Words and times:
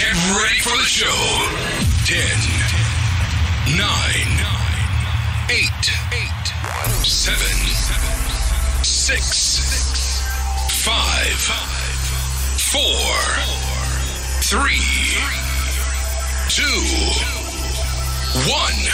Get 0.00 0.16
ready 0.32 0.60
for 0.60 0.72
the 0.78 0.88
show. 0.88 1.12
10, 2.06 2.24
9, 3.76 3.84
8, 5.50 5.92
7, 7.04 7.36
6, 8.82 10.22
5, 10.72 11.52
4, 12.56 12.80
3, 14.40 14.80
2, 16.48 16.64
1. 18.48 18.90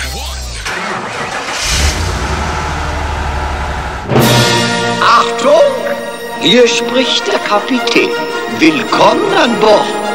Achtung! 5.00 5.70
Hier 6.40 6.66
spricht 6.66 7.28
der 7.28 7.38
Kapitän. 7.38 8.10
Willkommen 8.58 9.36
an 9.36 9.60
Bord. 9.60 10.05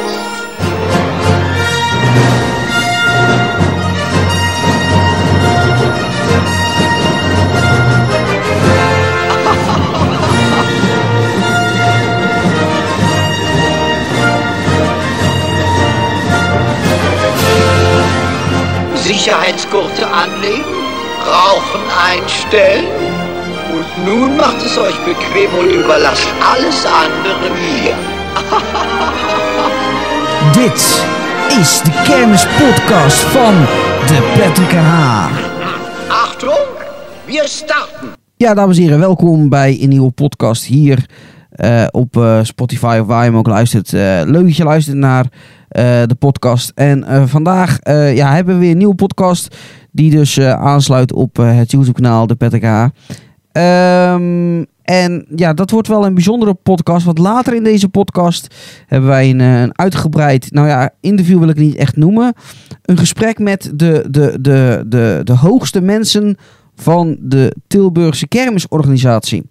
Sicherheitsgurte 19.11 20.07
anlegen, 20.07 20.73
Rauchen 21.27 21.85
einstellen 22.11 22.85
und 23.73 24.05
nun 24.05 24.37
macht 24.37 24.65
es 24.65 24.77
euch 24.77 24.97
bequem 25.05 25.51
und 25.59 25.69
überlasst 25.69 26.29
alles 26.51 26.85
andere 26.85 27.49
mir. 27.59 27.93
Dit 30.55 31.03
is 31.61 31.81
de 31.81 31.91
kermispodcast 32.03 33.19
van 33.19 33.53
de 34.07 34.19
Patrick 34.37 34.71
Haar. 34.71 35.31
Achtung, 36.07 36.63
wir 37.25 37.47
starten. 37.47 38.07
Ja, 38.37 38.53
dames 38.53 38.77
en 38.77 38.83
heren, 38.83 38.99
welkom 38.99 39.49
bij 39.49 39.77
een 39.81 39.89
nieuwe 39.89 40.11
podcast 40.11 40.65
hier 40.65 41.05
eh, 41.51 41.85
op 41.91 42.17
eh, 42.17 42.39
Spotify 42.43 42.97
of 43.01 43.07
waar 43.07 43.23
je 43.23 43.29
hem 43.29 43.37
ook 43.37 43.47
luistert. 43.47 43.93
Eh, 43.93 44.21
leuk 44.25 44.43
dat 44.43 44.55
je 44.55 44.63
luistert 44.63 44.97
naar 44.97 45.25
de 46.05 46.15
podcast. 46.19 46.71
En 46.75 47.03
eh, 47.03 47.23
vandaag 47.25 47.79
eh, 47.79 48.15
ja, 48.15 48.33
hebben 48.33 48.53
we 48.53 48.59
weer 48.59 48.71
een 48.71 48.77
nieuwe 48.77 48.95
podcast 48.95 49.55
die 49.91 50.11
dus 50.11 50.37
eh, 50.37 50.53
aansluit 50.53 51.13
op 51.13 51.39
eh, 51.39 51.57
het 51.57 51.71
YouTube-kanaal 51.71 52.27
De 52.27 52.57
Haar. 52.61 52.91
Ehm, 53.51 54.63
en 54.83 55.25
ja, 55.35 55.53
dat 55.53 55.71
wordt 55.71 55.87
wel 55.87 56.05
een 56.05 56.13
bijzondere 56.13 56.53
podcast. 56.53 57.05
Want 57.05 57.17
later 57.17 57.55
in 57.55 57.63
deze 57.63 57.89
podcast 57.89 58.55
hebben 58.87 59.09
wij 59.09 59.29
een, 59.29 59.41
eh, 59.41 59.61
een 59.61 59.77
uitgebreid, 59.77 60.51
nou 60.51 60.67
ja, 60.67 60.89
interview 60.99 61.39
wil 61.39 61.49
ik 61.49 61.57
niet 61.57 61.75
echt 61.75 61.95
noemen. 61.95 62.33
Een 62.81 62.97
gesprek 62.97 63.39
met 63.39 63.71
de, 63.75 64.05
de, 64.09 64.37
de, 64.41 64.83
de, 64.87 65.21
de 65.23 65.33
hoogste 65.33 65.81
mensen 65.81 66.37
van 66.75 67.17
de 67.19 67.55
Tilburgse 67.67 68.27
kermisorganisatie. 68.27 69.43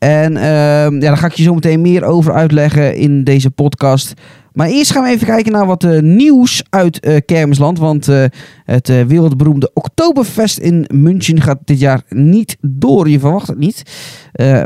En 0.00 0.36
ehm, 0.36 0.94
ja, 0.94 1.00
daar 1.00 1.16
ga 1.16 1.26
ik 1.26 1.32
je 1.32 1.42
zo 1.42 1.54
meteen 1.54 1.80
meer 1.80 2.04
over 2.04 2.32
uitleggen 2.32 2.96
in 2.96 3.24
deze 3.24 3.50
podcast. 3.50 4.14
Maar 4.52 4.68
eerst 4.68 4.92
gaan 4.92 5.02
we 5.02 5.08
even 5.08 5.26
kijken 5.26 5.52
naar 5.52 5.66
wat 5.66 5.84
eh, 5.84 6.00
nieuws 6.00 6.62
uit 6.70 7.00
eh, 7.00 7.16
Kermisland. 7.26 7.78
Want 7.78 8.08
eh, 8.08 8.24
het 8.64 8.88
wereldberoemde 8.88 9.70
Oktoberfest 9.74 10.58
in 10.58 10.86
München 10.94 11.40
gaat 11.40 11.58
dit 11.64 11.80
jaar 11.80 12.02
niet 12.08 12.56
door. 12.60 13.08
Je 13.08 13.18
verwacht 13.18 13.46
het 13.46 13.58
niet. 13.58 13.82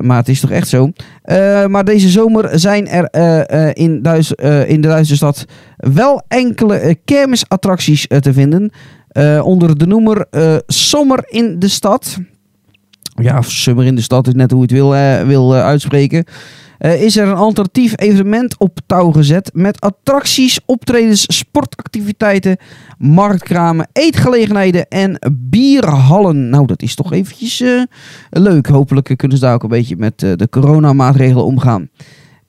Maar 0.00 0.16
het 0.16 0.28
is 0.28 0.40
toch 0.40 0.50
echt 0.50 0.68
zo. 0.68 0.90
Maar 1.68 1.84
deze 1.84 2.08
zomer 2.08 2.58
zijn 2.58 2.88
er 2.88 3.08
in, 3.76 4.02
Duits, 4.02 4.32
in 4.66 4.80
de 4.80 4.88
Duitse 4.88 5.16
stad 5.16 5.44
wel 5.76 6.22
enkele 6.28 6.96
kermisattracties 7.04 8.06
te 8.06 8.32
vinden. 8.32 8.72
Onder 9.42 9.78
de 9.78 9.86
noemer 9.86 10.26
Sommer 10.66 11.24
in 11.26 11.58
de 11.58 11.68
stad. 11.68 12.18
Ja, 13.14 13.38
of 13.38 13.50
Summer 13.50 13.84
in 13.84 13.94
de 13.94 14.02
stad 14.02 14.26
is 14.26 14.34
net 14.34 14.50
hoe 14.50 14.60
je 14.60 14.66
het 14.66 14.74
wil, 14.74 14.94
eh, 14.94 15.22
wil 15.22 15.54
eh, 15.54 15.64
uitspreken. 15.64 16.24
Eh, 16.78 17.02
is 17.02 17.16
er 17.16 17.28
een 17.28 17.34
alternatief 17.34 17.92
evenement 17.96 18.58
op 18.58 18.78
touw 18.86 19.10
gezet 19.10 19.50
met 19.52 19.80
attracties, 19.80 20.60
optredens, 20.66 21.36
sportactiviteiten, 21.36 22.56
marktkramen, 22.98 23.88
eetgelegenheden 23.92 24.88
en 24.88 25.18
bierhallen. 25.32 26.48
Nou, 26.48 26.66
dat 26.66 26.82
is 26.82 26.94
toch 26.94 27.12
eventjes 27.12 27.62
leuk. 28.30 28.66
Hopelijk 28.66 29.16
kunnen 29.16 29.38
ze 29.38 29.44
daar 29.44 29.54
ook 29.54 29.62
een 29.62 29.68
beetje 29.68 29.96
met 29.96 30.18
de 30.18 30.48
coronamaatregelen 30.50 31.44
omgaan. 31.44 31.88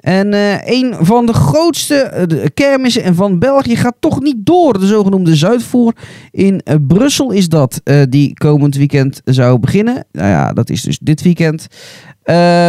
En 0.05 0.33
eh, 0.33 0.79
een 0.79 0.95
van 0.99 1.25
de 1.25 1.33
grootste 1.33 1.95
eh, 1.95 2.45
kermissen 2.53 3.03
en 3.03 3.15
van 3.15 3.39
België 3.39 3.75
gaat 3.75 3.95
toch 3.99 4.21
niet 4.21 4.35
door. 4.39 4.79
De 4.79 4.87
zogenoemde 4.87 5.35
Zuidvoer 5.35 5.93
in 6.31 6.61
eh, 6.63 6.75
Brussel 6.87 7.31
is 7.31 7.49
dat. 7.49 7.81
die 8.09 8.33
komend 8.33 8.75
weekend 8.75 9.21
zou 9.23 9.59
beginnen. 9.59 10.05
Nou 10.11 10.29
ja, 10.29 10.53
dat 10.53 10.69
is 10.69 10.81
dus 10.81 10.99
dit 10.99 11.21
weekend. 11.21 11.67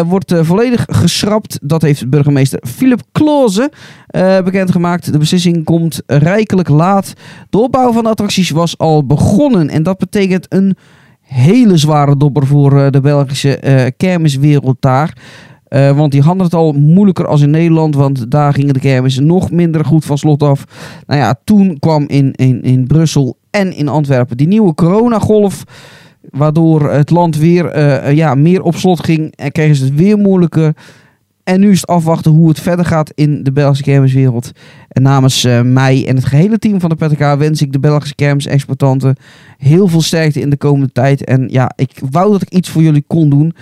Wordt 0.06 0.34
volledig 0.40 0.84
geschrapt. 0.88 1.58
Dat 1.62 1.82
heeft 1.82 2.10
burgemeester 2.10 2.62
Philip 2.66 3.00
Kloze 3.12 3.70
eh, 4.06 4.40
bekendgemaakt. 4.42 5.12
De 5.12 5.18
beslissing 5.18 5.64
komt 5.64 6.02
rijkelijk 6.06 6.68
laat. 6.68 7.12
De 7.50 7.58
opbouw 7.58 7.92
van 7.92 8.02
de 8.02 8.10
attracties 8.10 8.50
was 8.50 8.78
al 8.78 9.06
begonnen. 9.06 9.68
En 9.68 9.82
dat 9.82 9.98
betekent 9.98 10.46
een 10.48 10.76
hele 11.20 11.76
zware 11.76 12.16
dobber 12.16 12.46
voor 12.46 12.90
de 12.90 13.00
Belgische 13.00 13.92
kermiswereld 13.96 14.76
daar. 14.80 15.16
Eh, 15.68 15.96
want 15.96 16.12
die 16.12 16.22
hadden 16.22 16.44
het 16.44 16.54
al 16.54 16.72
moeilijker 16.72 17.26
als 17.26 17.40
in 17.40 17.50
Nederland. 17.50 17.94
Want 17.94 18.30
daar 18.30 18.52
gingen 18.52 18.74
de 18.74 18.80
kermissen 18.80 19.26
nog 19.26 19.50
minder 19.50 19.84
goed 19.84 20.04
van 20.04 20.18
slot 20.18 20.42
af. 20.42 20.64
Nou 21.06 21.20
ja, 21.20 21.34
toen 21.44 21.78
kwam 21.78 22.04
in, 22.08 22.32
in, 22.32 22.62
in 22.62 22.86
Brussel 22.86 23.36
en 23.50 23.76
in 23.76 23.88
Antwerpen 23.88 24.36
die 24.36 24.46
nieuwe 24.46 24.74
coronagolf. 24.74 25.64
Waardoor 26.30 26.90
het 26.90 27.10
land 27.10 27.36
weer 27.36 27.66
eh, 27.66 28.12
ja, 28.14 28.34
meer 28.34 28.62
op 28.62 28.76
slot 28.76 29.04
ging. 29.04 29.32
En 29.36 29.52
kregen 29.52 29.76
ze 29.76 29.84
het 29.84 29.94
weer 29.94 30.18
moeilijker. 30.18 30.74
En 31.46 31.60
nu 31.60 31.70
is 31.70 31.80
het 31.80 31.90
afwachten 31.90 32.32
hoe 32.32 32.48
het 32.48 32.60
verder 32.60 32.84
gaat 32.84 33.12
in 33.14 33.42
de 33.42 33.52
Belgische 33.52 33.84
kermiswereld. 33.84 34.52
En 34.88 35.02
namens 35.02 35.44
eh, 35.44 35.60
mij 35.60 36.06
en 36.06 36.16
het 36.16 36.24
gehele 36.24 36.58
team 36.58 36.80
van 36.80 36.90
de 36.90 37.06
PTK 37.06 37.38
wens 37.38 37.62
ik 37.62 37.72
de 37.72 37.78
Belgische 37.78 38.14
kermisexploitanten 38.14 39.16
heel 39.58 39.88
veel 39.88 40.02
sterkte 40.02 40.40
in 40.40 40.50
de 40.50 40.56
komende 40.56 40.92
tijd. 40.92 41.24
En 41.24 41.48
ja, 41.48 41.70
ik 41.76 42.00
wou 42.10 42.32
dat 42.32 42.42
ik 42.42 42.50
iets 42.50 42.68
voor 42.68 42.82
jullie 42.82 43.04
kon 43.06 43.30
doen. 43.30 43.54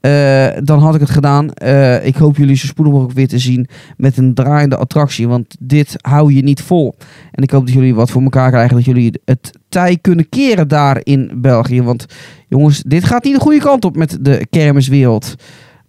Eh, 0.00 0.48
dan 0.64 0.78
had 0.78 0.94
ik 0.94 1.00
het 1.00 1.10
gedaan. 1.10 1.52
Eh, 1.52 2.06
ik 2.06 2.16
hoop 2.16 2.36
jullie 2.36 2.56
zo 2.56 2.66
spoedig 2.66 2.92
mogelijk 2.92 3.16
weer 3.16 3.28
te 3.28 3.38
zien 3.38 3.68
met 3.96 4.16
een 4.16 4.34
draaiende 4.34 4.76
attractie. 4.76 5.28
Want 5.28 5.56
dit 5.58 5.96
hou 6.00 6.34
je 6.34 6.42
niet 6.42 6.62
vol. 6.62 6.94
En 7.32 7.42
ik 7.42 7.50
hoop 7.50 7.66
dat 7.66 7.74
jullie 7.74 7.94
wat 7.94 8.10
voor 8.10 8.22
elkaar 8.22 8.50
krijgen. 8.50 8.76
Dat 8.76 8.84
jullie 8.84 9.20
het 9.24 9.50
tij 9.68 9.98
kunnen 10.00 10.28
keren 10.28 10.68
daar 10.68 11.00
in 11.02 11.30
België. 11.34 11.82
Want 11.82 12.06
jongens, 12.48 12.82
dit 12.82 13.04
gaat 13.04 13.24
niet 13.24 13.34
de 13.34 13.40
goede 13.40 13.60
kant 13.60 13.84
op 13.84 13.96
met 13.96 14.18
de 14.20 14.46
kermiswereld. 14.50 15.34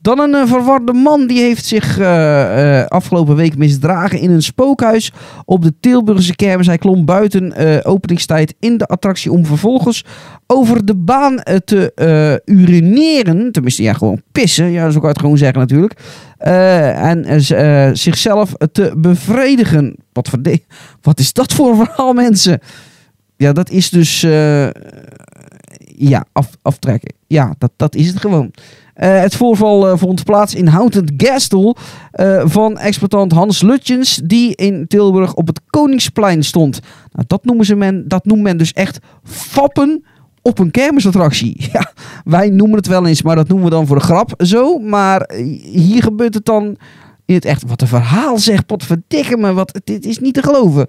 Dan 0.02 0.20
een 0.20 0.34
eh, 0.34 0.48
verwarde 0.48 0.94
man 0.94 1.28
die 1.28 1.42
heeft 1.42 1.66
zich 1.66 1.98
eh, 1.98 2.80
eh, 2.80 2.88
afgelopen 2.88 3.36
week 3.36 3.58
misdragen 3.58 4.20
in 4.20 4.32
een 4.32 4.42
spookhuis 4.42 5.12
op 5.46 5.62
de 5.64 5.74
Tilburgse 5.80 6.36
kermis. 6.36 6.68
Hij 6.68 6.78
klom 6.78 7.06
buiten 7.06 7.56
openingstijd 7.86 8.56
in 8.60 8.78
de 8.78 8.86
attractie 8.86 9.32
om 9.32 9.46
vervolgens 9.46 10.06
over 10.48 10.86
de 10.86 10.96
baan 10.96 11.44
te 11.66 12.42
urineren. 12.46 13.52
Tenminste, 13.52 13.84
ja, 13.84 13.94
gewoon 13.94 14.22
pissen. 14.32 14.72
Ja, 14.72 14.90
zo 14.90 14.94
kan 14.94 15.02
je 15.02 15.08
het 15.08 15.20
gewoon 15.20 15.38
zeggen 15.38 15.60
natuurlijk. 15.60 16.00
En 16.38 17.42
zichzelf 17.98 18.54
te 18.72 18.94
bevredigen. 18.98 19.96
Wat, 20.14 20.30
verde- 20.30 20.62
wat 21.02 21.20
is 21.20 21.34
dat 21.34 21.54
voor 21.54 21.70
een 21.70 21.86
verhaal, 21.86 22.14
mensen? 22.14 22.60
Ja, 23.38 23.54
dat 23.54 23.70
is 23.70 23.90
dus... 23.90 24.22
ja, 25.96 26.26
af, 26.32 26.50
aftrekken. 26.62 27.14
Ja, 27.28 27.56
dat, 27.58 27.72
dat 27.76 27.96
is 27.96 28.08
het 28.08 28.20
gewoon. 28.20 28.52
Eh, 28.94 29.20
het 29.20 29.36
voorval 29.36 29.88
eh, 29.88 29.98
vond 29.98 30.24
plaats 30.24 30.56
in 30.56 30.68
Houten 30.68 31.14
Gastel 31.18 31.78
eh, 32.12 32.42
van 32.46 32.78
exploitant 32.78 33.32
Hans 33.32 33.62
Lutjens, 33.62 34.22
die 34.24 34.56
in 34.56 34.88
Tilburg 34.88 35.34
op 35.34 35.48
het 35.48 35.62
Koningsplein 35.70 36.44
stond. 36.44 36.80
Nou, 37.12 37.26
dat, 37.28 37.46
noemen 37.46 37.66
ze 37.66 37.76
men, 37.76 38.08
dat 38.08 38.26
noemt 38.26 38.42
men 38.42 38.58
dus 38.58 38.74
echt 38.74 39.00
fappen 39.24 40.04
op 40.42 40.60
een 40.60 40.72
kermisattractie. 40.72 41.56
Ja, 41.74 41.92
wij 42.24 42.50
noemen 42.50 42.78
het 42.78 42.88
wel 42.88 43.06
eens, 43.06 43.22
maar 43.22 43.36
dat 43.36 43.48
noemen 43.48 43.66
we 43.66 43.72
dan 43.72 43.88
voor 43.88 43.96
de 43.96 44.04
grap 44.04 44.34
zo. 44.38 44.80
Maar 44.80 45.30
hier 45.72 46.04
gebeurt 46.04 46.34
het 46.34 46.46
dan 46.46 46.78
in 47.26 47.36
het 47.36 47.46
echt. 47.46 47.64
Wat 47.68 47.82
een 47.82 47.88
verhaal 47.88 48.38
zeg, 48.38 48.66
potverdikke 48.66 49.38
me, 49.38 49.54
wat, 49.54 49.80
dit 49.84 50.06
is 50.06 50.20
niet 50.20 50.34
te 50.34 50.44
geloven. 50.44 50.88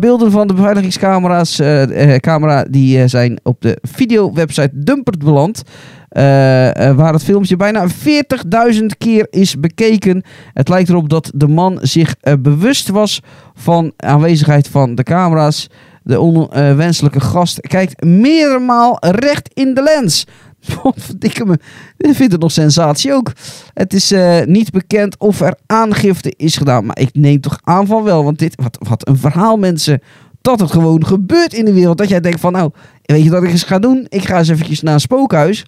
Beelden 0.00 0.30
van 0.30 0.46
de 0.46 0.54
beveiligingscamera's 0.54 1.58
eh, 1.58 2.16
camera, 2.16 2.64
die 2.64 3.08
zijn 3.08 3.40
op 3.42 3.60
de 3.60 3.78
videowebsite 3.82 4.70
Dumpert 4.72 5.18
beland. 5.18 5.62
Eh, 6.08 6.88
eh, 6.88 6.96
waar 6.96 7.12
het 7.12 7.22
filmpje 7.22 7.56
bijna 7.56 7.88
40.000 7.88 8.96
keer 8.98 9.26
is 9.30 9.60
bekeken. 9.60 10.22
Het 10.52 10.68
lijkt 10.68 10.88
erop 10.88 11.08
dat 11.08 11.30
de 11.34 11.48
man 11.48 11.78
zich 11.82 12.14
eh, 12.20 12.32
bewust 12.38 12.88
was 12.88 13.22
van 13.54 13.92
aanwezigheid 13.96 14.68
van 14.68 14.94
de 14.94 15.02
camera's. 15.02 15.68
De 16.02 16.20
onwenselijke 16.20 17.20
gast 17.20 17.60
kijkt 17.60 18.04
meermaal 18.04 18.96
recht 19.00 19.50
in 19.54 19.74
de 19.74 19.82
lens. 19.82 20.24
Verdikke 20.96 21.46
me. 21.46 21.58
Ik 21.96 22.14
vind 22.14 22.32
het 22.32 22.40
nog 22.40 22.52
sensatie 22.52 23.12
ook. 23.12 23.32
Het 23.74 23.92
is 23.92 24.14
niet 24.44 24.70
bekend 24.70 25.18
of 25.18 25.40
er 25.40 25.54
aangifte 25.66 26.32
is 26.36 26.56
gedaan. 26.56 26.86
Maar 26.86 26.98
ik 26.98 27.10
neem 27.12 27.40
toch 27.40 27.58
aan 27.62 27.86
van 27.86 28.02
wel. 28.02 28.24
Want 28.24 28.38
dit, 28.38 28.54
wat, 28.62 28.78
wat 28.88 29.08
een 29.08 29.18
verhaal 29.18 29.56
mensen. 29.56 30.02
Dat 30.40 30.60
het 30.60 30.70
gewoon 30.70 31.06
gebeurt 31.06 31.54
in 31.54 31.64
de 31.64 31.72
wereld. 31.72 31.98
Dat 31.98 32.08
jij 32.08 32.20
denkt 32.20 32.40
van 32.40 32.52
nou, 32.52 32.70
weet 33.02 33.24
je 33.24 33.30
wat 33.30 33.42
ik 33.42 33.50
eens 33.50 33.62
ga 33.62 33.78
doen? 33.78 34.06
Ik 34.08 34.24
ga 34.24 34.38
eens 34.38 34.48
eventjes 34.48 34.82
naar 34.82 34.94
een 34.94 35.00
spookhuis. 35.00 35.64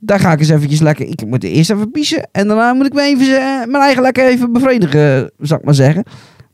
Daar 0.00 0.20
ga 0.20 0.32
ik 0.32 0.38
eens 0.38 0.48
eventjes 0.48 0.80
lekker... 0.80 1.06
Ik 1.06 1.26
moet 1.26 1.44
eerst 1.44 1.70
even 1.70 1.90
piezen. 1.90 2.28
En 2.32 2.46
daarna 2.48 2.72
moet 2.72 2.86
ik 2.86 2.92
me 2.92 3.02
even, 3.02 3.26
eh, 3.26 3.66
mijn 3.66 3.82
eigen 3.82 4.02
lekker 4.02 4.26
even 4.26 4.52
bevredigen. 4.52 5.30
Zou 5.38 5.60
ik 5.60 5.66
maar 5.66 5.74
zeggen. 5.74 6.04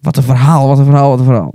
Wat 0.00 0.16
een 0.16 0.22
verhaal, 0.22 0.68
wat 0.68 0.78
een 0.78 0.84
verhaal, 0.84 1.10
wat 1.10 1.18
een 1.18 1.24
verhaal. 1.24 1.54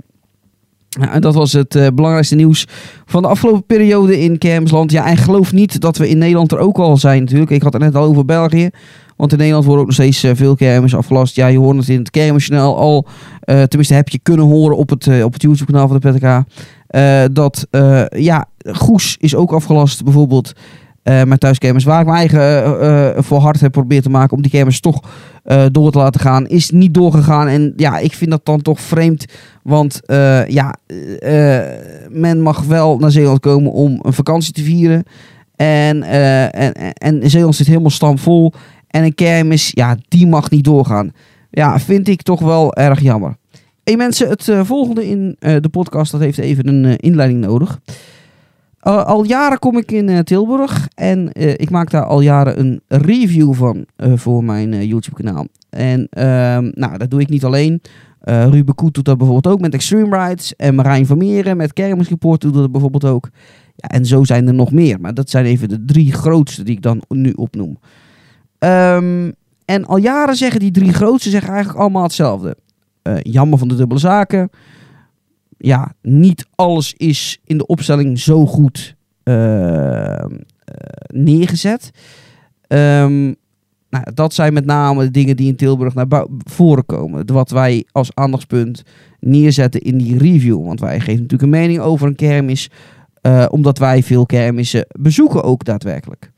Ja, 0.88 1.12
en 1.12 1.20
dat 1.20 1.34
was 1.34 1.52
het 1.52 1.74
eh, 1.74 1.86
belangrijkste 1.94 2.34
nieuws 2.34 2.66
van 3.06 3.22
de 3.22 3.28
afgelopen 3.28 3.64
periode 3.64 4.20
in 4.20 4.38
Kermisland. 4.38 4.90
Ja, 4.90 5.06
en 5.06 5.16
geloof 5.16 5.52
niet 5.52 5.80
dat 5.80 5.96
we 5.96 6.08
in 6.08 6.18
Nederland 6.18 6.52
er 6.52 6.58
ook 6.58 6.78
al 6.78 6.96
zijn 6.96 7.20
natuurlijk. 7.20 7.50
Ik 7.50 7.62
had 7.62 7.72
het 7.72 7.82
net 7.82 7.94
al 7.94 8.04
over 8.04 8.24
België. 8.24 8.70
Want 9.16 9.32
in 9.32 9.38
Nederland 9.38 9.64
worden 9.64 9.82
ook 9.82 9.90
nog 9.90 9.98
steeds 9.98 10.22
eh, 10.22 10.30
veel 10.34 10.54
kermis 10.54 10.94
afgelast. 10.94 11.36
Ja, 11.36 11.46
je 11.46 11.58
hoort 11.58 11.76
het 11.76 11.88
in 11.88 11.98
het 11.98 12.10
kermisjournaal 12.10 12.76
al. 12.76 13.06
tenminste, 13.44 13.94
heb 13.94 14.08
je 14.08 14.18
kunnen 14.18 14.46
horen 14.46 14.76
op 14.76 14.90
het, 14.90 15.22
op 15.22 15.32
het 15.32 15.42
YouTube-kanaal 15.42 15.88
van 15.88 16.00
de 16.00 16.10
PTK. 16.10 16.44
dat, 17.34 17.66
ja, 18.08 18.48
Goes 18.72 19.16
is 19.20 19.34
ook 19.34 19.52
afgelast 19.52 20.04
bijvoorbeeld. 20.04 20.52
Eh 21.02 21.22
met 21.22 21.40
thuiskermis, 21.40 21.84
waar 21.84 22.00
ik 22.00 22.06
mijn 22.06 22.18
eigen 22.18 22.40
eh, 22.40 23.08
eh, 23.08 23.22
voor 23.22 23.38
hard 23.40 23.60
heb 23.60 23.72
proberen 23.72 24.02
te 24.02 24.10
maken 24.10 24.36
om 24.36 24.42
die 24.42 24.50
kermis 24.50 24.80
toch 24.80 25.00
eh, 25.44 25.64
door 25.72 25.90
te 25.92 25.98
laten 25.98 26.20
gaan, 26.20 26.46
is 26.46 26.70
niet 26.70 26.94
doorgegaan. 26.94 27.48
En 27.48 27.72
ja, 27.76 27.98
ik 27.98 28.12
vind 28.14 28.30
dat 28.30 28.44
dan 28.44 28.62
toch 28.62 28.80
vreemd. 28.80 29.24
Want 29.62 30.00
eh, 30.06 30.46
ja, 30.46 30.76
eh, 31.18 31.58
men 32.08 32.40
mag 32.40 32.64
wel 32.64 32.98
naar 32.98 33.10
Zeeland 33.10 33.40
komen 33.40 33.72
om 33.72 33.98
een 34.02 34.12
vakantie 34.12 34.52
te 34.52 34.62
vieren. 34.62 35.02
En, 35.56 36.02
eh, 36.02 36.64
en, 36.64 36.72
en- 36.94 37.30
Zeeland 37.30 37.54
zit 37.56 37.66
helemaal 37.66 37.90
stampvol. 37.90 38.52
En 38.88 39.04
een 39.04 39.14
kermis, 39.14 39.70
ja, 39.74 39.96
die 40.08 40.26
mag 40.26 40.50
niet 40.50 40.64
doorgaan. 40.64 41.12
Ja, 41.50 41.78
vind 41.78 42.08
ik 42.08 42.22
toch 42.22 42.40
wel 42.40 42.74
erg 42.74 43.00
jammer. 43.00 43.36
Hey 43.84 43.96
mensen, 43.96 44.28
het 44.28 44.48
eh, 44.48 44.60
volgende 44.64 45.08
in 45.08 45.36
eh, 45.38 45.56
de 45.60 45.68
podcast, 45.68 46.12
dat 46.12 46.20
heeft 46.20 46.38
even 46.38 46.68
een 46.68 46.84
eh, 46.84 46.94
inleiding 46.96 47.40
nodig. 47.40 47.80
Uh, 48.82 49.04
al 49.04 49.24
jaren 49.24 49.58
kom 49.58 49.76
ik 49.76 49.92
in 49.92 50.08
eh, 50.08 50.18
Tilburg 50.18 50.88
en 50.94 51.32
eh, 51.32 51.50
ik 51.50 51.70
maak 51.70 51.90
daar 51.90 52.04
al 52.04 52.20
jaren 52.20 52.60
een 52.60 52.80
review 52.88 53.54
van 53.54 53.86
eh, 53.96 54.12
voor 54.16 54.44
mijn 54.44 54.72
eh, 54.72 54.82
YouTube 54.82 55.22
kanaal. 55.22 55.46
En 55.70 56.06
ehm, 56.10 56.70
nou, 56.74 56.98
dat 56.98 57.10
doe 57.10 57.20
ik 57.20 57.28
niet 57.28 57.44
alleen. 57.44 57.80
Eh 58.20 58.46
Ruben 58.48 58.74
Koet 58.74 58.94
doet 58.94 59.04
dat 59.04 59.18
bijvoorbeeld 59.18 59.54
ook 59.54 59.60
met 59.60 59.74
Extreme 59.74 60.26
Rides. 60.26 60.56
En 60.56 60.74
Marijn 60.74 61.06
Vermeeren 61.06 61.56
met 61.56 61.72
Kermis 61.72 62.08
Report 62.08 62.40
doet 62.40 62.54
dat 62.54 62.72
bijvoorbeeld 62.72 63.04
ook. 63.04 63.28
Ja, 63.76 63.88
en 63.88 64.06
zo 64.06 64.24
zijn 64.24 64.46
er 64.46 64.54
nog 64.54 64.72
meer. 64.72 65.00
Maar 65.00 65.14
dat 65.14 65.30
zijn 65.30 65.44
even 65.44 65.68
de 65.68 65.84
drie 65.84 66.12
grootste 66.12 66.62
die 66.62 66.76
ik 66.76 66.82
dan 66.82 67.02
nu 67.08 67.32
opnoem. 67.32 67.78
Ehm, 68.58 69.30
en 69.64 69.86
al 69.86 69.96
jaren 69.96 70.36
zeggen 70.36 70.60
die 70.60 70.70
drie 70.70 70.92
grootste 70.92 71.30
zeggen 71.30 71.50
eigenlijk 71.50 71.80
allemaal 71.80 72.02
hetzelfde. 72.02 72.56
Eh, 73.02 73.14
jammer 73.22 73.58
van 73.58 73.68
de 73.68 73.74
dubbele 73.74 74.00
zaken. 74.00 74.50
Ja, 75.62 75.92
niet 76.02 76.46
alles 76.54 76.94
is 76.96 77.38
in 77.44 77.58
de 77.58 77.66
opstelling 77.66 78.18
zo 78.18 78.46
goed 78.46 78.96
eh, 79.22 80.20
eh, 80.20 80.28
neergezet. 81.06 81.90
Ehm, 82.66 83.24
nou, 83.90 84.04
dat 84.14 84.34
zijn 84.34 84.52
met 84.52 84.64
name 84.64 85.04
de 85.04 85.10
dingen 85.10 85.36
die 85.36 85.48
in 85.48 85.56
Tilburg 85.56 85.94
naar 85.94 86.26
voren 86.44 86.86
komen. 86.86 87.32
Wat 87.32 87.50
wij 87.50 87.84
als 87.92 88.14
aandachtspunt 88.14 88.82
neerzetten 89.20 89.80
in 89.80 89.98
die 89.98 90.18
review. 90.18 90.64
Want 90.64 90.80
wij 90.80 91.00
geven 91.00 91.22
natuurlijk 91.22 91.42
een 91.42 91.60
mening 91.60 91.78
over 91.80 92.06
een 92.06 92.14
kermis. 92.14 92.70
eh, 93.20 93.46
omdat 93.50 93.78
wij 93.78 94.02
veel 94.02 94.26
kermissen 94.26 94.86
bezoeken 95.00 95.42
ook 95.42 95.64
daadwerkelijk. 95.64 96.30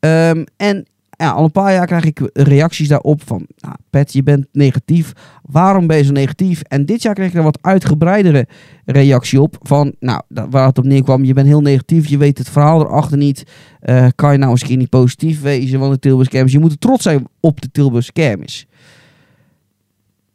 Ehm, 0.00 0.44
en 0.56 0.86
ja, 1.16 1.30
al 1.30 1.44
een 1.44 1.52
paar 1.52 1.72
jaar 1.72 1.86
krijg 1.86 2.04
ik 2.04 2.30
reacties 2.32 2.88
daarop 2.88 3.22
van... 3.24 3.46
Nou, 3.56 3.74
Pet, 3.90 4.12
je 4.12 4.22
bent 4.22 4.46
negatief. 4.52 5.12
Waarom 5.42 5.86
ben 5.86 5.96
je 5.96 6.04
zo 6.04 6.12
negatief? 6.12 6.60
En 6.60 6.86
dit 6.86 7.02
jaar 7.02 7.14
kreeg 7.14 7.28
ik 7.28 7.34
er 7.34 7.42
wat 7.42 7.58
uitgebreidere 7.60 8.46
reactie 8.84 9.40
op. 9.40 9.58
Van, 9.62 9.94
nou, 10.00 10.22
waar 10.50 10.66
het 10.66 10.78
op 10.78 10.84
neerkwam. 10.84 11.24
Je 11.24 11.32
bent 11.32 11.46
heel 11.46 11.60
negatief. 11.60 12.06
Je 12.06 12.18
weet 12.18 12.38
het 12.38 12.50
verhaal 12.50 12.80
erachter 12.80 13.18
niet. 13.18 13.44
Eh, 13.80 14.06
kan 14.14 14.32
je 14.32 14.38
nou 14.38 14.50
eens 14.50 14.60
een 14.60 14.66
keer 14.66 14.76
niet 14.76 14.88
positief 14.88 15.42
wezen? 15.42 15.78
Want 15.78 15.92
de 15.92 15.98
Tilburgse 15.98 16.30
kermis... 16.30 16.52
Je 16.52 16.58
moet 16.58 16.80
trots 16.80 17.02
zijn 17.02 17.26
op 17.40 17.60
de 17.60 17.70
Tilburgse 17.70 18.12
kermis. 18.12 18.66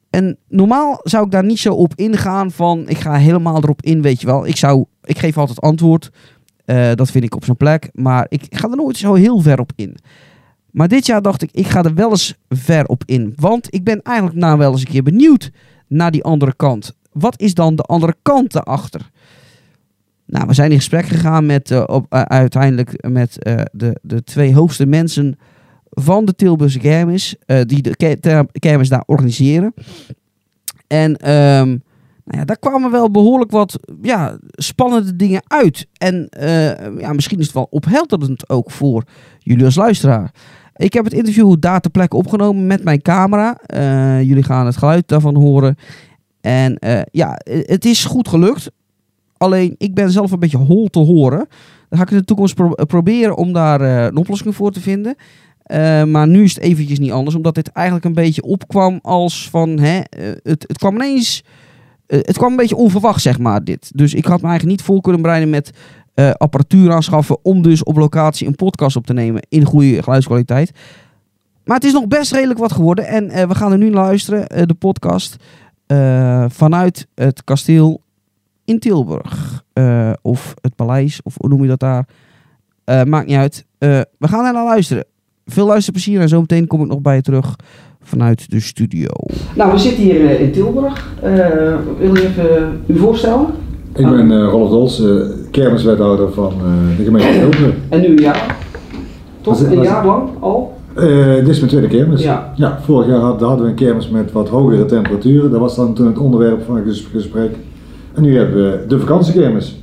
En 0.10 0.38
normaal 0.48 1.00
zou 1.04 1.26
ik 1.26 1.32
daar 1.32 1.46
niet 1.46 1.60
zo 1.60 1.74
op 1.74 1.94
ingaan 1.96 2.52
van... 2.52 2.84
Ik 2.88 2.98
ga 2.98 3.14
helemaal 3.14 3.58
erop 3.58 3.82
in, 3.82 4.02
weet 4.02 4.22
je 4.22 4.28
wel. 4.28 4.48
Ik, 4.48 4.56
zou, 4.56 4.86
ik 5.04 5.18
geef 5.18 5.38
altijd 5.38 5.62
antwoord. 5.62 6.12
Eh, 6.66 6.92
dat 6.96 7.12
vind 7.12 7.24
ik 7.24 7.36
op 7.36 7.46
zijn 7.46 7.58
plek. 7.58 7.90
Maar 7.94 8.26
ik 8.30 8.46
ga 8.50 8.70
er 8.70 8.76
nooit 8.76 8.98
zo 8.98 9.14
heel 9.14 9.40
ver 9.40 9.60
op 9.60 9.72
in. 9.76 9.98
Maar 10.72 10.88
dit 10.88 11.06
jaar 11.06 11.22
dacht 11.22 11.42
ik, 11.42 11.50
ik 11.52 11.68
ga 11.68 11.84
er 11.84 11.94
wel 11.94 12.10
eens 12.10 12.36
ver 12.50 12.86
op 12.86 13.04
in. 13.06 13.34
Want 13.36 13.74
ik 13.74 13.84
ben 13.84 14.02
eigenlijk 14.02 14.38
nou 14.38 14.58
wel 14.58 14.72
eens 14.72 14.82
een 14.82 14.88
keer 14.88 15.04
benieuwd 15.04 15.52
naar 15.88 16.12
die 16.12 16.24
andere 16.24 16.56
kant. 16.56 16.96
Wat 17.12 17.40
is 17.40 17.54
dan 17.54 17.76
de 17.76 17.84
andere 17.84 18.16
kant 18.22 18.52
daarachter? 18.52 19.10
Nou, 20.32 20.48
we 20.48 20.54
zijn 20.54 20.72
in 20.72 20.78
gesprek 20.78 21.06
gegaan 21.06 21.46
met 21.46 21.72
eh, 21.72 21.84
op, 21.86 22.06
eh, 22.10 22.22
uiteindelijk 22.22 23.08
met 23.08 23.44
eh, 23.44 23.62
de, 23.72 24.00
de 24.02 24.24
twee 24.24 24.56
hoogste 24.56 24.86
mensen 24.86 25.40
van 25.90 26.26
de 26.26 26.36
Tilburgse 26.36 26.80
kermis. 26.80 27.36
die 27.66 27.82
de 27.82 28.48
kermis 28.60 28.90
daar 28.90 29.04
organiseren. 29.06 29.74
En 30.88 31.18
ehm, 31.18 31.68
nou 32.24 32.40
ja, 32.40 32.46
daar 32.46 32.60
kwamen 32.60 32.92
wel 32.92 33.12
behoorlijk 33.12 33.52
wat 33.52 33.80
ja, 34.02 34.38
spannende 34.52 35.16
dingen 35.16 35.42
uit. 35.48 35.88
En 35.98 36.28
ja, 36.98 37.14
misschien 37.14 37.40
is 37.40 37.46
het 37.46 37.54
wel 37.54 37.68
ophelderend 37.70 38.50
ook 38.50 38.72
voor 38.72 39.04
jullie 39.40 39.66
als 39.66 39.76
luisteraar. 39.76 40.32
Ik 40.76 40.94
heb 40.94 41.04
het 41.04 41.14
interview 41.14 41.56
daar 41.60 41.82
ter 41.82 41.92
plekke 41.92 42.16
opgenomen 42.16 42.68
met 42.68 42.84
mijn 42.84 43.02
camera. 43.02 43.58
Eh, 43.66 44.22
jullie 44.22 44.44
gaan 44.44 44.66
het 44.66 44.78
geluid 44.78 45.08
daarvan 45.08 45.36
horen. 45.36 45.76
En 46.42 46.78
eh, 46.80 47.02
ja, 47.12 47.36
eh, 47.36 47.60
het 47.66 47.86
is 47.86 48.06
goed 48.06 48.28
gelukt. 48.28 48.72
Alleen, 49.38 49.76
ik 49.78 49.94
ben 49.94 50.12
zelf 50.12 50.32
een 50.32 50.40
beetje 50.40 50.58
hol 50.58 50.88
te 50.88 51.00
horen. 51.00 51.48
Dan 51.90 52.00
ga 52.00 52.02
ik 52.06 52.12
in 52.12 52.18
de 52.18 52.26
toekomst 52.26 52.56
pro- 52.56 52.86
proberen 52.86 53.38
om 53.38 53.54
daar 53.54 53.82
eh, 53.82 54.04
een 54.04 54.18
oplossing 54.18 54.56
voor 54.56 54.72
te 54.72 54.82
vinden. 54.82 55.16
Maar 56.08 56.28
nu 56.28 56.44
is 56.44 56.56
het 56.56 56.64
eventjes 56.64 57.00
niet 57.00 57.12
anders. 57.12 57.36
Omdat 57.36 57.56
dit 57.56 57.72
eigenlijk 57.72 58.06
een 58.06 58.14
beetje 58.14 58.44
opkwam 58.44 59.00
als 59.02 59.50
van... 59.50 59.80
Hè, 59.80 60.00
het, 60.44 60.66
het 60.68 60.78
kwam 60.78 60.96
ineens... 60.96 61.44
het 62.08 62.38
kwam 62.38 62.52
een 62.52 62.58
beetje 62.58 62.76
onverwacht, 62.76 63.22
zeg 63.22 63.40
maar, 63.40 63.64
dit. 63.64 63.92
Dus 63.96 64.14
ik 64.14 64.26
had 64.26 64.42
me 64.42 64.48
eigenlijk 64.48 64.78
niet 64.78 64.88
voor 64.88 65.02
kunnen 65.02 65.22
bereiden 65.22 65.50
met 65.50 65.72
eh, 66.22 66.32
apparatuur 66.32 66.92
aanschaffen... 66.92 67.38
om 67.42 67.62
dus 67.62 67.84
op 67.84 67.98
locatie 67.98 68.48
een 68.48 68.56
podcast 68.56 68.96
op 68.96 69.06
te 69.06 69.14
nemen 69.14 69.42
in 69.50 69.64
goede 69.64 70.04
geluidskwaliteit. 70.04 70.72
Maar 71.66 71.76
het 71.76 71.86
is 71.86 71.94
nog 71.94 72.08
best 72.08 72.32
redelijk 72.32 72.60
wat 72.60 72.72
geworden. 72.72 73.08
En 73.08 73.30
eh, 73.30 73.48
we 73.48 73.56
gaan 73.56 73.72
er 73.72 73.78
nu 73.78 73.90
naar 73.90 74.04
luisteren, 74.04 74.48
eh, 74.48 74.66
de 74.66 74.74
podcast... 74.74 75.36
vanuit 76.48 77.08
het 77.16 77.44
kasteel 77.44 78.02
in 78.66 78.80
Tilburg. 78.80 79.64
Of 80.22 80.54
het 80.62 80.76
paleis, 80.76 81.22
of 81.24 81.36
hoe 81.38 81.50
noem 81.50 81.62
je 81.62 81.76
dat 81.76 81.80
daar? 81.80 82.08
Maakt 83.06 83.28
niet 83.28 83.38
uit. 83.38 83.66
We 83.78 84.28
gaan 84.28 84.46
er 84.46 84.54
naar 84.54 84.66
luisteren. 84.66 85.06
Veel 85.46 85.66
luisterplezier 85.66 86.22
en 86.22 86.30
zometeen 86.30 86.68
kom 86.68 86.82
ik 86.82 86.88
nog 86.88 87.02
bij 87.02 87.16
je 87.16 87.22
terug 87.22 87.56
vanuit 88.02 88.50
de 88.50 88.60
studio. 88.60 89.10
Nou, 89.56 89.72
we 89.72 89.78
zitten 89.78 90.04
hier 90.04 90.40
in 90.40 90.52
Tilburg. 90.52 91.14
wil 91.98 92.16
je 92.16 92.28
even 92.28 92.82
u 92.88 92.98
voorstellen? 92.98 93.48
Ik 93.96 94.10
ben 94.10 94.32
eh 94.32 94.48
Rolf 94.50 94.70
Dols, 94.70 95.04
eh, 95.06 95.12
kermiswethouder 95.52 96.32
van 96.32 96.52
eh, 96.54 96.98
de 96.98 97.04
gemeente 97.04 97.30
Tilburg. 97.40 97.74
En 97.90 98.02
nu 98.02 98.08
een 98.08 98.22
jaar? 98.22 98.58
Was 99.44 99.60
het- 99.60 99.72
een 99.72 99.78
was 99.78 99.86
jaar 99.88 100.06
lang 100.06 100.30
al? 100.40 100.74
Dit 101.36 101.48
is 101.48 101.58
mijn 101.58 101.72
tweede 101.72 101.88
kermis. 101.88 102.24
Ja. 102.24 102.54
vorig 102.82 103.08
jaar 103.08 103.20
had- 103.20 103.42
hadden 103.42 103.64
we 103.66 103.70
een 103.70 103.76
kermis 103.78 104.10
met 104.10 104.32
wat 104.32 104.50
hogere 104.50 104.86
temperaturen. 104.86 105.52
Dat 105.52 105.60
was 105.60 105.76
dan 105.76 105.94
toen 105.94 106.06
het 106.08 106.18
onderwerp 106.18 106.62
van 106.66 106.76
het 106.76 106.86
ges- 106.88 107.08
gesprek. 107.12 107.52
En 108.14 108.22
nu 108.22 108.38
hebben 108.38 108.56
we 108.72 108.80
de 108.88 109.00
vakantiekermis. 109.00 109.80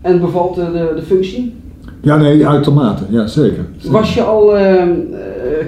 En 0.00 0.20
bevalt 0.20 0.54
de, 0.54 0.92
de, 0.96 1.02
functie? 1.02 1.54
Ja, 2.00 2.16
nee, 2.16 2.46
uitermate. 2.46 3.02
Ja, 3.08 3.26
zeker. 3.26 3.64
Was 3.90 4.14
je 4.14 4.22
al 4.22 4.56
eh, 4.56 4.82
eh, 4.82 4.88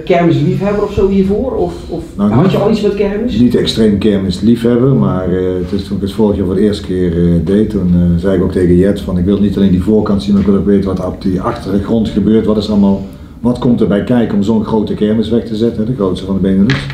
kermisliefhebber 0.05 0.83
of 0.83 0.93
zo 0.93 1.07
hiervoor? 1.07 1.51
Of, 1.55 1.73
of 1.89 2.03
Nou, 2.15 2.31
had 2.31 2.51
je 2.51 2.57
al 2.57 2.71
iets 2.71 2.81
met 2.81 2.95
kermis? 2.95 3.39
Niet 3.39 3.55
extreem 3.55 3.97
kermisliefhebber, 3.97 4.95
maar 4.95 5.33
eh, 5.33 5.53
het 5.61 5.71
is 5.71 5.83
toen 5.83 5.95
ik 5.95 6.01
het 6.01 6.11
vorig 6.11 6.37
jaar 6.37 6.45
voor 6.45 6.55
de 6.55 6.61
eerste 6.61 6.85
keer 6.85 7.25
eh, 7.25 7.33
deed, 7.43 7.69
toen 7.69 7.93
eh, 7.93 8.21
zei 8.21 8.37
ik 8.37 8.43
ook 8.43 8.51
tegen 8.51 8.75
Jet 8.75 9.01
van 9.01 9.17
ik 9.17 9.25
wil 9.25 9.39
niet 9.39 9.57
alleen 9.57 9.71
die 9.71 9.83
voorkant 9.83 10.23
zien, 10.23 10.33
maar 10.33 10.41
ik 10.41 10.47
wil 10.47 10.57
ook 10.57 10.65
weten 10.65 10.95
wat 10.95 11.05
op 11.05 11.21
die 11.21 11.41
achtergrond 11.41 12.09
gebeurt. 12.09 12.45
Wat 12.45 12.57
is 12.57 12.69
allemaal, 12.69 13.05
wat 13.39 13.59
komt 13.59 13.81
erbij 13.81 14.03
kijken 14.03 14.35
om 14.35 14.43
zo'n 14.43 14.65
grote 14.65 14.93
kermis 14.93 15.29
weg 15.29 15.45
te 15.45 15.55
zetten, 15.55 15.85
de 15.85 15.95
grootste 15.95 16.25
van 16.25 16.35
de 16.35 16.41
Benelux. 16.41 16.87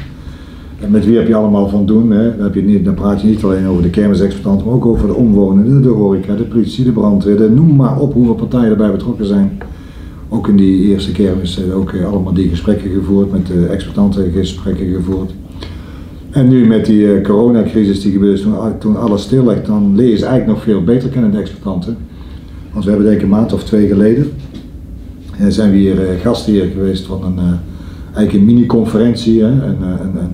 En 0.82 0.92
met 0.92 1.06
wie 1.06 1.18
heb 1.18 1.28
je 1.28 1.36
allemaal 1.36 1.70
van 1.70 1.86
doen? 1.86 2.12
Hè? 2.12 2.36
Dan, 2.36 2.46
heb 2.46 2.56
je 2.56 2.64
niet, 2.64 2.86
dan 2.86 2.94
praat 2.94 3.22
je 3.22 3.28
niet 3.28 3.44
alleen 3.44 3.68
over 3.68 3.84
de 3.84 3.90
kermisexploitanten, 3.90 4.66
maar 4.66 4.76
ook 4.76 4.86
over 4.86 5.08
de 5.08 5.14
omwonenden, 5.14 5.82
de 5.82 5.90
horeca, 5.90 6.36
de 6.36 6.44
politie, 6.44 6.84
de 6.84 6.92
brandweer, 6.92 7.38
de, 7.38 7.50
noem 7.50 7.76
maar 7.76 8.00
op 8.00 8.14
hoeveel 8.14 8.36
partijen 8.36 8.70
erbij 8.70 8.92
betrokken 8.92 9.26
zijn. 9.26 9.58
Ook 10.30 10.48
in 10.48 10.56
die 10.56 10.84
eerste 10.84 11.12
kermis 11.12 11.60
ook 11.74 11.92
eh, 11.92 12.06
allemaal 12.06 12.34
die 12.34 12.50
gesprekken 12.50 12.92
gevoerd, 12.92 13.32
met 13.32 13.48
de 13.48 13.66
exploitanten 13.66 14.32
gesprekken 14.32 14.94
gevoerd. 14.94 15.34
En 16.30 16.48
nu 16.48 16.68
met 16.68 16.86
die 16.86 17.14
eh, 17.14 17.24
coronacrisis 17.24 18.02
die 18.02 18.12
gebeurde, 18.12 18.42
toen, 18.42 18.78
toen 18.80 18.98
alles 18.98 19.22
stil 19.22 19.46
ligt, 19.46 19.66
dan 19.66 19.96
leer 19.96 20.10
je 20.10 20.18
ze 20.18 20.26
eigenlijk 20.26 20.58
nog 20.58 20.64
veel 20.64 20.84
beter 20.84 21.10
kennen, 21.10 21.32
de 21.32 21.38
exploitanten. 21.38 21.98
Want 22.72 22.84
we 22.84 22.90
hebben 22.90 23.08
denk 23.08 23.20
ik 23.20 23.24
een 23.24 23.36
maand 23.36 23.54
of 23.54 23.64
twee 23.64 23.88
geleden, 23.88 24.32
eh, 25.38 25.48
zijn 25.48 25.72
we 25.72 25.78
hier 25.78 25.96
gastheer 26.22 26.66
geweest 26.66 27.06
van 27.06 27.24
een, 27.24 27.40
eigenlijk 28.14 28.34
een 28.34 28.46
mini-conferentie, 28.46 29.44
een, 29.44 29.62
een, 29.62 29.82
een, 29.82 30.32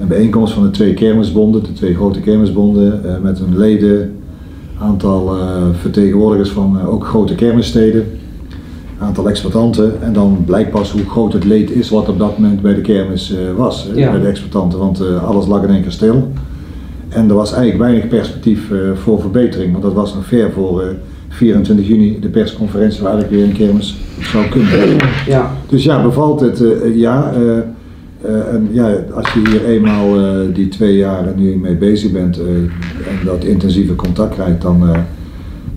een 0.00 0.08
bijeenkomst 0.08 0.52
van 0.52 0.62
de 0.62 0.70
twee 0.70 0.94
kermisbonden, 0.94 1.62
de 1.62 1.72
twee 1.72 1.94
grote 1.94 2.20
kermisbonden, 2.20 3.00
met 3.22 3.38
hun 3.38 3.58
leden, 3.58 4.16
aantal 4.78 5.36
vertegenwoordigers 5.72 6.50
van 6.50 6.82
ook 6.82 7.04
grote 7.04 7.34
kermissteden, 7.34 8.06
aantal 8.98 9.28
exploitanten 9.28 10.02
en 10.02 10.12
dan 10.12 10.42
blijkt 10.46 10.70
pas 10.70 10.90
hoe 10.92 11.04
groot 11.04 11.32
het 11.32 11.44
leed 11.44 11.70
is 11.70 11.90
wat 11.90 12.08
op 12.08 12.18
dat 12.18 12.38
moment 12.38 12.62
bij 12.62 12.74
de 12.74 12.80
kermis 12.80 13.32
eh, 13.34 13.38
was, 13.56 13.88
Ja. 13.94 14.10
bij 14.10 14.20
de 14.20 14.26
exploitanten, 14.26 14.78
want 14.78 15.00
eh, 15.00 15.24
alles 15.24 15.46
lag 15.46 15.62
in 15.62 15.68
één 15.70 15.82
keer 15.82 15.90
stil. 15.92 16.28
En 17.08 17.28
er 17.28 17.34
was 17.34 17.52
eigenlijk 17.52 17.82
weinig 17.82 18.08
perspectief 18.08 18.70
eh, 18.70 18.78
voor 18.94 19.20
verbetering, 19.20 19.70
want 19.72 19.82
dat 19.84 19.92
was 19.92 20.14
nog 20.14 20.24
ver 20.26 20.50
voor 20.52 20.82
eh, 20.82 20.88
24 21.28 21.86
juni, 21.86 22.20
de 22.20 22.28
persconferentie 22.28 23.02
waar 23.02 23.12
eigenlijk 23.12 23.42
weer 23.42 23.50
een 23.50 23.56
kermis 23.66 23.96
zou 24.20 24.48
kunnen. 24.48 24.96
Ja. 25.26 25.50
Dus 25.68 25.84
ja, 25.84 26.02
bevalt 26.02 26.40
het? 26.40 26.62
ja. 26.94 27.32
en 28.50 28.68
ja, 28.70 28.96
als 29.14 29.32
je 29.32 29.48
hier 29.48 29.64
eenmaal 29.64 30.06
die 30.52 30.68
twee 30.68 30.96
jaar 30.96 31.32
nu 31.36 31.56
mee 31.56 31.74
bezig 31.74 32.12
bent 32.12 32.38
en 32.38 32.70
dat 33.24 33.44
intensieve 33.44 33.94
contact 33.94 34.34
krijgt, 34.34 34.62
dan, 34.62 34.82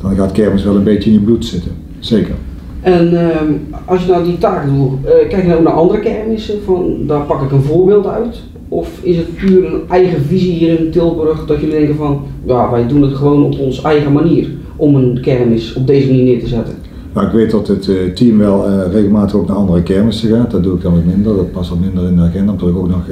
dan 0.02 0.16
gaat 0.16 0.32
kermis 0.32 0.64
wel 0.64 0.76
een 0.76 0.84
beetje 0.84 1.10
in 1.10 1.16
je 1.16 1.24
bloed 1.24 1.46
zitten. 1.46 1.72
Zeker. 2.00 2.36
En 2.82 3.30
ehm, 3.30 3.54
als 3.86 4.06
je 4.06 4.12
nou 4.12 4.24
die 4.24 4.38
taak 4.38 4.66
doet, 4.66 5.06
eh, 5.06 5.30
kijk 5.30 5.42
je 5.42 5.48
nou 5.48 5.64
naar 5.64 5.74
andere 5.74 6.00
kermissen, 6.00 6.64
van, 6.66 6.96
daar 7.08 7.22
pak 7.22 7.42
ik 7.42 7.52
een 7.52 7.62
voorbeeld 7.62 8.08
uit? 8.08 8.42
Of 8.70 9.00
is 9.02 9.18
het 9.18 9.36
puur 9.36 9.66
een 9.66 9.82
eigen 9.90 10.22
visie 10.22 10.54
hier 10.54 10.80
in 10.80 10.92
Tilburg 10.92 11.46
dat 11.46 11.60
jullie 11.60 11.76
denken 11.76 11.96
van, 11.96 12.22
ja, 12.46 12.72
wij 12.72 12.88
doen 12.88 13.02
het 13.02 13.14
gewoon 13.14 13.44
op 13.44 13.60
onze 13.60 13.82
eigen 13.82 14.12
manier 14.12 14.48
om 14.76 14.96
een 14.96 15.20
kermis 15.22 15.74
op 15.74 15.88
deze 15.88 16.08
manier 16.08 16.24
neer 16.24 16.40
te 16.40 16.48
zetten? 16.48 16.74
Nou, 17.14 17.28
ik 17.28 17.34
weet 17.34 17.52
dat 17.52 17.68
het 17.68 17.88
eh, 17.88 17.96
team 18.14 18.38
wel 18.38 18.68
eh, 18.68 18.92
regelmatig 18.92 19.36
ook 19.36 19.48
naar 19.48 19.56
andere 19.56 19.84
kermissen 19.84 20.30
gaat. 20.30 20.52
Dat 20.52 20.64
doe 20.64 20.76
ik 20.76 20.82
dan 20.82 20.94
wat 20.94 21.06
minder. 21.06 21.36
Dat 21.36 21.52
past 21.52 21.70
wat 21.70 21.80
minder 21.80 22.08
in 22.08 22.16
de 22.16 22.22
agenda, 22.22 22.52
omdat 22.52 22.70
ik 22.70 22.78
ook 22.78 22.90
nog 22.90 23.08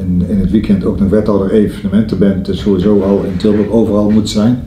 in, 0.00 0.24
in 0.28 0.38
het 0.38 0.50
weekend 0.50 0.84
ook 0.84 1.00
nog 1.00 1.08
wethouder 1.08 1.50
evenementen 1.50 2.18
ben. 2.18 2.42
Dus 2.42 2.60
sowieso 2.60 3.00
al 3.00 3.24
in 3.24 3.36
Tilburg 3.36 3.70
overal 3.70 4.10
moet 4.10 4.28
zijn. 4.28 4.62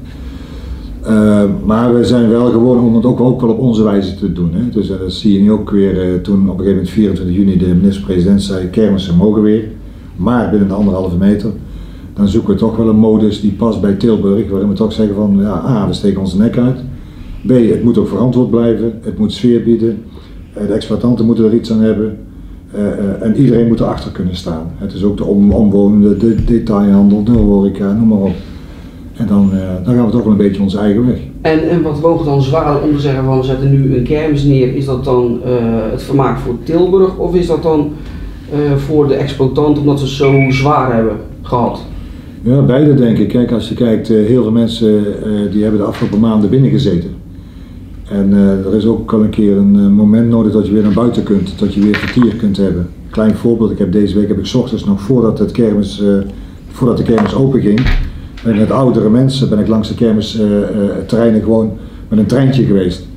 Eh, 1.06 1.44
maar 1.66 1.94
we 1.94 2.04
zijn 2.04 2.30
wel 2.30 2.52
gewoon 2.52 2.80
om 2.80 2.96
het 2.96 3.06
ook, 3.06 3.20
ook 3.20 3.42
wel 3.42 3.50
op 3.50 3.60
onze 3.60 3.84
wijze 3.84 4.16
te 4.16 4.34
doen. 4.34 4.54
Hè. 4.54 4.70
Dus 4.70 4.90
eh, 4.90 5.00
dat 5.00 5.14
zie 5.14 5.34
je 5.34 5.40
nu 5.40 5.52
ook 5.52 5.70
weer 5.70 6.02
eh, 6.02 6.22
toen 6.22 6.50
op 6.50 6.60
een 6.60 6.66
gegeven 6.66 6.72
moment 6.72 6.90
24 6.90 7.36
juni 7.36 7.58
de 7.58 7.66
minister-president 7.66 8.42
zei 8.42 8.68
kermissen 8.68 9.16
mogen 9.16 9.42
weer. 9.42 9.64
Maar 10.16 10.50
binnen 10.50 10.68
de 10.68 10.74
anderhalve 10.74 11.18
meter. 11.18 11.52
Dan 12.14 12.28
zoeken 12.28 12.54
we 12.54 12.60
toch 12.60 12.78
wel 12.78 12.90
een 12.90 12.96
modus 12.96 13.42
die 13.42 13.52
past 13.52 13.82
bij 13.82 13.94
Tilburg. 13.94 14.50
Waarin 14.50 14.70
we 14.70 14.76
toch 14.76 14.94
zeggen 14.94 15.16
van 15.16 15.38
ja, 15.40 15.64
A, 15.68 15.88
we 15.88 15.94
steken 15.94 16.20
onze 16.20 16.38
nek 16.38 16.58
uit. 16.58 16.78
B, 17.48 17.50
het 17.50 17.84
moet 17.84 17.98
ook 17.98 18.08
verantwoord 18.08 18.50
blijven, 18.50 19.00
het 19.02 19.18
moet 19.18 19.34
sfeer 19.34 19.64
bieden, 19.64 20.04
de 20.54 20.74
exploitanten 20.74 21.26
moeten 21.26 21.46
er 21.46 21.54
iets 21.54 21.72
aan 21.72 21.82
hebben 21.82 22.18
en 23.22 23.36
iedereen 23.36 23.68
moet 23.68 23.80
erachter 23.80 24.12
kunnen 24.12 24.36
staan. 24.36 24.72
Het 24.76 24.94
is 24.94 25.04
ook 25.04 25.18
de 25.18 25.26
om, 25.26 25.52
omwonenden, 25.52 26.20
de 26.20 26.44
detailhandel, 26.46 27.24
de 27.24 27.32
horeca, 27.32 27.94
noem 27.94 28.08
maar 28.08 28.18
op. 28.18 28.36
En 29.18 29.28
dan, 29.28 29.50
eh, 29.54 29.60
dan 29.84 29.96
gaan 29.96 30.06
we 30.06 30.12
toch 30.12 30.24
wel 30.24 30.32
een 30.32 30.38
beetje 30.38 30.62
onze 30.62 30.78
eigen 30.78 31.06
weg. 31.06 31.20
En, 31.42 31.70
en 31.70 31.82
wat 31.82 32.00
woog 32.00 32.26
dan 32.26 32.42
zwaar 32.42 32.82
om 32.82 32.94
te 32.94 33.00
zeggen 33.00 33.24
van, 33.24 33.38
we 33.38 33.46
zetten 33.46 33.72
nu 33.72 33.98
een 33.98 34.04
kermis 34.04 34.44
neer, 34.44 34.76
is 34.76 34.86
dat 34.86 35.04
dan 35.04 35.40
eh, 35.46 35.52
het 35.92 36.04
vermaak 36.04 36.38
voor 36.38 36.56
Tilburg 36.64 37.18
of 37.18 37.36
is 37.36 37.48
dat 37.48 37.64
dan 37.64 37.92
eh, 38.52 38.76
voor 38.76 39.08
de 39.08 39.14
exploitant 39.14 39.80
omdat 39.80 40.00
ze 40.00 40.08
zo 40.08 40.34
zwaar 40.50 40.94
hebben 40.94 41.16
gehad? 41.42 41.82
Ja, 42.42 42.62
beide 42.62 42.94
denk 42.94 43.18
ik. 43.18 43.28
Kijk, 43.28 43.52
als 43.52 43.70
je 43.70 43.76
kijkt, 43.76 44.08
heel 44.08 44.42
veel 44.42 44.52
mensen 44.52 45.04
die 45.52 45.62
hebben 45.62 45.80
de 45.80 45.86
afgelopen 45.86 46.20
maanden 46.20 46.50
binnen 46.50 46.70
gezeten. 46.70 47.10
En 48.10 48.34
er 48.66 48.76
is 48.76 48.86
ook 48.86 49.14
al 49.14 49.24
een 49.24 49.30
keer 49.30 49.58
een 49.58 49.94
moment 49.94 50.30
nodig 50.30 50.54
dat 50.54 50.68
je 50.68 50.74
weer 50.74 50.84
naar 50.84 50.94
buiten 50.94 51.24
kunt, 51.24 51.60
dat 51.60 51.74
je 51.74 51.82
weer 51.82 51.96
vertier 51.96 52.36
kunt 52.36 52.58
hebben. 52.58 52.88
Klein 53.10 53.36
voorbeeld, 53.36 53.72
ik 53.72 53.78
heb 53.78 53.92
deze 53.92 54.20
week 54.20 54.28
heb 54.28 54.38
ik 54.38 54.46
's 54.46 54.54
ochtends 54.54 54.86
nog 54.86 55.02
voordat, 55.02 55.40
het 55.40 55.52
kermis, 55.52 56.04
voordat 56.68 56.98
de 56.98 57.04
kermis 57.04 57.36
open 57.36 57.62
ging, 57.62 57.80
met 58.46 58.72
oudere 58.72 59.10
mensen 59.10 59.50
ben 59.50 59.60
ik 59.60 59.68
langs 59.68 59.88
de 59.88 59.96
kermisterreinen 59.96 61.42
gewoon 61.42 61.72
met 62.08 62.20
een 62.20 62.26
treintje 62.26 62.64
geweest. 62.64 63.08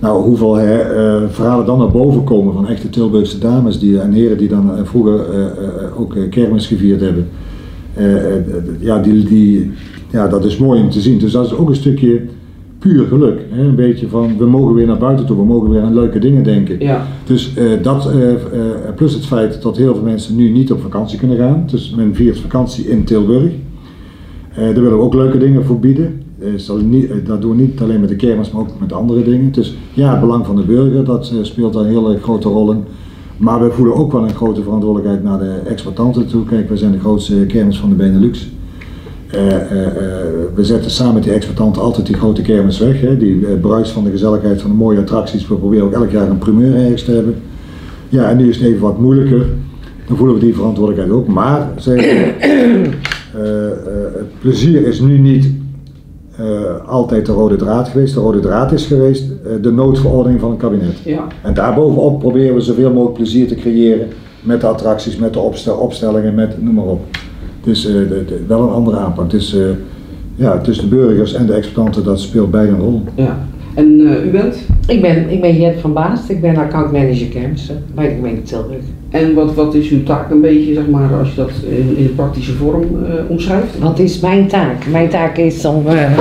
Nou, 0.00 0.22
hoeveel 0.22 0.54
hè, 0.54 0.78
eh, 0.78 1.28
verhalen 1.28 1.66
dan 1.66 1.78
naar 1.78 1.90
boven 1.90 2.24
komen 2.24 2.52
van 2.52 2.68
echte 2.68 2.90
Tilburgse 2.90 3.38
dames 3.38 3.78
die, 3.78 4.00
en 4.00 4.12
heren 4.12 4.38
die 4.38 4.48
dan 4.48 4.76
eh, 4.76 4.84
vroeger 4.84 5.30
eh, 5.30 5.44
eh, 5.44 6.00
ook 6.00 6.14
eh, 6.16 6.28
kermis 6.30 6.66
gevierd 6.66 7.00
hebben. 7.00 7.28
Eh, 7.94 8.36
eh, 8.36 8.42
ja, 8.78 8.98
die, 8.98 9.24
die, 9.24 9.70
ja, 10.10 10.28
dat 10.28 10.44
is 10.44 10.56
mooi 10.56 10.80
om 10.80 10.90
te 10.90 11.00
zien. 11.00 11.18
Dus 11.18 11.32
dat 11.32 11.46
is 11.46 11.54
ook 11.54 11.68
een 11.68 11.74
stukje 11.74 12.20
puur 12.78 13.06
geluk. 13.06 13.40
Hè? 13.50 13.62
Een 13.62 13.74
beetje 13.74 14.08
van, 14.08 14.38
we 14.38 14.46
mogen 14.46 14.74
weer 14.74 14.86
naar 14.86 14.98
buiten 14.98 15.26
toe, 15.26 15.36
we 15.36 15.44
mogen 15.44 15.70
weer 15.70 15.82
aan 15.82 15.94
leuke 15.94 16.18
dingen 16.18 16.42
denken. 16.42 16.80
Ja. 16.80 17.06
Dus 17.24 17.54
eh, 17.54 17.64
dat, 17.82 18.10
eh, 18.10 18.30
eh, 18.32 18.38
plus 18.96 19.14
het 19.14 19.26
feit 19.26 19.62
dat 19.62 19.76
heel 19.76 19.94
veel 19.94 20.04
mensen 20.04 20.36
nu 20.36 20.50
niet 20.50 20.72
op 20.72 20.80
vakantie 20.80 21.18
kunnen 21.18 21.36
gaan. 21.36 21.64
Dus 21.66 21.94
men 21.96 22.14
viert 22.14 22.38
vakantie 22.38 22.88
in 22.88 23.04
Tilburg. 23.04 23.52
Eh, 24.54 24.64
daar 24.64 24.74
willen 24.74 24.98
we 24.98 25.04
ook 25.04 25.14
leuke 25.14 25.38
dingen 25.38 25.64
voor 25.64 25.78
bieden. 25.78 26.22
Eh, 26.38 26.48
eh, 26.68 27.26
dat 27.26 27.40
doen 27.40 27.56
we 27.56 27.62
niet 27.62 27.80
alleen 27.80 28.00
met 28.00 28.08
de 28.08 28.16
kermis, 28.16 28.50
maar 28.50 28.62
ook 28.62 28.80
met 28.80 28.92
andere 28.92 29.22
dingen. 29.22 29.52
Dus 29.52 29.76
ja, 29.92 30.10
het 30.10 30.20
belang 30.20 30.46
van 30.46 30.56
de 30.56 30.62
burger, 30.62 31.04
dat 31.04 31.34
speelt 31.42 31.72
daar 31.72 31.82
een 31.82 31.88
hele 31.88 32.18
grote 32.18 32.48
rol 32.48 32.72
in. 32.72 32.84
Maar 33.36 33.62
we 33.62 33.70
voelen 33.70 33.94
ook 33.94 34.12
wel 34.12 34.22
een 34.22 34.34
grote 34.34 34.62
verantwoordelijkheid 34.62 35.24
naar 35.24 35.38
de 35.38 35.60
exploitanten 35.68 36.26
toe. 36.26 36.44
Kijk, 36.44 36.68
we 36.68 36.76
zijn 36.76 36.92
de 36.92 36.98
grootste 36.98 37.34
kermis 37.34 37.78
van 37.78 37.88
de 37.88 37.94
Benelux. 37.94 38.50
We 40.54 40.64
zetten 40.64 40.90
samen 40.90 41.14
met 41.14 41.22
die 41.22 41.32
exploitanten 41.32 41.82
altijd 41.82 42.06
die 42.06 42.16
grote 42.16 42.42
kermis 42.42 42.78
weg. 42.78 43.00
Hè. 43.00 43.16
Die 43.16 43.36
bruis 43.60 43.90
van 43.90 44.04
de 44.04 44.10
gezelligheid 44.10 44.60
van 44.60 44.70
de 44.70 44.76
mooie 44.76 44.98
attracties. 44.98 45.48
We 45.48 45.54
proberen 45.54 45.84
ook 45.84 45.92
elk 45.92 46.10
jaar 46.10 46.28
een 46.28 46.38
primeur 46.38 46.74
ergens 46.74 47.02
te 47.02 47.12
hebben. 47.12 47.34
Ja, 48.08 48.30
en 48.30 48.36
nu 48.36 48.48
is 48.48 48.56
het 48.56 48.66
even 48.66 48.80
wat 48.80 48.98
moeilijker. 48.98 49.46
Dan 50.06 50.16
voelen 50.16 50.34
we 50.34 50.40
die 50.40 50.54
verantwoordelijkheid 50.54 51.18
ook. 51.18 51.26
Maar 51.26 51.68
zeg, 51.76 52.00
het 54.14 54.38
plezier 54.40 54.86
is 54.86 55.00
nu 55.00 55.18
niet 55.18 55.50
eh, 56.36 56.88
altijd 56.88 57.26
de 57.26 57.32
rode 57.32 57.56
draad 57.56 57.88
geweest. 57.88 58.14
De 58.14 58.20
rode 58.20 58.40
draad 58.40 58.72
is 58.72 58.86
geweest 58.86 59.24
eh, 59.30 59.52
de 59.62 59.70
noodverordening 59.72 60.40
van 60.40 60.50
het 60.50 60.58
kabinet. 60.58 60.98
Ja. 61.04 61.26
En 61.42 61.54
daarbovenop 61.54 62.18
proberen 62.18 62.54
we 62.54 62.60
zoveel 62.60 62.90
mogelijk 62.92 63.14
plezier 63.16 63.48
te 63.48 63.54
creëren 63.54 64.06
met 64.42 64.60
de 64.60 64.66
attracties, 64.66 65.16
met 65.16 65.32
de 65.32 65.38
opstel, 65.38 65.76
opstellingen, 65.76 66.34
met 66.34 66.62
noem 66.62 66.74
maar 66.74 66.84
op. 66.84 67.00
Dus 67.64 67.86
eh, 67.86 67.92
de- 67.92 68.24
de- 68.26 68.40
wel 68.46 68.62
een 68.62 68.68
andere 68.72 68.96
aanpak. 68.96 69.30
Dus 69.30 69.54
eh, 69.56 69.64
ja, 70.34 70.58
tussen 70.60 70.88
de 70.90 70.96
burgers 70.96 71.32
en 71.34 71.46
de 71.46 71.52
exploitanten, 71.52 72.04
dat 72.04 72.20
speelt 72.20 72.50
beide 72.50 72.72
een 72.72 72.80
rol. 72.80 73.02
ja. 73.14 73.38
En 73.74 74.00
eh, 74.00 74.26
u 74.26 74.30
bent? 74.30 74.56
Ik 74.86 75.00
ben, 75.00 75.30
ik 75.30 75.40
ben 75.40 75.60
Jet 75.60 75.80
van 75.80 75.92
Baast, 75.92 76.30
ik 76.30 76.40
ben 76.40 76.56
accountmanager 76.56 77.26
kermissen 77.26 77.84
bij 77.94 78.08
de 78.08 78.14
gemeente 78.14 78.42
Tilburg. 78.42 78.82
En 79.10 79.34
wat, 79.34 79.54
wat 79.54 79.74
is 79.74 79.88
uw 79.88 80.02
taak 80.02 80.30
een 80.30 80.40
beetje, 80.40 80.74
zeg 80.74 80.88
maar, 80.88 81.14
als 81.14 81.28
je 81.28 81.34
dat 81.34 81.50
in, 81.68 81.96
in 81.96 82.14
praktische 82.14 82.52
vorm 82.52 82.82
eh, 82.82 83.12
omschrijft? 83.28 83.78
Wat 83.78 83.98
is 83.98 84.20
mijn 84.20 84.46
taak? 84.46 84.86
Mijn 84.86 85.08
taak 85.08 85.36
is 85.36 85.64
om 85.64 85.86
eh, 85.86 86.18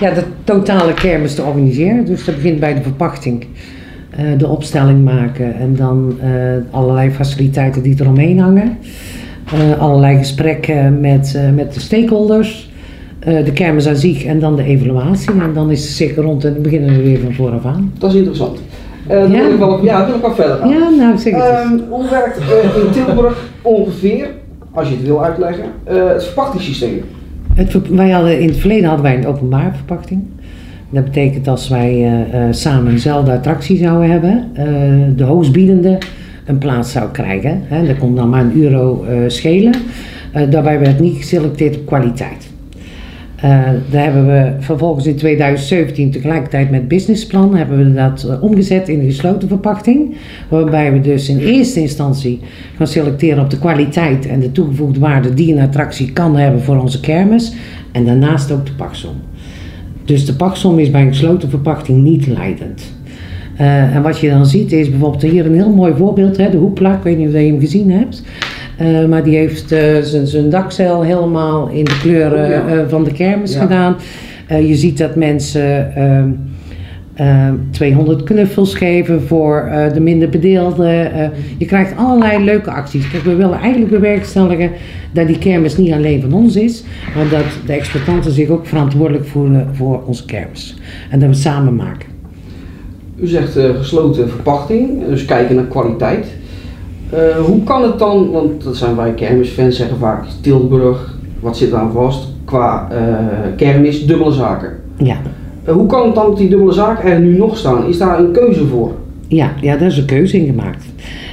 ja, 0.00 0.10
de 0.10 0.22
totale 0.44 0.94
kermis 0.94 1.34
te 1.34 1.42
organiseren. 1.42 2.04
Dus 2.04 2.24
dat 2.24 2.34
begint 2.34 2.60
bij 2.60 2.74
de 2.74 2.82
verpachting, 2.82 3.46
de 4.38 4.46
opstelling 4.46 5.04
maken 5.04 5.54
en 5.54 5.76
dan 5.76 6.14
allerlei 6.70 7.10
faciliteiten 7.10 7.82
die 7.82 7.96
eromheen 8.00 8.38
hangen. 8.38 8.78
Allerlei 9.78 10.16
gesprekken 10.16 11.00
met, 11.00 11.38
met 11.54 11.74
de 11.74 11.80
stakeholders, 11.80 12.71
eh, 13.24 13.44
de 13.44 13.52
kermis 13.52 13.88
aan 13.88 13.96
zich 13.96 14.24
en 14.24 14.38
dan 14.38 14.56
de 14.56 14.62
evaluatie. 14.64 15.30
En 15.40 15.52
dan 15.54 15.70
is 15.70 15.82
de 15.82 15.92
cirkel 15.92 16.22
rond 16.22 16.44
en 16.44 16.52
dan 16.52 16.62
beginnen 16.62 16.96
we 16.96 17.02
weer 17.02 17.18
van 17.18 17.32
vooraf 17.32 17.64
aan. 17.64 17.92
Dat 17.98 18.10
is 18.10 18.16
interessant. 18.16 18.60
Eh, 19.06 19.20
dan 19.20 19.30
Ja. 19.30 19.42
wil 19.42 19.52
ik 19.52 19.58
wel, 19.58 19.84
ja, 19.84 19.96
dan 19.98 20.06
wil 20.06 20.14
ik 20.16 20.20
wel 20.22 20.34
verder 20.34 20.56
gaan. 20.56 20.68
Ja, 20.68 20.88
nou 20.98 21.18
zeg 21.18 21.34
het. 21.34 21.42
Ehm, 21.42 21.78
hoe 21.88 22.08
werkt 22.10 22.38
eh, 22.38 22.82
in 22.84 22.90
Tilburg 23.04 23.48
ongeveer, 23.62 24.26
als 24.72 24.88
je 24.88 24.94
het 24.94 25.04
wil 25.06 25.24
uitleggen, 25.24 25.64
het 25.84 26.24
verpachtingssysteem? 26.24 27.00
Het, 27.54 27.70
ver- 27.70 27.96
wij 27.96 28.10
hadden, 28.10 28.40
in 28.40 28.48
het 28.48 28.56
verleden 28.56 28.84
hadden 28.84 29.04
wij 29.04 29.16
een 29.16 29.26
openbare 29.26 29.70
verpachting. 29.74 30.20
Dat 30.90 31.04
betekent 31.04 31.48
als 31.48 31.68
wij 31.68 32.14
samen 32.50 32.92
eenzelfde 32.92 33.32
attractie 33.32 33.76
zouden 33.76 34.10
hebben, 34.10 34.48
de 35.16 35.24
hoogstbiedende 35.24 35.98
een 36.46 36.58
plaats 36.58 36.92
zou 36.92 37.10
krijgen. 37.10 37.60
Hè. 37.64 37.86
Dat 37.86 37.98
kon 37.98 38.14
dan 38.16 38.28
maar 38.28 38.40
een 38.40 38.62
euro 38.62 39.04
schelen. 39.26 39.72
Daarbij 40.50 40.78
werd 40.80 41.00
niet 41.00 41.16
geselecteerd 41.16 41.76
op 41.76 41.86
kwaliteit. 41.86 42.50
Eh, 43.42 43.50
daar 43.90 44.02
hebben 44.02 44.26
we 44.26 44.52
vervolgens 44.58 45.06
in 45.06 45.16
2017 45.16 46.10
tegelijkertijd 46.10 46.70
met 46.70 46.88
businessplan 46.88 47.56
hebben 47.56 47.78
we 47.78 47.94
dat 47.94 48.24
eh, 48.24 48.42
omgezet 48.42 48.88
in 48.88 48.98
de 48.98 49.04
gesloten 49.04 49.48
verpachting. 49.48 50.14
Waarbij 50.48 50.92
we 50.92 51.00
dus 51.00 51.28
in 51.28 51.38
eerste 51.38 51.80
instantie 51.80 52.40
gaan 52.76 52.86
selecteren 52.86 53.42
op 53.42 53.50
de 53.50 53.58
kwaliteit 53.58 54.26
en 54.26 54.40
de 54.40 54.52
toegevoegde 54.52 55.00
waarde 55.00 55.34
die 55.34 55.52
een 55.52 55.62
attractie 55.62 56.12
kan 56.12 56.36
hebben 56.36 56.62
voor 56.62 56.80
onze 56.80 57.00
kermis. 57.00 57.54
En 57.92 58.04
daarnaast 58.04 58.50
ook 58.50 58.66
de 58.66 58.72
paksom. 58.72 59.14
Dus 60.04 60.26
de 60.26 60.34
paksom 60.34 60.78
is 60.78 60.90
bij 60.90 61.02
een 61.02 61.08
gesloten 61.08 61.50
verpachting 61.50 62.02
niet 62.02 62.26
leidend. 62.26 62.92
Eh, 63.56 63.94
en 63.94 64.02
wat 64.02 64.18
je 64.18 64.28
dan 64.28 64.46
ziet 64.46 64.72
is 64.72 64.90
bijvoorbeeld 64.90 65.22
hier 65.22 65.46
een 65.46 65.54
heel 65.54 65.72
mooi 65.72 65.94
voorbeeld, 65.96 66.36
hè, 66.36 66.50
de 66.50 66.56
hoepla, 66.56 66.94
ik 66.96 67.02
weet 67.02 67.18
niet 67.18 67.26
of 67.28 67.32
je 67.32 67.38
hem 67.38 67.60
gezien 67.60 67.90
hebt. 67.90 68.22
Eh, 68.78 69.04
maar 69.04 69.24
die 69.24 69.36
heeft 69.36 69.72
eh, 69.72 69.96
zijn- 70.24 70.50
dakzeil 70.50 71.02
helemaal 71.02 71.68
in 71.68 71.84
de 71.84 71.98
kleuren 72.02 72.44
Oh, 72.44 72.68
ja. 72.68 72.76
eh, 72.76 72.88
van 72.88 73.04
de 73.04 73.12
kermis 73.12 73.54
Ja. 73.54 73.60
gedaan. 73.60 73.96
Je 74.48 74.74
ziet 74.74 74.98
dat 74.98 75.16
mensen 75.16 75.94
ehm, 75.96 76.28
eh, 77.14 77.48
200 77.70 78.22
knuffels 78.22 78.74
geven 78.74 79.22
voor 79.22 79.70
de 79.94 80.00
minder 80.00 80.28
bedeelden. 80.28 81.10
Je 81.58 81.66
krijgt 81.66 81.96
allerlei 81.96 82.44
leuke 82.44 82.70
acties. 82.70 83.10
Kijk, 83.10 83.22
we 83.22 83.34
willen 83.34 83.58
eigenlijk 83.58 83.90
bewerkstelligen 83.92 84.70
dat 85.12 85.26
die 85.26 85.38
kermis 85.38 85.76
niet 85.76 85.92
alleen 85.92 86.20
van 86.20 86.32
ons 86.32 86.56
is, 86.56 86.84
maar 87.16 87.28
dat 87.28 87.44
de 87.66 87.72
exploitanten 87.72 88.32
zich 88.32 88.48
ook 88.48 88.66
verantwoordelijk 88.66 89.26
voelen 89.26 89.66
voor 89.72 90.02
onze 90.06 90.24
kermis. 90.24 90.76
En 91.10 91.18
dat 91.18 91.28
we 91.28 91.34
het 91.34 91.44
samen 91.44 91.74
maken. 91.76 92.08
U 93.16 93.26
zegt 93.26 93.58
gesloten 93.78 94.28
verpachting, 94.28 95.06
dus 95.08 95.24
kijken 95.24 95.54
naar 95.56 95.64
kwaliteit. 95.64 96.26
Eh, 97.12 97.36
hoe 97.44 97.62
kan 97.62 97.82
het 97.82 97.98
dan, 97.98 98.30
want 98.30 98.64
dat 98.64 98.76
zijn 98.76 98.96
wij 98.96 99.12
kermisfans, 99.12 99.76
zeggen 99.76 99.96
vaak 99.96 100.24
Tilburg, 100.40 101.18
wat 101.40 101.56
zit 101.56 101.72
aan 101.72 101.92
vast? 101.92 102.28
Qua 102.44 102.88
eh, 102.90 103.56
kermis, 103.56 104.06
dubbele 104.06 104.32
zaken. 104.32 104.70
Ja. 104.96 105.16
Eh, 105.64 105.74
hoe 105.74 105.86
kan 105.86 106.06
het 106.06 106.14
dan 106.14 106.26
dat 106.26 106.36
die 106.36 106.48
dubbele 106.48 106.72
zaken 106.72 107.10
er 107.10 107.20
nu 107.20 107.36
nog 107.36 107.56
staan? 107.56 107.88
Is 107.88 107.98
daar 107.98 108.18
een 108.18 108.32
keuze 108.32 108.66
voor? 108.66 108.92
Ja, 109.28 109.52
ja, 109.60 109.76
daar 109.76 109.88
is 109.88 109.98
een 109.98 110.04
keuze 110.04 110.36
in 110.36 110.46
gemaakt. 110.46 110.84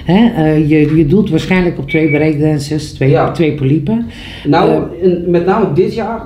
Hè, 0.05 0.53
je, 0.53 0.95
je 0.97 1.05
doelt 1.05 1.29
waarschijnlijk 1.29 1.77
op 1.77 1.89
twee 1.89 2.09
breakdances, 2.09 2.93
twee, 2.93 3.09
Ja. 3.09 3.31
twee 3.31 3.53
poliepen. 3.53 4.05
Nou, 4.47 4.83
en 5.03 5.23
met 5.27 5.45
name 5.45 5.73
dit 5.73 5.93
jaar 5.93 6.21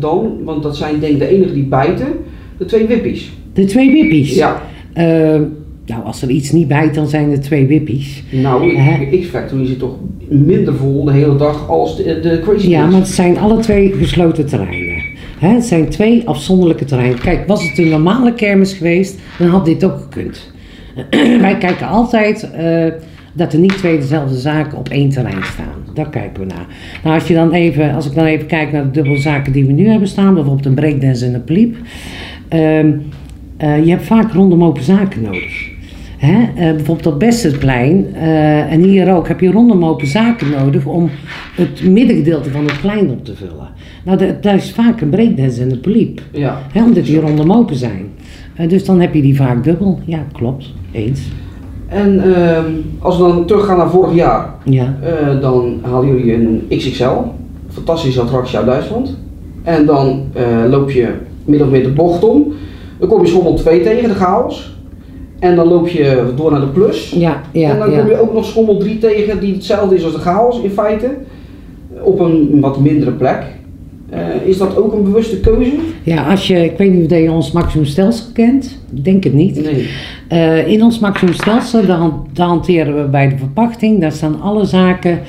dan, 0.00 0.32
want 0.44 0.62
dat 0.62 0.76
zijn 0.76 1.00
denk 1.00 1.12
ik 1.12 1.18
de 1.18 1.28
enige 1.28 1.52
die 1.54 1.64
bijten, 1.64 2.06
de 2.58 2.64
twee 2.64 2.86
wippies. 2.86 3.32
De 3.52 3.64
twee 3.64 3.92
wippies. 3.92 4.34
Ja, 4.34 4.62
nou, 5.88 6.04
als 6.04 6.22
er 6.22 6.30
iets 6.30 6.50
niet 6.52 6.68
bijt, 6.68 6.94
dan 6.94 7.08
zijn 7.08 7.30
er 7.30 7.40
twee 7.40 7.66
wippies. 7.66 8.22
nou, 8.30 8.76
Hè? 8.76 9.18
X-Factory 9.20 9.66
zit 9.66 9.78
toch 9.78 9.96
minder 10.28 10.74
vol 10.74 11.04
de 11.04 11.12
hele 11.12 11.36
dag 11.36 11.68
als 11.68 11.96
de, 11.96 12.20
de 12.20 12.40
Crazy 12.42 12.68
Ja, 12.68 12.80
Kids. 12.80 12.90
maar 12.92 13.00
het 13.00 13.10
zijn 13.10 13.38
alle 13.38 13.58
twee 13.60 13.92
gesloten 13.92 14.46
terreinen. 14.46 15.02
Het 15.38 15.64
zijn 15.64 15.88
twee 15.88 16.28
afzonderlijke 16.28 16.84
terreinen. 16.84 17.18
Kijk, 17.18 17.46
was 17.46 17.68
het 17.68 17.78
een 17.78 17.88
normale 17.88 18.34
kermis 18.34 18.72
geweest, 18.72 19.18
dan 19.38 19.48
had 19.48 19.64
dit 19.64 19.84
ook 19.84 20.00
gekund. 20.00 20.52
Wij 21.40 21.58
kijken 21.58 21.88
altijd 21.88 22.50
eh, 22.50 22.84
dat 23.32 23.52
er 23.52 23.58
niet 23.58 23.76
twee 23.76 23.98
dezelfde 23.98 24.36
zaken 24.38 24.78
op 24.78 24.88
één 24.88 25.08
terrein 25.08 25.44
staan. 25.44 25.94
Daar 25.94 26.08
kijken 26.10 26.40
we 26.40 26.46
naar. 26.54 26.66
Nou, 27.04 27.14
als, 27.18 27.28
je 27.28 27.34
dan 27.34 27.52
even, 27.52 27.94
als 27.94 28.06
ik 28.06 28.14
dan 28.14 28.24
even 28.24 28.46
kijk 28.46 28.72
naar 28.72 28.84
de 28.84 28.90
dubbele 28.90 29.18
zaken 29.18 29.52
die 29.52 29.64
we 29.66 29.72
nu 29.72 29.88
hebben 29.88 30.08
staan, 30.08 30.34
bijvoorbeeld 30.34 30.66
een 30.66 30.74
breakdance 30.74 31.26
en 31.26 31.34
een 31.34 31.44
pliep. 31.44 31.76
Ehm, 32.48 32.90
eh, 33.56 33.84
je 33.84 33.90
hebt 33.90 34.04
vaak 34.04 34.32
rondom 34.32 34.64
open 34.64 34.82
zaken 34.82 35.22
nodig. 35.22 35.68
Hè? 36.18 36.42
eh, 36.54 36.74
bijvoorbeeld 36.74 37.06
op 37.06 37.18
Bessetplein 37.18 38.06
eh, 38.14 38.72
en 38.72 38.80
hier 38.82 39.14
ook 39.14 39.28
heb 39.28 39.40
je 39.40 39.50
rondom 39.50 39.84
open 39.84 40.06
zaken 40.06 40.46
nodig 40.50 40.86
om 40.86 41.10
het 41.54 41.84
middengedeelte 41.90 42.50
van 42.50 42.64
het 42.64 42.80
plein 42.80 43.10
op 43.10 43.24
te 43.24 43.34
vullen. 43.34 43.68
Nou, 44.04 44.18
dat, 44.18 44.42
dat 44.42 44.54
is 44.54 44.72
vaak 44.72 45.00
een 45.00 45.08
breakdance 45.08 45.62
en 45.62 45.70
een 45.70 45.80
poliep, 45.80 46.20
Ja. 46.32 46.58
hè, 46.72 46.82
omdat 46.84 47.04
die 47.04 47.20
rondom 47.20 47.52
open 47.52 47.76
zijn. 47.76 48.06
Eh, 48.56 48.68
dus 48.68 48.84
dan 48.84 49.00
heb 49.00 49.14
je 49.14 49.22
die 49.22 49.36
vaak 49.36 49.64
dubbel. 49.64 49.98
Ja, 50.04 50.18
klopt. 50.32 50.72
Eens. 50.92 51.20
En 51.88 52.34
ehm, 52.34 52.64
als 52.98 53.16
we 53.16 53.22
dan 53.22 53.44
teruggaan 53.46 53.76
naar 53.76 53.90
vorig 53.90 54.14
jaar, 54.14 54.54
Ja. 54.64 54.96
dan 55.40 55.78
halen 55.82 56.08
jullie 56.08 56.34
een 56.34 56.62
XXL, 56.68 57.12
fantastische 57.68 58.20
attractie 58.20 58.56
uit 58.56 58.66
Duitsland. 58.66 59.16
En 59.62 59.86
dan 59.86 60.22
loop 60.70 60.90
je 60.90 61.08
min 61.44 61.62
of 61.62 61.68
meer 61.70 61.82
de 61.82 61.90
bocht 61.90 62.24
om. 62.24 62.52
Dan 62.98 63.08
kom 63.08 63.20
je 63.22 63.26
schommel 63.28 63.54
2 63.54 63.82
tegen, 63.82 64.08
de 64.08 64.14
chaos. 64.14 64.77
En 65.38 65.56
dan 65.56 65.68
loop 65.68 65.88
je 65.88 66.32
door 66.36 66.50
naar 66.50 66.60
de 66.60 66.66
plus. 66.66 67.10
Ja, 67.16 67.40
ja, 67.52 67.70
en 67.70 67.78
dan 67.78 67.88
kom 67.98 68.08
je 68.08 68.20
ook 68.20 68.32
nog 68.34 68.44
schommel 68.44 68.76
3 68.76 68.98
tegen, 68.98 69.40
die 69.40 69.54
hetzelfde 69.54 69.94
is 69.96 70.04
als 70.04 70.12
de 70.12 70.18
chaos 70.18 70.60
in 70.60 70.70
feite. 70.70 71.10
Op 72.02 72.20
een 72.20 72.60
wat 72.60 72.80
mindere 72.80 73.10
plek. 73.10 73.42
Eh, 74.10 74.20
is 74.44 74.58
dat 74.58 74.76
ook 74.76 74.92
een 74.92 75.02
bewuste 75.02 75.40
keuze? 75.40 75.72
Ja, 76.02 76.30
als 76.30 76.46
je, 76.46 76.64
ik 76.64 76.78
weet 76.78 76.92
niet 76.92 77.12
of 77.12 77.18
je 77.18 77.30
ons 77.32 77.52
maximum 77.52 77.86
stelsel 77.86 78.26
kent. 78.32 78.78
Ik 78.94 79.04
denk 79.04 79.24
het 79.24 79.32
niet. 79.32 79.62
Nee. 79.62 79.88
Eh, 80.28 80.66
in 80.68 80.82
ons 80.82 80.98
maximum 80.98 81.34
stelsel, 81.34 81.86
daar, 81.86 81.98
han- 81.98 82.26
daar 82.32 82.46
hanteren 82.46 82.96
we 83.02 83.08
bij 83.08 83.28
de 83.28 83.36
verpachting. 83.36 84.00
Daar 84.00 84.12
staan 84.12 84.40
alle 84.40 84.64
zaken 84.64 85.20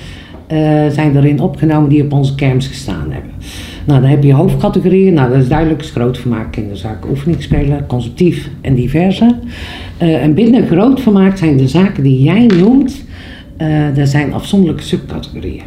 eh, 0.47 0.87
zijn 0.87 1.15
erin 1.17 1.39
opgenomen 1.39 1.89
die 1.89 2.03
op 2.03 2.13
onze 2.13 2.35
kermis 2.35 2.67
gestaan 2.67 3.07
hebben. 3.09 3.31
Nou, 3.89 4.01
dan 4.01 4.09
heb 4.09 4.23
je 4.23 4.33
hoofdcategorieën. 4.33 5.13
Nou, 5.13 5.31
dat 5.31 5.41
is 5.41 5.47
duidelijk 5.47 5.81
is 5.81 5.89
groot 5.89 6.17
vermaak, 6.17 6.51
kinderzaken, 6.51 7.09
oefeningsspelen, 7.09 7.85
conceptief 7.87 8.49
en 8.61 8.73
diverse. 8.75 9.35
Eh, 9.97 10.23
en 10.23 10.33
binnen 10.33 10.67
groot 10.67 11.01
vermaak 11.01 11.37
zijn 11.37 11.57
de 11.57 11.67
zaken 11.67 12.03
die 12.03 12.23
jij 12.23 12.45
noemt, 12.45 13.03
eh 13.57 13.95
dat 13.95 14.09
zijn 14.09 14.33
afzonderlijke 14.33 14.83
subcategorieën. 14.83 15.63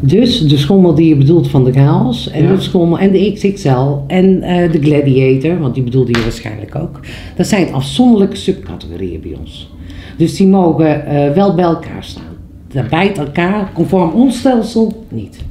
Dus 0.00 0.40
de 0.48 0.56
schommel 0.56 0.94
die 0.94 1.08
je 1.08 1.16
bedoelt 1.16 1.48
van 1.48 1.64
de 1.64 1.72
chaos 1.72 2.30
en 2.30 2.42
Ja. 2.42 2.54
de 2.54 2.60
schommel 2.60 2.98
en 2.98 3.10
de 3.12 3.32
XXL 3.32 3.92
en 4.06 4.42
eh, 4.42 4.72
de 4.72 4.80
gladiator, 4.82 5.58
want 5.58 5.74
die 5.74 5.82
bedoelde 5.82 6.12
je 6.12 6.22
waarschijnlijk 6.22 6.74
ook. 6.74 7.00
Dat 7.36 7.46
zijn 7.46 7.72
afzonderlijke 7.72 8.36
subcategorieën 8.36 9.20
bij 9.20 9.36
ons. 9.40 9.70
Dus 10.16 10.36
die 10.36 10.46
mogen 10.46 11.04
wel 11.34 11.54
bij 11.54 11.64
elkaar 11.64 12.04
staan. 12.04 12.34
Dat 12.72 12.88
bijt 12.88 13.18
elkaar, 13.18 13.70
conform 13.74 14.10
ons 14.10 14.38
stelsel, 14.38 15.04
niet. 15.08 15.44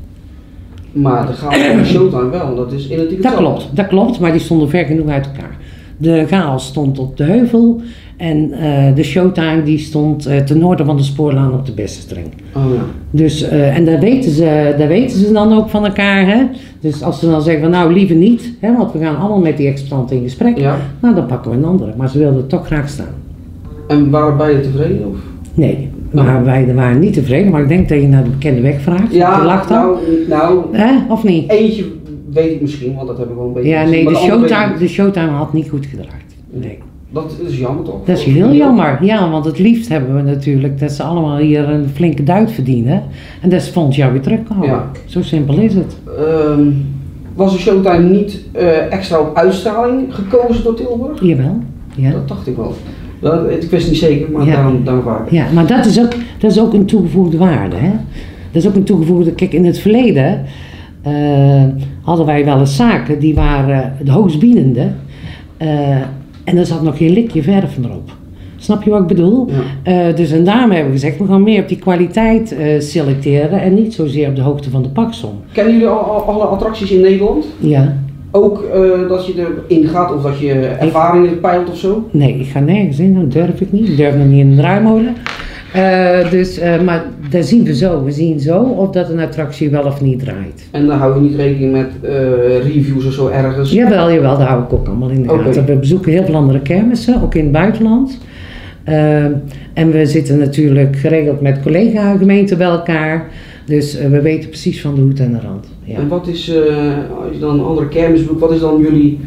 Maar 0.95 1.27
de 1.27 1.33
chaos 1.33 1.57
en 1.57 1.77
de 1.77 1.85
showtime 1.85 2.29
wel, 2.29 2.45
want 2.45 2.57
dat 2.57 2.71
is 2.71 2.85
identiek 2.89 3.21
Dat 3.23 3.31
hetzelfde. 3.31 3.43
klopt, 3.43 3.75
dat 3.75 3.87
klopt, 3.87 4.19
maar 4.19 4.31
die 4.31 4.41
stonden 4.41 4.69
ver 4.69 4.85
genoeg 4.85 5.07
uit 5.07 5.25
elkaar. 5.25 5.57
De 5.97 6.25
chaos 6.27 6.65
stond 6.65 6.99
op 6.99 7.17
de 7.17 7.23
heuvel 7.23 7.81
en 8.17 8.51
eh, 8.51 8.95
de 8.95 9.03
showtime 9.03 9.63
die 9.63 9.77
stond 9.77 10.25
eh, 10.25 10.37
ten 10.37 10.57
noorden 10.57 10.85
van 10.85 10.97
de 10.97 11.03
spoorlaan 11.03 11.53
op 11.53 11.65
de 11.65 11.71
Bessenstring. 11.71 12.27
Oh 12.55 12.63
ja. 12.73 12.81
Dus, 13.11 13.41
eh, 13.41 13.77
en 13.77 13.85
daar 13.85 13.99
weten, 13.99 14.31
ze, 14.31 14.75
daar 14.77 14.87
weten 14.87 15.17
ze 15.19 15.31
dan 15.31 15.53
ook 15.53 15.69
van 15.69 15.85
elkaar. 15.85 16.27
Hè? 16.27 16.43
Dus 16.79 17.03
als 17.03 17.19
ze 17.19 17.29
dan 17.29 17.41
zeggen 17.41 17.61
van 17.61 17.71
nou 17.71 17.93
liever 17.93 18.15
niet, 18.15 18.53
hè, 18.59 18.75
want 18.77 18.91
we 18.91 18.99
gaan 18.99 19.17
allemaal 19.17 19.39
met 19.39 19.57
die 19.57 19.67
exploitanten 19.67 20.15
in 20.17 20.23
gesprek. 20.23 20.57
Ja. 20.57 20.77
Nou 20.99 21.15
dan 21.15 21.25
pakken 21.25 21.51
we 21.51 21.57
een 21.57 21.65
andere. 21.65 21.93
Maar 21.97 22.09
ze 22.09 22.17
wilden 22.17 22.47
toch 22.47 22.65
graag 22.65 22.89
staan. 22.89 23.13
En 23.87 24.09
waren 24.09 24.37
beide 24.37 24.61
tevreden? 24.61 25.07
Of? 25.09 25.17
Nee, 25.53 25.89
maar 26.15 26.43
wij 26.43 26.73
waren 26.75 26.99
niet 26.99 27.13
tevreden. 27.13 27.51
Maar 27.51 27.61
ik 27.61 27.67
denk 27.67 27.89
dat 27.89 28.01
je 28.01 28.07
naar 28.07 28.23
de 28.23 28.29
bekende 28.29 28.61
weg 28.61 28.81
vraagt. 28.81 29.13
Je 29.13 29.41
lacht 29.43 29.69
dan. 29.69 29.85
nou, 29.85 29.99
nou, 30.27 30.77
Hè? 30.77 30.93
Of 31.09 31.23
niet? 31.23 31.49
eentje 31.49 31.85
weet 32.33 32.51
ik 32.51 32.61
misschien, 32.61 32.95
want 32.95 33.07
dat 33.07 33.17
heb 33.17 33.29
ik 33.29 33.35
wel 33.35 33.45
een 33.45 33.53
beetje 33.53 33.69
Ja, 33.69 33.83
nee, 33.83 34.05
de 34.05 34.15
showtime, 34.15 34.77
de 34.79 34.87
showtime 34.87 35.29
had 35.29 35.53
niet 35.53 35.69
goed 35.69 35.85
gedraaid. 35.85 36.35
Nee. 36.51 36.77
Dat 37.09 37.35
is 37.47 37.57
jammer 37.57 37.83
toch? 37.83 38.05
Dat 38.05 38.17
is 38.17 38.23
heel 38.23 38.53
jammer. 38.53 38.97
Ja, 39.01 39.29
want 39.29 39.45
het 39.45 39.59
liefst 39.59 39.89
hebben 39.89 40.15
we 40.15 40.21
natuurlijk 40.21 40.79
dat 40.79 40.91
ze 40.91 41.03
allemaal 41.03 41.37
hier 41.37 41.69
een 41.69 41.89
flinke 41.93 42.23
duit 42.23 42.51
verdienen. 42.51 43.03
En 43.41 43.49
dat 43.49 43.61
ze 43.61 43.71
volgend 43.71 43.95
jaar 43.95 44.11
weer 44.11 44.21
terugkomen. 44.21 44.67
Ja. 44.67 44.91
Zo 45.05 45.21
simpel 45.21 45.57
is 45.57 45.73
het. 45.73 45.97
Ehm, 46.17 46.67
was 47.35 47.53
de 47.53 47.59
showtime 47.59 48.09
niet 48.09 48.41
eh, 48.51 48.91
extra 48.93 49.19
op 49.19 49.35
uitstraling 49.35 50.15
gekozen 50.15 50.63
door 50.63 50.75
Tilburg? 50.75 51.21
Jawel. 51.23 51.57
Ja. 51.95 52.11
Dat 52.11 52.27
dacht 52.27 52.47
ik 52.47 52.55
wel. 52.55 52.73
Dat, 53.25 53.49
ik 53.63 53.69
wist 53.69 53.87
niet 53.89 53.97
zeker, 53.97 54.31
maar 54.31 54.45
Ja. 54.45 54.53
daarom, 54.53 54.83
daarom 54.83 55.03
vraag 55.03 55.25
ik. 55.25 55.31
Ja, 55.31 55.45
maar 55.53 55.67
dat 55.67 55.85
is 55.85 55.99
ook, 56.01 56.11
dat 56.39 56.51
is 56.51 56.59
ook 56.59 56.73
een 56.73 56.85
toegevoegde 56.85 57.37
waarde. 57.37 57.75
Hè? 57.75 57.89
Dat 58.51 58.63
is 58.63 58.67
ook 58.67 58.75
een 58.75 58.83
toegevoegde. 58.83 59.31
Kijk, 59.31 59.53
in 59.53 59.65
het 59.65 59.79
verleden 59.79 60.41
eh, 61.01 61.63
hadden 62.01 62.25
wij 62.25 62.45
wel 62.45 62.59
eens 62.59 62.75
zaken 62.75 63.19
die 63.19 63.35
waren 63.35 63.93
de 64.03 64.11
hoogstbiedende. 64.11 64.87
eh, 65.57 65.89
en 66.43 66.57
er 66.57 66.65
zat 66.65 66.83
nog 66.83 66.97
geen 66.97 67.11
likje 67.13 67.43
verf 67.43 67.77
erop. 67.83 68.11
Snap 68.57 68.83
je 68.83 68.89
wat 68.89 69.01
ik 69.01 69.07
bedoel? 69.07 69.49
Ja. 69.83 70.07
Eh, 70.09 70.15
dus 70.15 70.31
en 70.31 70.43
daarom 70.43 70.69
hebben 70.71 70.87
we 70.91 70.99
gezegd, 70.99 71.17
we 71.17 71.25
gaan 71.25 71.43
meer 71.43 71.61
op 71.61 71.67
die 71.67 71.77
kwaliteit 71.79 72.55
selecteren 72.79 73.61
en 73.61 73.73
niet 73.73 73.93
zozeer 73.93 74.27
op 74.29 74.35
de 74.35 74.41
hoogte 74.41 74.69
van 74.69 74.83
de 74.83 74.89
paksom. 74.89 75.31
Kennen 75.51 75.73
jullie 75.73 75.87
al, 75.87 75.97
al- 75.99 76.23
alle 76.33 76.43
attracties 76.43 76.91
in 76.91 77.01
Nederland? 77.01 77.45
Ja, 77.59 77.97
Ook 78.35 78.63
eh, 78.63 79.09
dat 79.09 79.25
je 79.25 79.33
erin 79.67 79.87
gaat 79.87 80.13
of 80.13 80.21
dat 80.21 80.39
je 80.39 80.53
ervaringen 80.53 81.39
peilt 81.39 81.69
of 81.69 81.77
zo? 81.77 82.09
nee, 82.11 82.39
ik 82.39 82.47
ga 82.47 82.59
nergens 82.59 82.99
in, 82.99 83.13
dat 83.13 83.31
durf 83.31 83.61
ik 83.61 83.71
niet. 83.71 83.89
Ik 83.89 83.97
durf 83.97 84.15
nog 84.15 84.27
niet 84.27 84.39
in 84.39 84.49
een 84.49 84.57
draaimolen. 84.57 85.15
Eh, 85.73 86.31
dus, 86.31 86.57
eh, 86.57 86.81
maar 86.81 87.03
dat 87.29 87.45
zien 87.45 87.63
we 87.63 87.75
zo. 87.75 88.03
We 88.03 88.11
zien 88.11 88.39
zo 88.39 88.61
of 88.61 88.89
dat 88.89 89.09
een 89.09 89.19
attractie 89.19 89.69
wel 89.69 89.83
of 89.83 90.01
niet 90.01 90.19
draait. 90.19 90.67
En 90.71 90.87
dan 90.87 90.97
hou 90.97 91.15
je 91.15 91.29
niet 91.29 91.35
rekening 91.35 91.71
met 91.71 91.91
reviews 92.63 93.05
of 93.05 93.13
zo 93.13 93.27
ergens? 93.27 93.71
Jawel, 93.71 94.11
jawel, 94.11 94.37
daar 94.37 94.47
hou 94.47 94.63
ik 94.63 94.73
ook 94.73 94.87
allemaal 94.87 95.09
in 95.09 95.23
de 95.23 95.29
gaten. 95.29 95.65
We 95.65 95.75
bezoeken 95.75 96.11
heel 96.11 96.25
veel 96.25 96.35
andere 96.35 96.61
kermissen, 96.61 97.21
ook 97.21 97.35
in 97.35 97.43
het 97.43 97.51
buitenland. 97.51 98.17
En 99.73 99.91
we 99.91 100.05
zitten 100.05 100.37
natuurlijk 100.37 100.95
geregeld 100.95 101.41
met 101.41 101.61
collega-gemeenten 101.61 102.57
bij 102.57 102.67
elkaar. 102.67 103.27
Dus 103.65 103.97
eh, 103.97 104.09
we 104.09 104.21
weten 104.21 104.49
precies 104.49 104.81
van 104.81 104.95
de 104.95 105.01
hoed 105.01 105.19
en 105.19 105.31
de 105.31 105.39
rand. 105.39 105.67
Ja. 105.83 105.97
En 105.97 106.07
wat 106.07 106.27
is, 106.27 106.49
eh, 106.49 106.55
als 107.23 107.33
je 107.33 107.39
dan 107.39 107.59
een 107.59 107.65
andere 107.65 107.87
kermis 107.87 108.19
bezoekt, 108.19 108.39
wat 108.39 108.51
is 108.51 108.59
dan 108.59 108.81
jullie, 108.81 109.19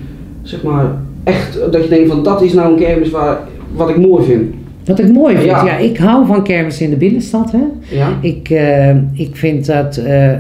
zeg 0.43 0.63
maar, 0.63 0.97
echt, 1.25 1.59
dat 1.73 1.83
je 1.83 1.89
denkt 1.89 2.09
van 2.09 2.23
dat 2.23 2.43
is 2.43 2.53
nou 2.53 2.73
een 2.73 2.79
kermis 2.79 3.11
waar, 3.11 3.39
wat 3.75 3.89
ik 3.89 3.97
mooi 3.97 4.25
vind? 4.25 4.55
Wat 4.85 4.99
ik 4.99 5.13
mooi 5.13 5.37
vind, 5.37 5.47
Ja. 5.47 5.65
ja. 5.65 5.77
ik 5.77 5.97
hou 5.97 6.27
van 6.27 6.45
kermissen 6.45 6.85
in 6.85 6.91
de 6.91 6.97
binnenstad. 6.97 7.53
Hè. 7.53 7.63
Ja? 7.97 8.19
Ik, 8.21 8.51
eh, 8.51 8.97
ik 9.13 9.37
vind 9.37 9.67
dat 9.67 9.97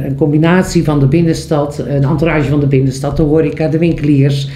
een 0.06 0.14
combinatie 0.16 0.84
van 0.84 1.00
de 1.00 1.06
binnenstad, 1.06 1.84
een 1.88 2.04
entourage 2.04 2.48
van 2.48 2.60
de 2.60 2.66
binnenstad, 2.66 3.16
de 3.16 3.22
horeca, 3.22 3.68
de 3.68 3.78
winkeliers. 3.78 4.50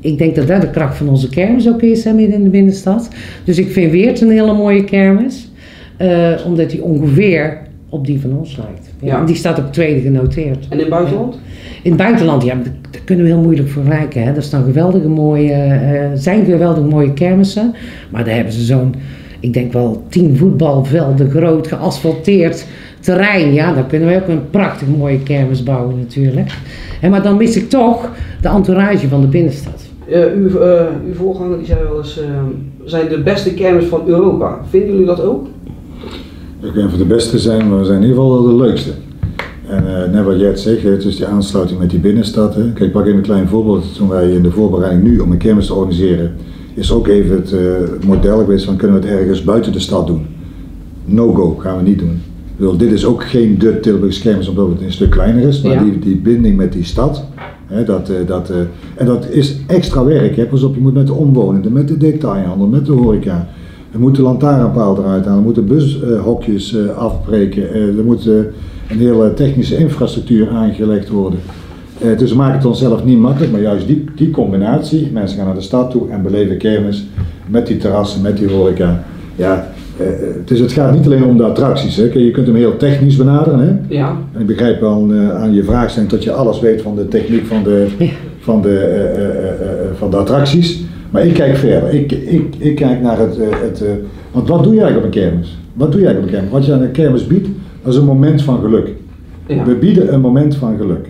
ik 0.00 0.18
denk 0.18 0.34
dat 0.34 0.46
dat 0.46 0.60
de 0.60 0.70
kracht 0.70 0.96
van 0.96 1.08
onze 1.08 1.28
kermis 1.28 1.68
ook 1.68 1.82
is, 1.82 2.04
hè, 2.04 2.12
midden 2.12 2.36
in 2.36 2.44
de 2.44 2.50
binnenstad. 2.50 3.08
Dus 3.44 3.58
ik 3.58 3.70
vind 3.70 3.92
Weert 3.92 4.20
een 4.20 4.30
hele 4.30 4.54
mooie 4.54 4.84
kermis, 4.84 5.50
omdat 6.46 6.70
die 6.70 6.82
ongeveer 6.82 7.58
op 7.96 8.06
die 8.06 8.20
van 8.20 8.36
ons 8.38 8.56
lijkt. 8.56 8.90
Ja, 9.00 9.06
Ja. 9.06 9.18
en 9.20 9.26
Die 9.26 9.36
staat 9.36 9.58
op 9.58 9.72
tweede 9.72 10.00
genoteerd. 10.00 10.58
En 10.68 10.72
in 10.72 10.78
het 10.78 10.88
buitenland? 10.88 11.38
In 11.82 11.90
het 11.92 12.00
buitenland, 12.00 12.42
ja, 12.44 12.54
d- 12.62 12.92
d- 12.92 13.04
kunnen 13.04 13.24
we 13.24 13.30
heel 13.30 13.40
moeilijk 13.40 13.68
vergelijken. 13.68 14.22
Hè? 14.22 14.32
Er 14.32 14.42
staan 14.42 14.64
geweldige 14.64 15.08
mooie, 15.08 15.52
eh, 15.52 16.08
zijn 16.14 16.44
geweldig 16.44 16.84
mooie 16.84 17.12
kermissen. 17.12 17.74
Maar 18.10 18.24
daar 18.24 18.34
hebben 18.34 18.52
ze 18.52 18.64
zo'n, 18.64 18.94
ik 19.40 19.52
denk 19.52 19.72
wel 19.72 20.02
tien 20.08 20.36
voetbalvelden 20.36 21.30
groot 21.30 21.66
geasfalteerd 21.66 22.66
terrein. 23.00 23.52
Ja, 23.52 23.72
daar 23.72 23.84
kunnen 23.86 24.08
we 24.08 24.16
ook 24.16 24.28
een 24.28 24.50
prachtig 24.50 24.88
mooie 24.88 25.22
kermis 25.22 25.62
bouwen 25.62 25.98
natuurlijk. 25.98 26.50
En 27.00 27.10
maar 27.10 27.22
dan 27.22 27.36
mis 27.36 27.56
ik 27.56 27.68
toch 27.68 28.10
de 28.40 28.48
entourage 28.48 29.08
van 29.08 29.20
de 29.20 29.26
binnenstad. 29.26 29.84
Eh, 30.10 30.20
uw, 30.36 30.58
eh, 30.60 30.84
uw 31.06 31.14
voorganger 31.14 31.56
die 31.58 31.66
zei 31.66 31.78
wel 31.88 31.98
eens, 31.98 32.20
eh, 32.20 32.26
zijn 32.84 33.08
de 33.08 33.18
beste 33.22 33.54
kermis 33.54 33.84
van 33.84 34.02
Europa. 34.06 34.58
Vinden 34.68 34.90
jullie 34.90 35.06
dat 35.06 35.22
ook? 35.22 35.46
We 36.66 36.72
kunnen 36.72 36.90
van 36.90 36.98
de 36.98 37.04
beste 37.04 37.38
zijn, 37.38 37.68
maar 37.68 37.78
we 37.78 37.84
zijn 37.84 38.02
in 38.02 38.08
ieder 38.08 38.22
geval 38.22 38.42
wel 38.42 38.56
de 38.56 38.62
leukste. 38.64 38.90
En 39.66 40.02
eh, 40.02 40.10
net 40.12 40.24
wat 40.24 40.38
jij 40.38 40.48
het 40.48 40.60
zegt, 40.60 40.82
dus 40.82 41.16
die 41.16 41.26
aansluiting 41.26 41.78
met 41.78 41.90
die 41.90 41.98
binnenstad. 41.98 42.54
Hè. 42.54 42.62
Kijk, 42.62 42.80
ik 42.80 42.92
pak 42.92 43.04
even 43.04 43.16
een 43.16 43.22
klein 43.22 43.48
voorbeeld. 43.48 43.94
Toen 43.94 44.08
wij 44.08 44.30
in 44.30 44.42
de 44.42 44.50
voorbereiding 44.50 45.02
nu 45.04 45.18
om 45.18 45.30
een 45.32 45.38
kermis 45.38 45.66
te 45.66 45.74
organiseren, 45.74 46.34
is 46.74 46.92
ook 46.92 47.06
even 47.06 47.36
het, 47.36 47.52
eh, 47.52 48.06
model 48.06 48.38
geweest 48.38 48.64
van 48.64 48.76
kunnen 48.76 49.00
we 49.00 49.06
het 49.06 49.18
ergens 49.18 49.44
buiten 49.44 49.72
de 49.72 49.78
stad 49.80 50.06
doen. 50.06 50.26
No 51.04 51.32
go, 51.32 51.56
gaan 51.58 51.76
we 51.76 51.82
niet 51.82 51.98
doen. 51.98 52.10
Ik 52.46 52.56
bedoel, 52.56 52.76
dit 52.76 52.92
is 52.92 53.04
ook 53.04 53.24
geen 53.24 53.58
de 53.58 53.80
Tilburgse 53.80 54.20
kermis 54.20 54.48
omdat 54.48 54.68
het 54.68 54.80
een 54.80 54.92
stuk 54.92 55.10
kleiner 55.10 55.48
is, 55.48 55.62
maar 55.62 55.72
Ja. 55.72 55.82
die, 55.82 55.98
die 55.98 56.16
binding 56.16 56.56
met 56.56 56.72
die 56.72 56.84
stad. 56.84 57.24
Dat, 57.86 58.10
eh, 58.10 58.16
dat, 58.26 58.52
en 58.94 59.06
dat 59.06 59.26
is 59.30 59.56
extra 59.66 60.04
werk. 60.04 60.36
Hè. 60.36 60.44
Pas 60.46 60.62
op, 60.62 60.74
je 60.74 60.80
moet 60.80 60.94
met 60.94 61.06
de 61.06 61.14
omwonenden, 61.14 61.72
met 61.72 61.88
de 61.88 61.96
detailhandel, 61.96 62.66
met 62.66 62.86
de 62.86 62.92
horeca. 62.92 63.48
We 63.96 64.02
moeten 64.02 64.22
de 64.22 64.28
lantaarnpaal 64.28 64.98
eruit 64.98 65.24
halen, 65.24 65.38
we 65.38 65.44
moeten 65.44 65.66
bushokjes 65.66 66.74
eh, 66.74 66.96
afbreken, 66.96 67.72
eh, 67.72 67.98
er 67.98 68.04
moet 68.04 68.26
eh, 68.26 68.34
een 68.88 68.98
hele 68.98 69.34
technische 69.34 69.76
infrastructuur 69.76 70.48
aangelegd 70.48 71.08
worden. 71.08 71.38
Dus 72.16 72.30
we 72.30 72.36
maken 72.36 72.56
het 72.56 72.64
onszelf 72.66 73.04
niet 73.04 73.18
makkelijk, 73.18 73.52
maar 73.52 73.60
juist 73.60 73.86
die, 73.86 74.04
die 74.16 74.30
combinatie, 74.30 75.10
mensen 75.12 75.36
gaan 75.36 75.46
naar 75.46 75.54
de 75.54 75.60
stad 75.60 75.90
toe 75.90 76.10
en 76.10 76.22
beleven 76.22 76.56
kermis 76.56 77.06
met 77.46 77.66
die 77.66 77.76
terrassen, 77.76 78.22
met 78.22 78.36
die 78.36 78.48
horeca. 78.48 79.04
Ja, 79.36 79.68
dus 80.44 80.58
het 80.58 80.72
gaat 80.72 80.92
niet 80.92 81.06
alleen 81.06 81.24
om 81.24 81.36
de 81.36 81.44
attracties. 81.44 81.96
Hè. 81.96 82.02
Je 82.02 82.30
kunt 82.30 82.46
hem 82.46 82.56
heel 82.56 82.76
technisch 82.76 83.16
benaderen. 83.16 83.58
Hè. 83.58 83.94
Ja. 83.94 84.16
En 84.32 84.40
ik 84.40 84.46
begrijp 84.46 84.80
wel 84.80 85.12
aan 85.32 85.54
je 85.54 85.64
vraagstelling 85.64 86.10
dat 86.10 86.24
je 86.24 86.32
alles 86.32 86.60
weet 86.60 86.82
van 86.82 86.96
de 86.96 87.08
techniek 87.08 87.46
van 87.46 87.62
de, 87.62 87.86
Ja. 87.98 88.06
van 88.38 88.62
de, 88.62 89.90
van 89.98 90.10
de 90.10 90.16
attracties. 90.16 90.84
Maar 91.16 91.26
ik 91.26 91.34
kijk 91.34 91.56
verder. 91.56 91.94
Ik, 91.94 92.12
ik, 92.12 92.54
ik 92.58 92.74
kijk 92.74 93.00
naar 93.00 93.18
het. 93.18 93.38
eh, 93.38 93.46
het 93.62 93.82
eh, 93.82 93.90
want 94.30 94.48
wat 94.48 94.64
doe 94.64 94.74
je 94.74 94.80
eigenlijk 94.80 95.14
op 95.14 95.14
een 95.14 95.20
kermis? 95.22 95.58
Wat 95.72 95.92
doe 95.92 96.00
je 96.00 96.06
eigenlijk 96.06 96.36
op 96.36 96.40
een 96.42 96.48
kermis? 96.48 96.52
Wat 96.52 96.66
je 96.66 96.72
aan 96.72 96.86
een 96.86 96.92
kermis 96.92 97.26
biedt, 97.26 97.48
dat 97.82 97.92
is 97.92 97.98
een 97.98 98.06
moment 98.06 98.42
van 98.42 98.60
geluk. 98.60 98.92
Ja. 99.46 99.64
We 99.64 99.74
bieden 99.74 100.14
een 100.14 100.20
moment 100.20 100.56
van 100.56 100.76
geluk. 100.76 101.08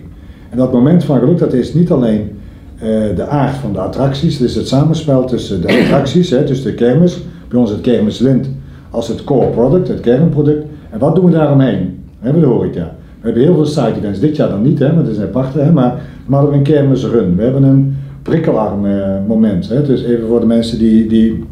En 0.49 0.57
dat 0.57 0.73
moment 0.73 1.03
van 1.03 1.19
geluk, 1.19 1.37
dat 1.37 1.53
is 1.53 1.73
niet 1.73 1.91
alleen 1.91 2.29
eh, 2.75 2.87
de 3.15 3.25
aard 3.25 3.55
van 3.55 3.73
de 3.73 3.79
attracties, 3.79 4.37
het 4.37 4.49
is 4.49 4.55
het 4.55 4.67
samenspel 4.67 5.25
tussen 5.25 5.61
de 5.61 5.67
attracties, 5.67 6.29
hè, 6.29 6.43
dus 6.43 6.63
de 6.63 6.73
kermis, 6.73 7.23
bij 7.47 7.59
ons 7.59 7.69
het 7.69 7.81
kermislint 7.81 8.49
als 8.89 9.07
het 9.07 9.23
core 9.23 9.47
product, 9.49 9.87
het 9.87 9.99
kernproduct. 9.99 10.65
En 10.89 10.99
wat 10.99 11.15
doen 11.15 11.25
we 11.25 11.31
daaromheen? 11.31 11.99
We 12.19 12.25
hebben 12.25 12.41
de 12.41 12.47
horeca. 12.47 12.95
We 13.19 13.25
hebben 13.25 13.43
heel 13.43 13.53
veel 13.55 13.65
side 13.65 13.93
events, 13.97 14.19
dit 14.19 14.35
jaar 14.35 14.49
dan 14.49 14.61
niet, 14.61 14.79
hè, 14.79 14.93
maar 14.93 15.03
dat 15.03 15.11
is 15.11 15.17
een 15.17 15.23
aparte, 15.23 15.59
hè, 15.59 15.71
maar 15.71 15.95
we 16.25 16.35
hadden 16.35 16.53
een 16.53 16.63
kermisrun. 16.63 17.35
We 17.35 17.43
hebben 17.43 17.63
een 17.63 17.96
prikkelarm 18.27 18.81
moment, 19.27 19.69
hè, 19.69 19.81
dus 19.81 20.03
even 20.03 20.27
voor 20.27 20.39
de 20.39 20.45
mensen 20.45 20.79
die, 20.79 21.07
die 21.07 21.43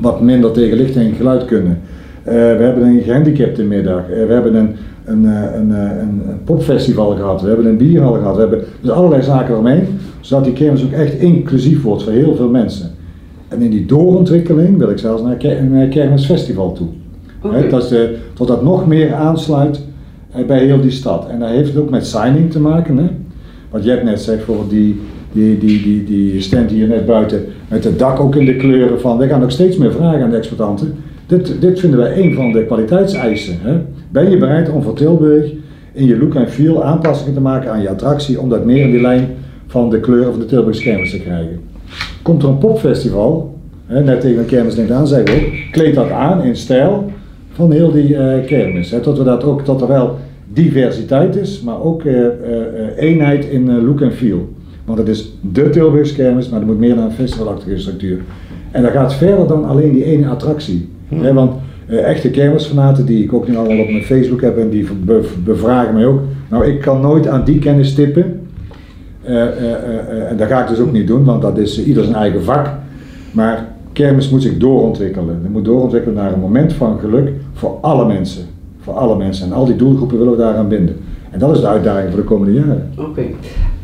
wat 0.00 0.20
minder 0.20 0.52
tegen 0.52 0.76
licht 0.76 0.96
en 0.96 1.14
geluid 1.14 1.44
kunnen. 1.44 1.78
Eh, 2.24 2.34
we 2.34 2.62
hebben 2.62 2.82
een 2.82 3.02
gehandicaptenmiddag. 3.02 4.10
Eh, 4.10 4.26
we 4.26 4.32
hebben 4.32 4.54
een, 4.54 4.74
een, 5.04 5.26
eh, 5.26 5.54
een, 5.54 5.70
een, 5.70 6.22
popfestival 6.44 7.16
gehad. 7.16 7.42
We 7.42 7.48
hebben 7.48 7.66
een 7.66 7.76
bierhal 7.76 8.12
gehad. 8.12 8.34
We 8.34 8.40
hebben 8.40 8.64
dus 8.80 8.90
allerlei 8.90 9.22
zaken 9.22 9.52
eromheen. 9.52 9.86
Zodat 10.20 10.44
die 10.44 10.52
kermis 10.52 10.84
ook 10.84 10.92
echt 10.92 11.14
inclusief 11.14 11.82
wordt 11.82 12.02
voor 12.02 12.12
heel 12.12 12.34
veel 12.34 12.48
mensen. 12.48 12.90
En 13.48 13.62
in 13.62 13.70
die 13.70 13.86
doorontwikkeling 13.86 14.78
wil 14.78 14.90
ik 14.90 14.98
zelfs 14.98 15.22
naar 15.22 15.36
een 15.44 15.88
kermisfestival 15.88 16.72
toe. 16.72 16.88
Hè, 17.52 17.68
dat 17.68 17.88
de, 17.88 18.16
tot 18.32 18.48
dat 18.48 18.62
nog 18.62 18.86
meer 18.86 19.14
aansluit 19.14 19.80
bij 20.46 20.64
heel 20.64 20.80
die 20.80 20.90
stad. 20.90 21.28
En 21.28 21.38
daar 21.38 21.50
heeft 21.50 21.68
het 21.68 21.82
ook 21.82 21.90
met 21.90 22.06
signing 22.06 22.50
te 22.50 22.60
maken. 22.60 22.96
Hè? 22.96 23.06
Wat 23.70 23.84
jij 23.84 24.02
net 24.02 24.20
zegt, 24.20 24.42
voor 24.42 24.64
die, 24.68 25.00
die, 25.34 25.58
die, 25.58 25.82
die, 25.82 26.04
die 26.04 26.40
stand 26.40 26.70
hier 26.70 26.88
net 26.88 27.06
buiten, 27.06 27.44
met 27.68 27.84
het 27.84 27.98
dak 27.98 28.20
ook 28.20 28.36
in 28.36 28.44
de 28.44 28.56
kleuren 28.56 29.00
van. 29.00 29.18
We 29.18 29.26
gaan 29.26 29.40
nog 29.40 29.50
steeds 29.50 29.76
meer 29.76 29.92
vragen 29.92 30.22
aan 30.22 30.30
de 30.30 30.36
exploitanten. 30.36 30.94
Dit, 31.26 31.60
dit 31.60 31.80
vinden 31.80 31.98
wij 31.98 32.18
een 32.22 32.34
van 32.34 32.52
de 32.52 32.64
kwaliteitseisen. 32.64 33.56
Hè? 33.60 33.80
Ben 34.10 34.30
je 34.30 34.38
bereid 34.38 34.70
om 34.70 34.82
voor 34.82 34.94
Tilburg 34.94 35.52
in 35.92 36.06
je 36.06 36.18
look 36.18 36.34
en 36.34 36.48
feel 36.48 36.84
aanpassingen 36.84 37.34
te 37.34 37.40
maken 37.40 37.70
aan 37.70 37.82
je 37.82 37.88
attractie, 37.88 38.40
om 38.40 38.48
dat 38.48 38.64
meer 38.64 38.84
in 38.84 38.90
die 38.90 39.00
lijn 39.00 39.28
van 39.66 39.90
de 39.90 40.00
kleuren 40.00 40.30
van 40.30 40.40
de 40.40 40.46
Tilburgse 40.46 40.82
kermis 40.82 41.10
te 41.10 41.20
krijgen? 41.20 41.60
Komt 42.22 42.42
er 42.42 42.48
een 42.48 42.58
popfestival, 42.58 43.58
hè, 43.86 44.02
net 44.02 44.20
tegen 44.20 44.38
een 44.38 44.46
kermis 44.46 44.74
denkt 44.74 44.90
aan, 44.90 45.06
zeggen 45.06 45.34
we 45.34 45.46
ook, 45.46 45.72
kleed 45.72 45.94
dat 45.94 46.10
aan 46.10 46.42
in 46.42 46.56
stijl 46.56 47.10
van 47.52 47.72
heel 47.72 47.92
die 47.92 48.16
eh, 48.16 48.46
kermis. 48.46 48.90
Hè, 48.90 49.00
tot, 49.00 49.18
we 49.18 49.24
dat 49.24 49.44
ook, 49.44 49.64
tot 49.64 49.80
er 49.80 49.88
wel 49.88 50.18
diversiteit 50.52 51.36
is, 51.36 51.60
maar 51.60 51.82
ook 51.82 52.04
eh, 52.04 52.26
eh, 52.26 52.32
eenheid 52.96 53.44
in 53.44 53.84
look 53.84 54.00
en 54.00 54.12
feel. 54.12 54.53
Want 54.84 54.98
het 54.98 55.08
is 55.08 55.32
de 55.40 55.70
Tilburgse 55.70 56.14
kermis, 56.14 56.48
maar 56.48 56.60
er 56.60 56.66
moet 56.66 56.78
meer 56.78 56.94
naar 56.94 57.04
een 57.04 57.10
festivalachtige 57.12 57.78
structuur. 57.78 58.18
En 58.70 58.82
dat 58.82 58.92
gaat 58.92 59.14
verder 59.14 59.46
dan 59.46 59.64
alleen 59.64 59.92
die 59.92 60.04
ene 60.04 60.26
attractie. 60.28 60.88
Hè, 61.08 61.32
want 61.32 61.52
eh, 61.86 62.04
echte 62.10 62.30
kermisfanaten 62.30 63.06
die 63.06 63.22
ik 63.24 63.32
ook 63.32 63.48
nu 63.48 63.56
allemaal 63.56 63.78
op 63.84 63.90
mijn 63.90 64.02
Facebook 64.04 64.40
heb 64.40 64.58
en 64.58 64.70
die 64.70 64.86
be- 65.04 65.24
bevragen 65.44 65.94
mij 65.94 66.06
ook. 66.06 66.20
Nou, 66.50 66.64
ik 66.66 66.80
kan 66.80 67.00
nooit 67.00 67.26
aan 67.28 67.44
die 67.44 67.58
kennis 67.58 67.94
tippen. 67.94 68.40
Eh, 69.22 69.42
eh, 69.42 70.30
en 70.30 70.36
dat 70.36 70.48
ga 70.48 70.62
ik 70.62 70.68
dus 70.68 70.78
ook 70.80 70.92
niet 70.92 71.06
doen, 71.06 71.24
want 71.24 71.42
dat 71.42 71.58
is 71.58 71.84
ieder 71.84 72.02
zijn 72.04 72.16
eigen 72.16 72.42
vak. 72.42 72.68
Maar 73.32 73.66
kermis 73.92 74.30
moet 74.30 74.42
zich 74.42 74.58
doorontwikkelen. 74.58 75.38
Het 75.42 75.52
moet 75.52 75.64
doorontwikkelen 75.64 76.16
naar 76.16 76.32
een 76.32 76.40
moment 76.40 76.72
van 76.72 76.98
geluk 76.98 77.30
voor 77.52 77.78
alle 77.80 78.06
mensen. 78.06 78.44
Voor 78.80 78.94
alle 78.94 79.16
mensen. 79.16 79.46
En 79.46 79.52
al 79.52 79.64
die 79.64 79.76
doelgroepen 79.76 80.18
willen 80.18 80.32
we 80.32 80.38
daaraan 80.38 80.68
binden. 80.68 80.96
En 81.30 81.38
dat 81.38 81.54
is 81.54 81.60
de 81.60 81.66
uitdaging 81.68 82.10
voor 82.12 82.20
de 82.20 82.26
komende 82.26 82.52
jaren. 82.52 82.90
Oké. 82.98 83.22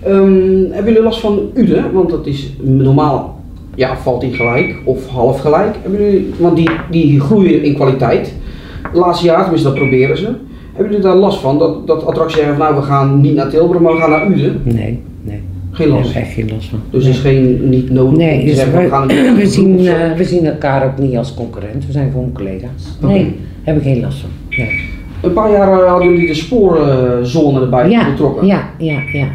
Ehm, 0.03 0.71
hebben 0.71 0.93
jullie 0.93 1.03
last 1.03 1.21
van 1.21 1.51
Uden? 1.55 1.93
Want 1.93 2.11
dat 2.11 2.27
is 2.27 2.53
normaal, 2.63 3.41
ja, 3.75 3.97
valt 3.97 4.21
die 4.21 4.33
gelijk 4.33 4.75
of 4.85 5.09
half 5.09 5.41
gelijk. 5.41 5.77
Hebben 5.83 6.03
jullie, 6.03 6.31
want 6.39 6.57
die, 6.57 6.71
die 6.91 7.21
groeien 7.21 7.63
in 7.63 7.75
kwaliteit. 7.75 8.35
Laatste 8.93 9.27
jaar, 9.27 9.41
tenminste 9.43 9.69
dat 9.69 9.79
proberen 9.79 10.17
ze. 10.17 10.29
Hebben 10.73 10.93
jullie 10.93 11.07
daar 11.07 11.17
last 11.17 11.41
van? 11.41 11.59
Dat, 11.59 11.87
dat 11.87 12.07
attracties 12.07 12.37
zeggen 12.39 12.57
van 12.57 12.65
nou 12.67 12.81
we 12.81 12.87
gaan 12.87 13.21
niet 13.21 13.35
naar 13.35 13.49
Tilburg, 13.49 13.81
maar 13.81 13.93
we 13.93 13.99
gaan 13.99 14.11
naar 14.11 14.27
Uden. 14.31 14.61
Nee, 14.65 14.99
nee. 15.23 15.41
Geen 15.71 15.89
last. 15.89 16.15
echt 16.15 16.33
geen 16.33 16.51
last 16.55 16.69
van. 16.69 16.81
Dus 16.91 17.07
is 17.07 17.19
geen, 17.19 17.69
niet 17.69 17.91
nodig 17.91 18.19
Nee, 18.19 18.45
dus 18.45 18.57
zeggen, 18.57 18.83
we 18.83 18.89
gaan 18.89 19.07
we, 19.37 19.47
zien, 19.47 19.87
eh, 19.87 20.13
we 20.17 20.25
zien 20.25 20.47
elkaar 20.47 20.85
ook 20.85 20.99
niet 20.99 21.17
als 21.17 21.35
concurrent. 21.35 21.87
We 21.87 21.93
zijn 21.93 22.11
gewoon 22.11 22.33
collega's. 22.33 22.99
Nee, 23.01 23.35
hebben 23.63 23.83
we 23.85 23.91
geen 23.91 24.01
last 24.01 24.19
van. 24.19 24.31
Nee. 24.59 24.81
Een 25.23 25.33
paar 25.33 25.51
jaar 25.51 25.83
eh, 25.83 25.91
hadden 25.91 26.09
jullie 26.13 26.27
de 26.27 26.35
spoorzone 26.35 27.61
erbij 27.61 27.91
Ja, 27.91 28.11
betrokken. 28.11 28.47
ja, 28.47 28.71
ja, 28.79 28.99
ja. 29.13 29.27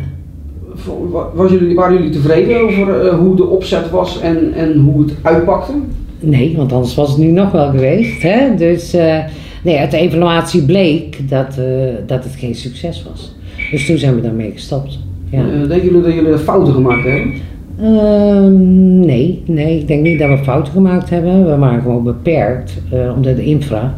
Wa- 1.12 1.30
Was 1.34 1.52
jullie, 1.52 1.76
waren 1.76 1.94
jullie 1.98 2.10
tevreden 2.10 2.62
over 2.62 3.06
eh, 3.08 3.18
hoe 3.18 3.36
de 3.36 3.46
opzet 3.46 3.90
was 3.90 4.20
en, 4.22 4.54
en 4.54 4.78
hoe 4.80 5.02
het 5.02 5.14
uitpakte? 5.22 5.72
Nee, 6.20 6.54
want 6.58 6.74
anders 6.74 6.96
was 6.96 7.10
het 7.10 7.18
nu 7.18 7.32
nog 7.32 7.52
wel 7.52 7.70
geweest. 7.70 8.22
Hè? 8.22 8.56
Dus 8.58 8.94
eh, 8.94 9.18
nee, 9.64 9.78
uit 9.78 9.92
de 9.92 9.98
evaluatie 9.98 10.62
bleek 10.62 11.30
dat, 11.30 11.58
eh, 11.58 11.66
dat 12.08 12.24
het 12.24 12.34
geen 12.36 12.56
succes 12.56 13.06
was. 13.12 13.36
Dus 13.72 13.86
toen 13.86 13.98
zijn 13.98 14.16
we 14.16 14.22
daarmee 14.22 14.52
gestopt. 14.52 15.00
Ja. 15.30 15.44
Denken 15.68 15.84
jullie 15.84 16.02
dat 16.02 16.14
jullie 16.14 16.38
fouten 16.38 16.74
gemaakt 16.74 17.04
hebben? 17.04 17.34
Ehm, 17.82 19.00
nee, 19.00 19.44
nee, 19.46 19.80
ik 19.80 19.88
denk 19.88 20.02
niet 20.04 20.20
dat 20.20 20.30
we 20.30 20.38
fouten 20.44 20.74
gemaakt 20.74 21.10
hebben. 21.10 21.46
We 21.46 21.58
waren 21.58 21.82
gewoon 21.82 22.04
beperkt, 22.04 22.74
omdat 23.16 23.36
de 23.36 23.44
infra 23.46 23.96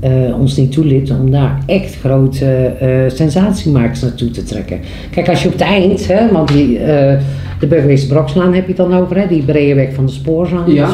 eh, 0.00 0.10
ons 0.40 0.56
niet 0.56 0.72
toeliet 0.72 1.10
om 1.10 1.30
daar 1.30 1.58
echt 1.66 1.96
grote 1.98 2.46
eh 2.80 2.88
sensatiemakers 3.06 4.00
naartoe 4.00 4.30
te 4.30 4.42
trekken. 4.42 4.78
Kijk, 5.10 5.28
als 5.28 5.42
je 5.42 5.46
op 5.46 5.52
het 5.52 5.62
eind, 5.62 6.06
hè, 6.08 6.32
want 6.32 6.48
die, 6.48 6.78
eh, 6.78 7.18
de 7.60 7.66
burgemeester 7.66 8.08
Brokslaan 8.14 8.54
heb 8.54 8.62
je 8.62 8.68
het 8.68 8.76
dan 8.76 8.94
over, 8.94 9.16
hè, 9.16 9.26
die 9.28 9.42
brede 9.42 9.74
weg 9.74 9.94
van 9.94 10.06
de 10.06 10.12
spoorzone. 10.12 10.72
Ja. 10.74 10.88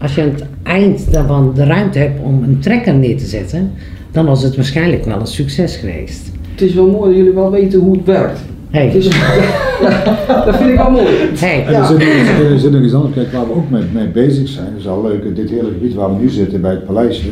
Als 0.00 0.14
je 0.14 0.22
aan 0.22 0.28
het 0.28 0.44
eind 0.62 1.12
daarvan 1.12 1.52
de 1.54 1.64
ruimte 1.64 1.98
hebt 1.98 2.20
om 2.22 2.42
een 2.42 2.58
trekker 2.58 2.94
neer 2.94 3.16
te 3.16 3.24
zetten, 3.26 3.70
dan 4.12 4.24
was 4.26 4.42
het 4.42 4.56
waarschijnlijk 4.56 5.04
wel 5.04 5.20
een 5.20 5.26
succes 5.26 5.76
geweest. 5.76 6.30
Het 6.52 6.60
is 6.62 6.74
wel 6.74 6.90
mooi 6.90 7.08
dat 7.08 7.16
jullie 7.18 7.32
wel 7.32 7.50
weten 7.50 7.78
hoe 7.80 7.96
het 7.96 8.04
werkt. 8.06 8.40
Hey. 8.70 8.84
Het 8.84 8.94
is, 8.94 9.04
ja, 9.06 10.02
dat 10.46 10.56
vind 10.56 10.70
ik 10.70 10.76
wel 10.76 10.90
mooi. 10.90 11.06
Hey. 11.38 11.64
En 11.66 11.74
er 11.74 11.84
zit, 11.86 11.98
nog 11.98 12.08
iets- 12.08 12.50
er 12.52 12.58
zit 12.58 12.70
nog 12.72 12.82
iets 12.82 12.92
anders, 12.94 13.14
kijk, 13.14 13.32
waar 13.32 13.46
we 13.46 13.52
ook 13.54 13.70
mee, 13.70 13.82
mee 13.92 14.08
bezig 14.08 14.48
zijn. 14.48 14.66
Is 14.78 14.88
al 14.88 15.02
leuk, 15.02 15.36
dit 15.36 15.50
hele 15.50 15.68
gebied 15.78 15.94
waar 15.94 16.16
we 16.16 16.22
nu 16.22 16.28
zitten 16.28 16.60
bij 16.60 16.70
het 16.70 16.84
paleisje, 16.86 17.28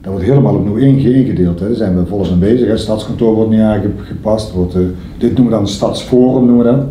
dat 0.00 0.12
wordt 0.12 0.26
helemaal 0.26 0.54
opnieuw 0.54 0.76
inge- 0.76 1.12
ingedeeld. 1.14 1.60
Hè. 1.60 1.66
Daar 1.66 1.76
zijn 1.76 1.96
we 1.96 2.06
volgens 2.06 2.30
mee 2.30 2.38
bezig. 2.38 2.68
Het 2.68 2.80
stadskantoor 2.80 3.34
wordt 3.34 3.50
nu 3.50 3.60
aangepast. 3.60 4.52
Wordt, 4.52 4.74
eh, 4.74 4.80
dit 5.18 5.34
noemen 5.34 5.52
we 5.52 5.58
dan 5.58 5.68
stadsforum. 5.68 6.46
Noemen 6.46 6.64
we 6.66 6.70
dat. 6.72 6.84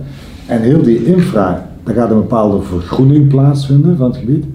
En 0.46 0.62
heel 0.62 0.82
die 0.82 1.06
infra, 1.06 1.70
daar 1.84 1.96
gaat 1.96 2.10
een 2.12 2.16
bepaalde 2.18 2.62
vergroening 2.62 3.28
plaatsvinden 3.28 3.98
van 3.98 4.08
het 4.10 4.18
gebied. 4.18 4.46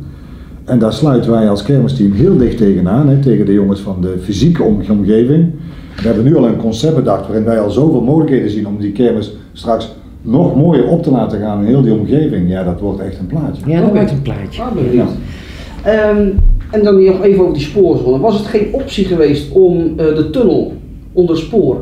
En 0.65 0.79
daar 0.79 0.93
sluiten 0.93 1.31
wij 1.31 1.49
als 1.51 1.63
kermisteam 1.63 2.13
heel 2.13 2.37
dicht 2.37 2.57
tegenaan, 2.57 3.09
hè, 3.09 3.19
tegen 3.19 3.47
de 3.47 3.53
jongens 3.53 3.81
van 3.81 3.97
de 4.01 4.17
fysieke 4.23 4.63
om- 4.63 4.81
omgeving. 4.91 5.47
We 5.97 6.03
hebben 6.07 6.25
nu 6.25 6.37
al 6.37 6.47
een 6.47 6.57
concept 6.57 6.95
bedacht 6.95 7.27
waarin 7.27 7.45
wij 7.45 7.61
al 7.61 7.71
zoveel 7.71 8.01
mogelijkheden 8.01 8.51
zien 8.51 8.67
om 8.67 8.79
die 8.79 8.93
kermis 8.93 9.33
straks 9.53 9.95
nog 10.23 10.57
mooier 10.57 10.87
op 10.87 11.03
te 11.03 11.11
laten 11.11 11.41
gaan 11.41 11.61
in 11.61 11.67
heel 11.67 11.83
die 11.83 11.93
omgeving, 11.93 12.49
ja, 12.51 12.65
dat 12.65 12.81
wordt 12.81 13.01
echt 13.01 13.19
een 13.19 13.27
plaatje. 13.27 13.63
Ja, 13.71 13.81
dat 13.81 13.91
wordt 13.91 14.11
een 14.11 14.23
plaatje. 14.23 14.63
Ehm, 15.83 16.29
en 16.73 16.85
dan 16.85 17.05
nog 17.05 17.23
even 17.23 17.41
over 17.41 17.55
die 17.55 17.63
spoorzone. 17.63 18.19
Was 18.19 18.39
het 18.39 18.47
geen 18.47 18.67
optie 18.71 19.05
geweest 19.05 19.53
om 19.53 19.93
eh, 19.97 20.15
de 20.15 20.31
tunnel 20.31 20.73
onder 21.13 21.37
spoor 21.39 21.81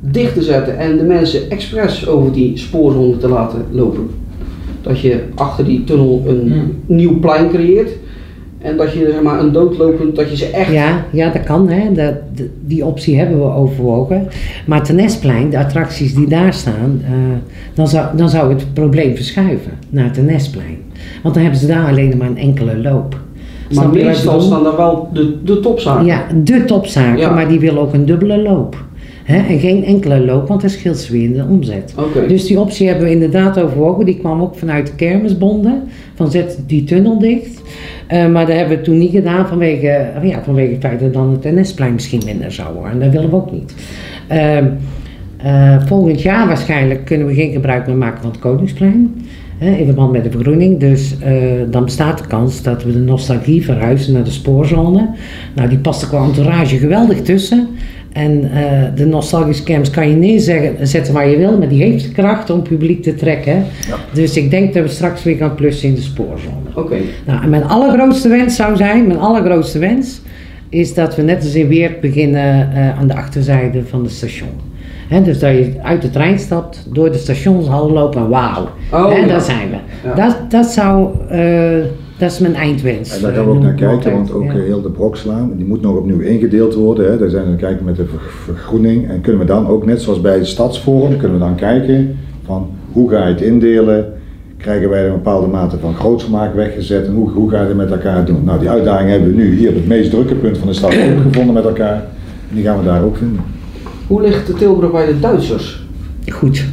dicht 0.00 0.34
te 0.34 0.42
zetten 0.42 0.78
en 0.78 0.96
de 0.96 1.04
mensen 1.04 1.50
expres 1.50 2.08
over 2.08 2.32
die 2.32 2.56
spoorzone 2.56 3.16
te 3.16 3.28
laten 3.28 3.64
lopen? 3.70 4.10
Dat 4.82 5.00
je 5.00 5.22
achter 5.34 5.64
die 5.64 5.84
tunnel 5.84 6.22
een 6.26 6.76
nieuw 6.86 7.18
plein 7.18 7.48
creëert 7.48 7.90
en 8.58 8.76
dat 8.76 8.92
je 8.92 9.10
zeg 9.10 9.22
maar 9.22 9.40
een 9.40 9.52
doodlopend, 9.52 10.16
dat 10.16 10.30
je 10.30 10.36
ze 10.36 10.50
echt... 10.50 10.72
Ja, 10.72 11.04
ja, 11.12 11.30
dat 11.30 11.42
kan. 11.44 11.68
Hè. 11.68 11.92
Dat, 11.92 12.14
die 12.60 12.84
optie 12.84 13.18
hebben 13.18 13.38
we 13.38 13.52
overwogen. 13.52 14.28
Maar 14.66 14.84
ten 14.84 14.96
Nesplein, 14.96 15.50
de 15.50 15.58
attracties 15.58 16.14
die 16.14 16.28
daar 16.28 16.54
staan, 16.54 17.00
eh, 17.04 17.10
dan, 17.74 17.88
zou, 17.88 18.16
dan 18.16 18.28
zou 18.28 18.52
het 18.54 18.74
probleem 18.74 19.16
verschuiven 19.16 19.72
naar 19.90 20.04
het 20.04 20.26
Nesplein. 20.26 20.78
Want 21.22 21.34
dan 21.34 21.42
hebben 21.42 21.60
ze 21.60 21.66
daar 21.66 21.86
alleen 21.86 22.16
maar 22.16 22.28
een 22.28 22.38
enkele 22.38 22.78
loop. 22.78 23.20
Maar 23.74 23.88
meestal 23.88 24.40
staan 24.40 24.62
daar 24.62 24.76
wel 24.76 25.08
de, 25.12 25.42
de 25.44 25.60
topzaken. 25.60 26.06
Ja, 26.06 26.26
de 26.44 26.64
topzaken, 26.64 27.18
Ja. 27.18 27.30
maar 27.34 27.48
die 27.48 27.60
willen 27.60 27.80
ook 27.80 27.92
een 27.92 28.06
dubbele 28.06 28.42
loop. 28.42 28.76
Hè? 29.24 29.36
En 29.36 29.58
geen 29.58 29.84
enkele 29.84 30.24
loop, 30.24 30.48
want 30.48 30.60
dan 30.60 30.70
scheelt 30.70 30.98
ze 30.98 31.12
weer 31.12 31.22
in 31.22 31.32
de 31.32 31.44
omzet. 31.48 31.94
Oké. 31.98 32.26
Dus 32.26 32.46
die 32.46 32.60
optie 32.60 32.86
hebben 32.88 33.04
we 33.04 33.10
inderdaad 33.12 33.60
overwogen. 33.60 34.04
Die 34.04 34.18
kwam 34.18 34.42
ook 34.42 34.54
vanuit 34.56 34.86
de 34.86 34.94
kermisbonden. 34.94 35.82
Van 36.14 36.30
zet 36.30 36.58
die 36.66 36.84
tunnel 36.84 37.18
dicht. 37.18 37.62
Eh, 38.06 38.26
maar 38.26 38.46
dat 38.46 38.56
hebben 38.56 38.76
we 38.78 38.82
toen 38.82 38.98
niet 38.98 39.10
gedaan 39.10 39.46
vanwege, 39.46 40.06
ja, 40.22 40.42
vanwege 40.44 40.72
het 40.72 40.80
feit 40.80 41.00
dat 41.00 41.12
dan 41.12 41.30
het 41.30 41.54
NS-plein 41.54 41.92
misschien 41.94 42.22
minder 42.24 42.52
zou 42.52 42.74
worden. 42.74 42.92
En 42.92 42.98
dat 43.00 43.10
willen 43.12 43.30
we 43.30 43.36
ook 43.36 43.52
niet. 43.52 43.74
Ehm, 44.28 44.64
eh, 45.36 45.76
volgend 45.86 46.22
jaar 46.22 46.46
waarschijnlijk 46.46 47.04
kunnen 47.04 47.26
we 47.26 47.34
geen 47.34 47.52
gebruik 47.52 47.86
meer 47.86 47.96
maken 47.96 48.20
van 48.22 48.30
het 48.30 48.40
Koningsplein. 48.40 49.26
Hè, 49.58 49.70
in 49.70 49.84
verband 49.84 50.12
met 50.12 50.24
de 50.24 50.30
vergroening. 50.30 50.80
Dus 50.80 51.18
eh, 51.20 51.32
dan 51.70 51.84
bestaat 51.84 52.18
de 52.18 52.26
kans 52.26 52.62
dat 52.62 52.84
we 52.84 52.92
de 52.92 52.98
nostalgie 52.98 53.64
verhuizen 53.64 54.12
naar 54.12 54.24
de 54.24 54.30
spoorzone. 54.30 55.08
Nou, 55.54 55.68
die 55.68 55.78
past 55.78 56.02
er 56.02 56.08
qua 56.08 56.24
entourage 56.24 56.76
geweldig 56.76 57.22
tussen. 57.22 57.68
En 58.12 58.50
eh, 58.52 58.82
de 58.94 59.06
nostalgische 59.06 59.62
camps 59.62 59.90
kan 59.90 60.08
je 60.08 60.16
neerzetten 60.16 61.12
waar 61.12 61.28
je 61.28 61.36
wil, 61.36 61.58
maar 61.58 61.68
die 61.68 61.82
heeft 61.82 62.04
de 62.04 62.12
kracht 62.12 62.50
om 62.50 62.62
publiek 62.62 63.02
te 63.02 63.14
trekken. 63.14 63.64
Dus 64.12 64.36
ik 64.36 64.50
denk 64.50 64.74
dat 64.74 64.82
we 64.82 64.88
straks 64.88 65.22
weer 65.22 65.36
gaan 65.36 65.54
plussen 65.54 65.88
in 65.88 65.94
de 65.94 66.00
spoorzone. 66.00 66.56
Oké. 66.74 66.96
Nou, 67.26 67.42
en 67.42 67.48
mijn 67.48 67.64
allergrootste 67.64 68.28
wens 68.28 68.56
zou 68.56 68.76
zijn, 68.76 69.06
mijn 69.06 69.18
allergrootste 69.18 69.78
wens, 69.78 70.20
is 70.68 70.94
dat 70.94 71.16
we 71.16 71.22
net 71.22 71.44
als 71.44 71.54
in 71.54 71.68
Weert 71.68 72.00
beginnen 72.00 72.72
eh, 72.72 72.98
aan 72.98 73.06
de 73.06 73.14
achterzijde 73.14 73.84
van 73.84 74.02
het 74.02 74.12
station. 74.12 74.67
Dus 75.24 75.38
dat 75.38 75.50
je 75.50 75.72
uit 75.82 76.02
de 76.02 76.10
trein 76.10 76.38
stapt, 76.38 76.86
door 76.92 77.12
de 77.12 77.18
stationshal 77.18 77.90
loopt 77.92 78.16
en 78.16 78.28
wauw, 78.28 78.68
Oh, 78.92 79.08
Hè, 79.10 79.16
ja. 79.16 79.26
daar 79.26 79.40
zijn 79.40 79.70
we. 79.70 79.76
Ja. 80.08 80.14
Dat, 80.14 80.50
dat 80.50 80.66
zou, 80.66 81.08
eh, 81.28 81.84
dat 82.18 82.30
is 82.30 82.38
mijn 82.38 82.54
eindwens. 82.54 83.16
En 83.16 83.22
daar 83.22 83.30
eh, 83.30 83.36
gaan 83.36 83.44
we 83.46 83.50
ook 83.50 83.56
noem 83.56 83.64
naar 83.66 83.74
kijken, 83.74 84.12
want 84.12 84.32
ook 84.32 84.44
Ja. 84.44 84.48
eh, 84.50 84.54
heel 84.62 84.82
de 84.82 84.90
Brokslaan, 84.90 85.52
die 85.56 85.66
moet 85.66 85.80
nog 85.82 85.96
opnieuw 85.96 86.20
ingedeeld 86.20 86.74
worden. 86.74 87.10
Hè. 87.10 87.18
Daar 87.18 87.28
zijn 87.28 87.42
we 87.42 87.46
aan 87.48 87.54
het 87.56 87.62
kijken 87.64 87.84
met 87.84 87.96
de 87.96 88.04
ver- 88.04 88.30
vergroening. 88.54 89.08
En 89.08 89.20
kunnen 89.20 89.40
we 89.40 89.46
dan 89.46 89.66
ook, 89.68 89.86
net 89.86 90.02
zoals 90.02 90.20
bij 90.20 90.34
het 90.34 90.46
Stadsforum, 90.46 91.16
kunnen 91.16 91.38
we 91.38 91.44
dan 91.44 91.54
kijken 91.54 92.16
van 92.44 92.66
hoe 92.92 93.10
ga 93.10 93.26
je 93.26 93.32
het 93.32 93.40
indelen? 93.40 94.12
Krijgen 94.56 94.88
wij 94.88 95.06
een 95.06 95.12
bepaalde 95.12 95.46
mate 95.46 95.78
van 95.78 95.94
grootsmaak 95.94 96.54
weggezet 96.54 97.06
en 97.06 97.12
hoe, 97.14 97.30
hoe 97.30 97.50
ga 97.50 97.60
je 97.60 97.66
het 97.66 97.76
met 97.76 97.90
elkaar 97.90 98.24
doen? 98.24 98.44
Nou, 98.44 98.58
die 98.58 98.70
uitdaging 98.70 99.10
hebben 99.10 99.28
we 99.28 99.34
nu 99.34 99.56
hier 99.56 99.68
op 99.68 99.74
het 99.74 99.86
meest 99.86 100.10
drukke 100.10 100.34
punt 100.34 100.58
van 100.58 100.66
de 100.68 100.74
stad 100.74 100.90
ook 100.92 101.22
gevonden 101.22 101.54
met 101.54 101.64
elkaar. 101.64 101.94
En 102.48 102.54
die 102.54 102.64
gaan 102.64 102.78
we 102.78 102.84
daar 102.84 103.02
ook 103.02 103.16
vinden. 103.16 103.40
Hoe 104.08 104.22
ligt 104.22 104.46
de 104.46 104.52
Tilburg 104.52 104.90
bij 104.92 105.06
de 105.06 105.20
Duitsers? 105.20 105.86
Goed, 106.28 106.64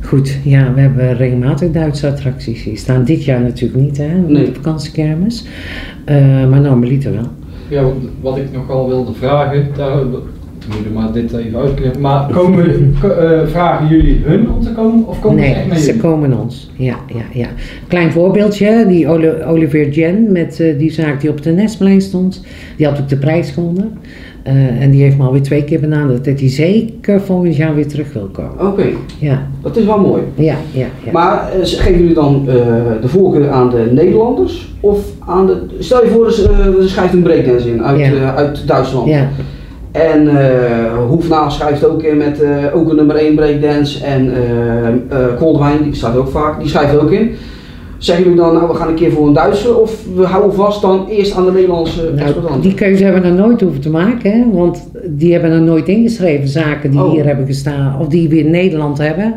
goed. 0.00 0.36
Ja, 0.44 0.72
we 0.74 0.80
hebben 0.80 1.16
regelmatig 1.16 1.70
Duitse 1.70 2.06
attracties. 2.08 2.64
Die 2.64 2.76
staan 2.76 3.04
dit 3.04 3.24
jaar 3.24 3.40
natuurlijk 3.40 3.80
niet, 3.82 3.96
hè, 3.96 4.14
met 4.18 4.28
Nee. 4.28 4.44
de 4.44 4.54
vakantiekermis. 4.54 5.46
Eh, 6.04 6.48
maar 6.48 6.60
normaliter 6.60 7.12
wel. 7.12 7.28
Ja, 7.68 7.84
wat, 8.20 8.36
ik 8.36 8.52
nogal 8.52 8.88
wilde 8.88 9.12
vragen, 9.14 9.66
daar 9.76 9.96
moet 10.06 10.94
maar 10.94 11.12
dit 11.12 11.32
even 11.32 11.58
uitknippen. 11.58 12.00
Maar 12.00 12.26
komen, 12.32 12.66
ko- 13.00 13.08
eh, 13.08 13.46
vragen 13.46 13.88
jullie 13.88 14.20
hun 14.24 14.50
om 14.50 14.60
te 14.62 14.72
komen 14.72 15.06
of 15.06 15.20
komen 15.20 15.38
ze 15.44 15.44
echt 15.54 15.66
Nee, 15.68 15.78
ze 15.78 15.86
jullie? 15.86 16.00
komen 16.00 16.40
ons. 16.40 16.70
Ja, 16.76 16.96
ja, 17.14 17.22
ja. 17.40 17.46
Klein 17.88 18.12
voorbeeldje, 18.12 18.84
die 18.88 19.08
Oli- 19.08 19.42
Olivier 19.46 19.88
Jen 19.90 20.32
met 20.32 20.60
eh, 20.60 20.78
die 20.78 20.90
zaak 20.92 21.20
die 21.20 21.30
op 21.30 21.42
de 21.42 21.50
Nestplein 21.50 22.00
stond. 22.00 22.42
Die 22.76 22.86
had 22.86 23.00
ook 23.00 23.08
de 23.08 23.16
prijs 23.16 23.50
gewonnen. 23.50 23.92
Eh, 24.44 24.82
en 24.82 24.90
die 24.90 25.02
heeft 25.02 25.16
me 25.18 25.24
alweer 25.24 25.42
twee 25.42 25.64
keer 25.64 25.80
benaderd 25.80 26.24
dat 26.24 26.40
hij 26.40 26.48
zeker 26.48 27.20
volgend 27.20 27.56
jaar 27.56 27.74
weer 27.74 27.86
terug 27.86 28.12
wil 28.12 28.28
komen. 28.32 28.66
Oké, 28.66 28.84
Ja, 29.18 29.46
dat 29.62 29.76
is 29.76 29.84
wel 29.84 29.98
mooi. 29.98 30.22
ja, 30.34 30.56
ja. 30.72 30.86
ja. 31.04 31.12
Maar 31.12 31.50
eh, 31.52 31.58
geven 31.62 31.98
jullie 32.00 32.14
dan 32.14 32.44
eh, 32.48 32.54
de 33.00 33.08
voorkeur 33.08 33.50
aan 33.50 33.70
de 33.70 33.88
Nederlanders? 33.92 34.74
Of 34.80 34.98
aan 35.26 35.46
de. 35.46 35.56
Stel 35.78 36.04
je 36.04 36.10
voor, 36.10 36.24
dus, 36.26 36.42
er 36.44 36.88
schrijft 36.88 37.12
een 37.12 37.22
breakdance 37.22 37.70
in 37.70 37.84
uit, 37.84 37.98
Ja. 38.00 38.34
uit 38.34 38.66
Duitsland. 38.66 39.08
ja. 39.08 39.28
En 39.92 40.28
Hoefnaal 41.08 41.50
schrijft 41.50 41.84
ook 41.86 42.02
in 42.02 42.16
met 42.16 42.42
ook 42.74 42.90
een 42.90 42.96
nummer 42.96 43.16
1 43.16 43.34
breakdance. 43.34 44.04
En 44.04 44.32
Koldewijn, 45.38 45.82
die 45.82 45.94
staat 45.94 46.16
ook 46.16 46.28
vaak, 46.28 46.60
die 46.60 46.68
schrijft 46.68 46.98
ook 46.98 47.10
in. 47.10 47.30
Zeggen 48.04 48.24
jullie 48.24 48.40
dan, 48.40 48.54
nou 48.54 48.68
we 48.68 48.74
gaan 48.74 48.88
een 48.88 48.94
keer 48.94 49.10
voor 49.12 49.26
een 49.26 49.32
Duitser 49.32 49.78
of 49.80 50.04
we 50.14 50.22
houden 50.24 50.54
vast 50.54 50.80
dan 50.82 51.06
eerst 51.08 51.34
aan 51.34 51.44
de 51.44 51.52
Nederlandse 51.52 52.12
Nou, 52.16 52.60
die 52.60 52.74
keuze 52.74 53.04
hebben 53.04 53.22
we 53.22 53.28
nog 53.28 53.46
nooit 53.46 53.60
hoeven 53.60 53.80
te 53.80 53.90
maken, 53.90 54.32
hè? 54.32 54.44
want 54.52 54.88
die 55.06 55.32
hebben 55.32 55.50
er 55.50 55.60
nooit 55.60 55.88
ingeschreven, 55.88 56.48
zaken 56.48 56.90
die 56.90 57.00
Oh. 57.02 57.10
hier 57.12 57.24
hebben 57.26 57.46
gestaan, 57.46 58.00
of 58.00 58.06
die 58.08 58.28
we 58.28 58.38
in 58.38 58.50
Nederland 58.50 58.98
hebben 58.98 59.34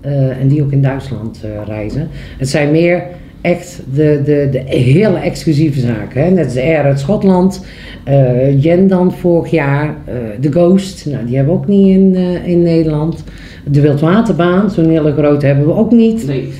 eh, 0.00 0.40
en 0.40 0.48
die 0.48 0.62
ook 0.62 0.72
in 0.72 0.82
Duitsland 0.82 1.40
eh, 1.42 1.50
reizen. 1.66 2.08
Het 2.38 2.48
zijn 2.48 2.70
meer 2.70 3.02
echt 3.40 3.82
de, 3.94 4.20
de, 4.24 4.48
de 4.50 4.62
hele 4.66 5.18
exclusieve 5.18 5.80
zaken, 5.80 6.24
hè? 6.24 6.30
net 6.30 6.44
als 6.44 6.54
de 6.54 6.62
Air 6.62 6.82
uit 6.84 7.00
Schotland, 7.00 7.64
eh 8.04 8.62
Jen 8.62 8.88
dan 8.88 9.12
vorig 9.12 9.50
jaar, 9.50 9.96
de 10.40 10.52
Ghost, 10.52 11.06
nou, 11.06 11.26
die 11.26 11.36
hebben 11.36 11.54
we 11.54 11.60
ook 11.60 11.66
niet 11.66 11.88
in, 11.88 12.14
in 12.44 12.62
Nederland. 12.62 13.24
De 13.66 13.80
Wildwaterbaan, 13.80 14.70
zo'n 14.70 14.88
hele 14.90 15.12
grote 15.12 15.46
hebben 15.46 15.66
we 15.66 15.74
ook 15.74 15.92
niet. 15.92 16.26
Nee. 16.26 16.52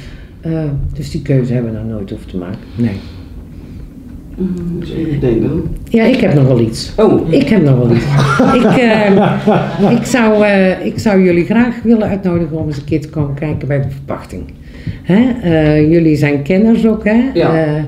Eh, 0.44 0.64
dus 0.92 1.10
die 1.10 1.22
keuze 1.22 1.52
hebben 1.52 1.72
we 1.72 1.78
nog 1.78 1.88
nooit 1.88 2.10
hoeven 2.10 2.28
te 2.28 2.36
maken. 2.36 2.58
Nee. 2.74 2.94
Eens 4.80 4.90
even 4.92 5.20
denken. 5.20 5.62
Ja, 5.88 6.04
ik 6.04 6.20
heb 6.20 6.34
nog 6.34 6.46
wel 6.46 6.60
iets. 6.60 6.92
Oh, 6.96 7.32
Ik 7.32 7.48
heb 7.48 7.62
nog 7.62 7.76
wel 7.76 7.90
iets. 7.96 8.04
ik, 8.54 8.76
eh, 8.78 9.96
ik, 9.98 10.04
zou, 10.04 10.44
eh, 10.44 10.86
ik 10.86 10.98
zou 10.98 11.22
jullie 11.24 11.44
graag 11.44 11.82
willen 11.82 12.08
uitnodigen 12.08 12.58
om 12.58 12.66
eens 12.66 12.76
een 12.76 12.84
keer 12.84 13.00
te 13.00 13.08
komen 13.08 13.34
kijken 13.34 13.68
bij 13.68 13.82
de 13.82 13.90
verpachting. 13.90 14.42
Hè? 15.02 15.30
Eh, 15.42 15.90
jullie 15.90 16.16
zijn 16.16 16.42
kenners 16.42 16.86
ook, 16.86 17.04
hè? 17.04 17.30
Ja. 17.34 17.54
Eh, 17.54 17.78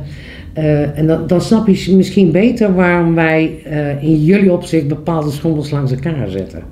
eh, 0.52 0.98
en 0.98 1.06
dan, 1.06 1.26
dan 1.26 1.40
snap 1.40 1.66
je 1.68 1.94
misschien 1.96 2.30
beter 2.32 2.74
waarom 2.74 3.14
wij 3.14 3.54
eh, 3.64 4.02
in 4.02 4.24
jullie 4.24 4.52
opzicht 4.52 4.88
bepaalde 4.88 5.30
schommels 5.30 5.70
langs 5.70 5.92
elkaar 5.92 6.28
zetten. 6.28 6.62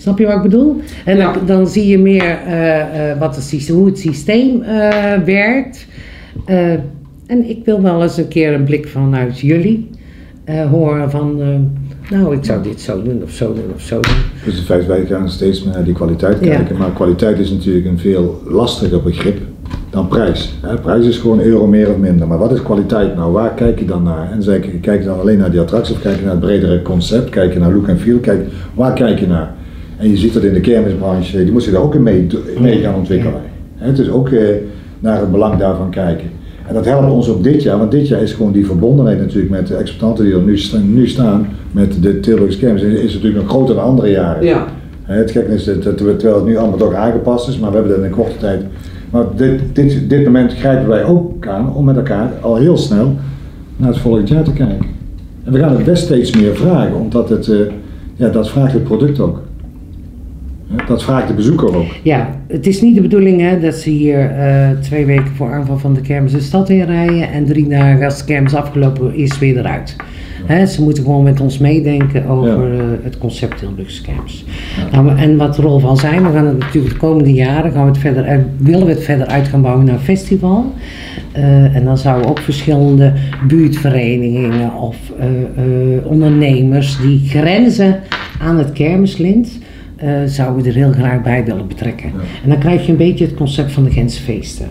Snap 0.00 0.18
je 0.18 0.26
wat 0.26 0.36
ik 0.36 0.42
bedoel? 0.42 0.76
En 1.04 1.18
dan, 1.18 1.34
dan 1.46 1.66
zie 1.66 1.86
je 1.86 1.98
meer 1.98 2.38
eh, 2.46 3.10
eh, 3.10 3.18
wat 3.18 3.36
het, 3.36 3.68
hoe 3.68 3.86
het 3.86 3.98
systeem 3.98 4.62
eh, 4.62 5.14
werkt. 5.24 5.86
En 7.26 7.48
ik 7.48 7.64
wil 7.64 7.82
wel 7.82 8.02
eens 8.02 8.16
een 8.16 8.28
keer 8.28 8.54
een 8.54 8.64
blik 8.64 8.88
vanuit 8.88 9.40
jullie 9.40 9.90
horen 10.70 11.10
van, 11.10 11.40
nou, 12.10 12.34
ik 12.36 12.44
zou 12.44 12.62
dit 12.62 12.80
zo 12.80 13.02
doen 13.02 13.22
of 13.22 13.30
zo 13.30 13.54
doen 13.54 13.72
of 13.74 13.80
zo 13.80 14.00
doen. 14.00 14.16
Dus 14.44 14.54
het 14.56 14.64
feit, 14.64 14.86
wij 14.86 15.06
gaan 15.06 15.28
steeds 15.30 15.64
meer 15.64 15.74
naar 15.74 15.84
die 15.84 15.94
kwaliteit 15.94 16.36
Ja. 16.40 16.56
kijken. 16.56 16.76
Maar 16.76 16.92
kwaliteit 16.92 17.38
is 17.38 17.50
natuurlijk 17.50 17.86
een 17.86 17.98
veel 17.98 18.42
lastiger 18.46 19.02
begrip 19.02 19.38
dan 19.90 20.08
prijs. 20.08 20.54
Hè, 20.60 20.76
prijs 20.76 21.06
is 21.06 21.18
gewoon 21.18 21.40
euro 21.40 21.66
meer 21.66 21.90
of 21.90 21.96
minder. 21.96 22.26
Maar 22.26 22.38
wat 22.38 22.52
is 22.52 22.62
kwaliteit 22.62 23.16
nou? 23.16 23.32
Waar 23.32 23.54
kijk 23.54 23.78
je 23.78 23.84
dan 23.84 24.02
naar? 24.02 24.30
En 24.32 24.60
kijk 24.80 25.00
je 25.00 25.06
dan 25.06 25.20
alleen 25.20 25.38
naar 25.38 25.50
die 25.50 25.60
attractie 25.60 25.94
of 25.94 26.00
kijk 26.00 26.16
je 26.16 26.22
naar 26.22 26.30
het 26.30 26.40
bredere 26.40 26.82
concept? 26.82 27.30
Kijk 27.30 27.52
je 27.52 27.58
naar 27.58 27.72
look 27.72 27.88
en 27.88 27.98
feel? 27.98 28.18
Kijk, 28.18 28.46
waar 28.74 28.92
kijk 28.92 29.18
je 29.18 29.26
naar? 29.26 29.54
En 30.00 30.10
je 30.10 30.16
ziet 30.16 30.32
dat 30.32 30.42
in 30.42 30.52
de 30.52 30.60
kermisbranche, 30.60 31.44
die 31.44 31.52
moet 31.52 31.62
zich 31.62 31.72
daar 31.72 31.82
ook 31.82 31.94
in 31.94 32.02
mee, 32.02 32.26
mee 32.60 32.80
gaan 32.80 32.94
ontwikkelen. 32.94 33.40
Hè, 33.76 33.86
Het 33.86 33.98
is 33.98 34.10
ook 34.10 34.28
eh, 34.28 34.48
naar 35.00 35.20
het 35.20 35.30
belang 35.30 35.56
daarvan 35.58 35.90
kijken. 35.90 36.26
En 36.66 36.74
dat 36.74 36.84
helpt 36.84 37.10
ons 37.10 37.28
ook 37.28 37.42
dit 37.44 37.62
jaar, 37.62 37.78
want 37.78 37.90
dit 37.90 38.08
jaar 38.08 38.22
is 38.22 38.32
gewoon 38.32 38.52
die 38.52 38.66
verbondenheid 38.66 39.18
natuurlijk 39.18 39.50
met 39.50 39.66
de 39.66 39.74
exploitanten 39.74 40.24
die 40.24 40.34
er 40.34 40.40
nu, 40.40 40.58
nu 40.92 41.08
staan 41.08 41.46
met 41.72 42.02
de 42.02 42.20
Tilburgse 42.20 42.58
kermis, 42.58 42.82
is, 42.82 43.14
natuurlijk 43.14 43.42
nog 43.42 43.50
groter 43.50 43.74
dan 43.74 43.84
andere 43.84 44.10
jaren. 44.10 44.44
ja. 44.44 44.66
Het 45.02 45.30
gekke 45.30 45.52
is 45.54 45.64
dat, 45.64 45.82
terwijl 45.96 46.34
het 46.34 46.44
nu 46.44 46.56
allemaal 46.56 46.78
toch 46.78 46.94
aangepast 46.94 47.48
is, 47.48 47.58
maar 47.58 47.70
we 47.70 47.76
hebben 47.76 47.94
dat 47.94 48.04
in 48.04 48.10
een 48.10 48.16
korte 48.16 48.36
tijd. 48.36 48.60
Maar 49.10 49.24
dit, 49.36 49.60
dit, 49.72 50.10
dit 50.10 50.24
moment 50.24 50.54
grijpen 50.54 50.88
wij 50.88 51.04
ook 51.04 51.46
aan 51.46 51.74
om 51.74 51.84
met 51.84 51.96
elkaar 51.96 52.32
al 52.40 52.56
heel 52.56 52.76
snel 52.76 53.14
naar 53.76 53.88
het 53.88 53.98
volgend 53.98 54.28
jaar 54.28 54.42
te 54.44 54.52
kijken. 54.52 54.86
En 55.44 55.52
we 55.52 55.58
gaan 55.58 55.76
het 55.76 55.84
best 55.84 56.04
steeds 56.04 56.36
meer 56.36 56.56
vragen, 56.56 56.94
omdat 56.94 57.28
het, 57.28 57.48
eh, 57.48 57.58
ja, 58.16 58.28
dat 58.28 58.48
vraagt 58.48 58.72
het 58.72 58.84
product 58.84 59.20
ook. 59.20 59.40
Dat 60.86 61.02
vraagt 61.02 61.28
de 61.28 61.34
bezoeker 61.34 61.76
ook. 61.76 61.86
Ja, 62.02 62.30
het 62.48 62.66
is 62.66 62.80
niet 62.82 62.94
de 62.94 63.00
bedoeling 63.00 63.40
hè, 63.40 63.60
dat 63.60 63.74
ze 63.74 63.90
hier 63.90 64.30
eh, 64.30 64.70
twee 64.80 65.06
weken 65.06 65.34
voor 65.36 65.52
aanvang 65.52 65.80
van 65.80 65.94
de 65.94 66.00
kermis 66.00 66.32
de 66.32 66.40
stad 66.40 66.68
in 66.68 66.82
rijden 66.84 67.32
en 67.32 67.44
drie 67.44 67.68
dagen 67.68 68.04
als 68.04 68.18
de 68.18 68.24
kermis 68.24 68.54
afgelopen 68.54 69.14
is 69.14 69.38
weer 69.38 69.58
eruit. 69.58 69.96
Hè, 70.44 70.66
ze 70.66 70.82
moeten 70.82 71.02
gewoon 71.04 71.22
met 71.22 71.40
ons 71.40 71.58
meedenken 71.58 72.26
over 72.26 72.74
eh, 72.74 72.84
het 73.02 73.18
concept 73.18 73.58
Tilburgse 73.58 74.02
kermis. 74.02 74.44
Nou, 74.92 75.16
en 75.16 75.36
wat 75.36 75.54
de 75.54 75.62
rol 75.62 75.78
van 75.78 75.96
zijn, 75.96 76.22
we 76.26 76.32
gaan 76.32 76.46
het 76.46 76.58
natuurlijk 76.58 76.92
de 76.92 76.98
komende 77.00 77.32
jaren 77.32 77.72
gaan 77.72 77.82
we 77.84 77.88
het 77.90 77.98
verder, 77.98 78.24
uit- 78.24 78.46
willen 78.58 78.86
we 78.86 78.92
het 78.92 79.02
verder 79.04 79.26
uit 79.26 79.48
gaan 79.48 79.62
bouwen 79.62 79.84
naar 79.84 79.94
een 79.94 80.00
festival. 80.00 80.72
Eh, 81.32 81.76
en 81.76 81.84
dan 81.84 81.98
zouden 81.98 82.30
ook 82.30 82.38
verschillende 82.38 83.12
buurtverenigingen 83.48 84.74
of 84.74 84.96
ondernemers 86.04 86.98
die 87.00 87.20
grenzen 87.28 88.00
aan 88.40 88.58
het 88.58 88.72
kermislint, 88.72 89.58
eh, 90.00 90.10
zouden 90.26 90.62
we 90.62 90.68
er 90.68 90.74
heel 90.74 90.92
graag 90.92 91.22
bij 91.22 91.44
willen 91.44 91.66
betrekken. 91.68 92.12
En 92.42 92.48
dan 92.48 92.58
krijg 92.58 92.84
je 92.86 92.92
een 92.92 92.98
beetje 92.98 93.24
het 93.24 93.34
concept 93.34 93.72
van 93.72 93.84
de 93.84 93.90
Gentse 93.90 94.22
feesten. 94.22 94.66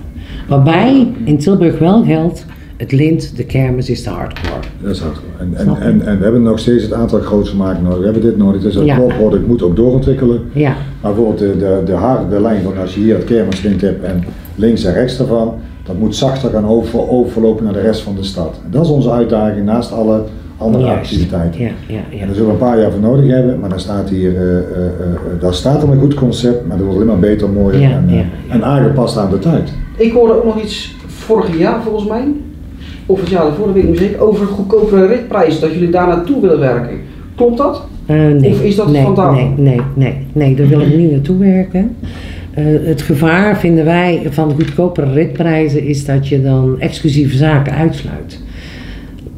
Waarbij 0.48 1.08
in 1.24 1.38
Tilburg 1.38 1.80
wel 1.80 2.04
geldt, 2.04 2.46
het 2.78 2.92
lint, 2.92 3.38
de 3.38 3.44
kermis 3.46 3.90
is 3.90 4.04
de 4.04 4.10
hardcore. 4.10 4.60
Dat 4.82 4.92
is 4.92 5.00
hard. 5.00 5.20
En, 5.40 5.54
en, 5.56 5.68
en, 5.82 6.06
en 6.08 6.18
we 6.18 6.24
hebben 6.24 6.42
nog 6.44 6.60
steeds 6.60 6.84
het 6.84 6.94
aantal 6.94 7.20
grootste 7.20 7.56
maken 7.56 7.84
nodig. 7.84 7.98
We 8.00 8.04
hebben 8.04 8.22
dit 8.24 8.38
nodig. 8.38 8.62
Dus 8.62 8.74
dat 8.74 8.86
Ja. 8.86 9.00
product 9.00 9.48
moet 9.48 9.62
ook 9.62 9.76
doorontwikkelen. 9.76 10.42
Ja, 10.54 10.76
Maar 11.02 11.14
bijvoorbeeld 11.14 11.40
de, 11.40 11.58
de, 11.58 11.82
de, 11.86 11.92
har- 11.92 12.30
de 12.30 12.42
lijn 12.42 12.62
van 12.64 12.78
als 12.78 12.94
je 12.96 13.00
hier 13.02 13.16
het 13.16 13.24
kermislint 13.24 13.82
hebt 13.82 14.04
en 14.04 14.24
links 14.56 14.84
en 14.84 14.94
rechts 14.94 15.18
daarvan, 15.18 15.54
dat 15.84 16.00
moet 16.00 16.16
zachter 16.16 16.50
gaan 16.50 16.66
over, 16.66 17.10
overlopen 17.10 17.64
naar 17.64 17.74
de 17.74 17.82
rest 17.82 18.02
van 18.02 18.16
de 18.16 18.24
stad. 18.24 18.60
En 18.66 18.72
dat 18.72 18.84
is 18.86 18.92
onze 18.92 19.12
uitdaging 19.12 19.66
naast 19.66 19.92
alle 19.92 20.24
andere 20.60 20.84
juist. 20.84 21.00
activiteiten. 21.02 21.62
Ja, 21.62 21.72
ja, 21.88 22.00
ja. 22.10 22.20
En 22.20 22.26
daar 22.26 22.36
zullen 22.36 22.46
we 22.46 22.54
een 22.54 22.70
paar 22.70 22.80
jaar 22.80 22.92
voor 22.92 23.02
nodig 23.02 23.32
hebben, 23.32 23.60
maar 23.60 23.70
dan 23.70 23.80
staat 23.80 24.10
hier, 24.10 24.36
eh, 24.36 24.58
eh, 24.58 24.86
eh, 24.86 25.42
daar 25.42 25.54
staat 25.54 25.84
er 25.84 25.90
een 25.90 26.00
goed 26.00 26.14
concept, 26.14 26.68
maar 26.68 26.78
dat 26.78 26.86
wordt 26.86 26.96
alleen 27.02 27.12
maar 27.12 27.30
beter, 27.30 27.50
mooier 27.50 27.80
Ja, 27.80 27.90
en, 27.90 28.06
ja, 28.08 28.16
ja. 28.16 28.26
en 28.48 28.64
aangepast 28.64 29.18
aan 29.18 29.30
de 29.30 29.40
tijd. 29.40 29.74
Ik 29.98 30.12
hoorde 30.12 30.34
ook 30.34 30.46
nog 30.46 30.62
iets 30.62 30.96
vorig 31.08 31.58
jaar 31.58 31.82
volgens 31.82 32.10
mij, 32.10 32.28
of 33.06 33.20
het 33.20 33.30
jaar 33.30 33.44
daarvoor, 33.44 33.66
dat 33.66 33.76
weet 33.76 33.84
ik 33.84 33.90
niet 33.90 34.00
zeker, 34.00 34.20
over 34.20 34.46
goedkopere 34.46 35.06
ritprijzen, 35.06 35.62
dat 35.62 35.74
jullie 35.74 35.90
daar 35.90 36.08
naartoe 36.08 36.42
willen 36.42 36.60
werken. 36.60 36.98
Klopt 37.36 37.58
dat? 37.58 37.82
Eh, 38.06 38.16
nee, 38.16 38.52
Of 38.52 38.62
is 38.62 38.76
dat 38.76 38.92
nee, 38.92 39.04
vandaag? 39.04 39.36
Nee, 39.36 39.54
nee, 39.58 39.82
nee, 39.94 40.26
nee, 40.34 40.56
daar 40.56 40.68
willen 40.68 40.90
we 40.90 40.96
niet 40.96 41.12
naartoe 41.12 41.38
werken. 41.38 41.96
Eh, 42.54 42.66
het 42.84 43.02
gevaar 43.02 43.58
vinden 43.58 43.86
wij 43.86 44.22
van 44.30 44.52
goedkopere 44.52 45.12
ritprijzen 45.12 45.84
is 45.84 46.06
dat 46.06 46.28
je 46.28 46.42
dan 46.42 46.76
exclusieve 46.80 47.38
zaken 47.38 47.74
uitsluit. 47.74 48.40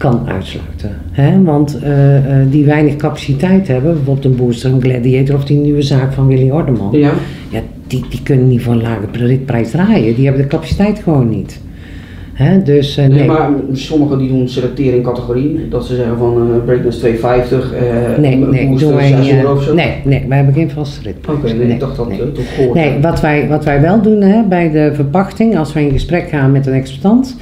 Kan 0.01 0.21
uitsluiten. 0.27 0.97
Hè? 1.11 1.43
Want 1.43 1.79
eh, 1.83 2.17
eh, 2.17 2.47
die 2.51 2.65
weinig 2.65 2.95
capaciteit 2.95 3.67
hebben, 3.67 3.93
bijvoorbeeld 3.93 4.25
een 4.25 4.35
Booster, 4.35 4.71
een 4.71 4.81
Gladiator 4.81 5.35
of 5.35 5.45
die 5.45 5.57
nieuwe 5.57 5.81
zaak 5.81 6.13
van 6.13 6.27
Willy 6.27 6.49
Ordeman. 6.49 6.89
Ja. 6.91 7.11
Ja, 7.49 7.61
die, 7.87 8.05
die 8.09 8.23
kunnen 8.23 8.47
niet 8.47 8.61
voor 8.61 8.73
een 8.73 8.81
lage 8.81 9.05
ritprijs 9.11 9.71
draaien. 9.71 10.15
Die 10.15 10.25
hebben 10.25 10.41
de 10.41 10.47
capaciteit 10.47 10.99
gewoon 10.99 11.29
niet. 11.29 11.59
Hè? 12.33 12.61
Dus 12.61 12.97
eh, 12.97 13.07
Nee, 13.07 13.17
nee. 13.17 13.27
maar 13.27 13.49
sommigen 13.71 14.17
die 14.17 14.27
doen 14.27 14.49
selecteren 14.49 14.95
in 14.95 15.03
categorieën, 15.03 15.59
dat 15.69 15.85
ze 15.85 15.95
zeggen 15.95 16.17
van 16.17 16.51
eh 16.53 16.65
breakdance 16.65 16.99
250, 16.99 17.73
eh 17.73 17.81
Nee, 18.17 18.35
nee, 18.35 18.67
booster 18.67 18.95
wij, 18.95 19.07
6 19.07 19.31
euro 19.31 19.53
of 19.53 19.63
zo. 19.63 19.73
nee, 19.73 19.93
nee, 20.03 20.25
wij 20.27 20.37
hebben 20.37 20.55
geen 20.55 20.69
vaste 20.69 21.01
ritprijs. 21.03 21.37
Oké, 21.37 21.53
nee, 21.53 21.67
ik 21.67 21.79
dacht 21.79 21.95
dat 21.95 22.07
nee. 22.07 22.31
toch 22.31 22.55
gehoord. 22.55 22.73
Nee, 22.73 22.99
wat 23.01 23.21
wij, 23.21 23.47
wat 23.47 23.63
wij 23.63 23.81
wel 23.81 24.01
doen 24.01 24.21
hè, 24.21 24.43
bij 24.43 24.71
de 24.71 24.91
verpachting, 24.93 25.57
als 25.57 25.73
wij 25.73 25.85
in 25.85 25.91
gesprek 25.91 26.29
gaan 26.29 26.51
met 26.51 26.67
een 26.67 26.73
exploitant, 26.73 27.35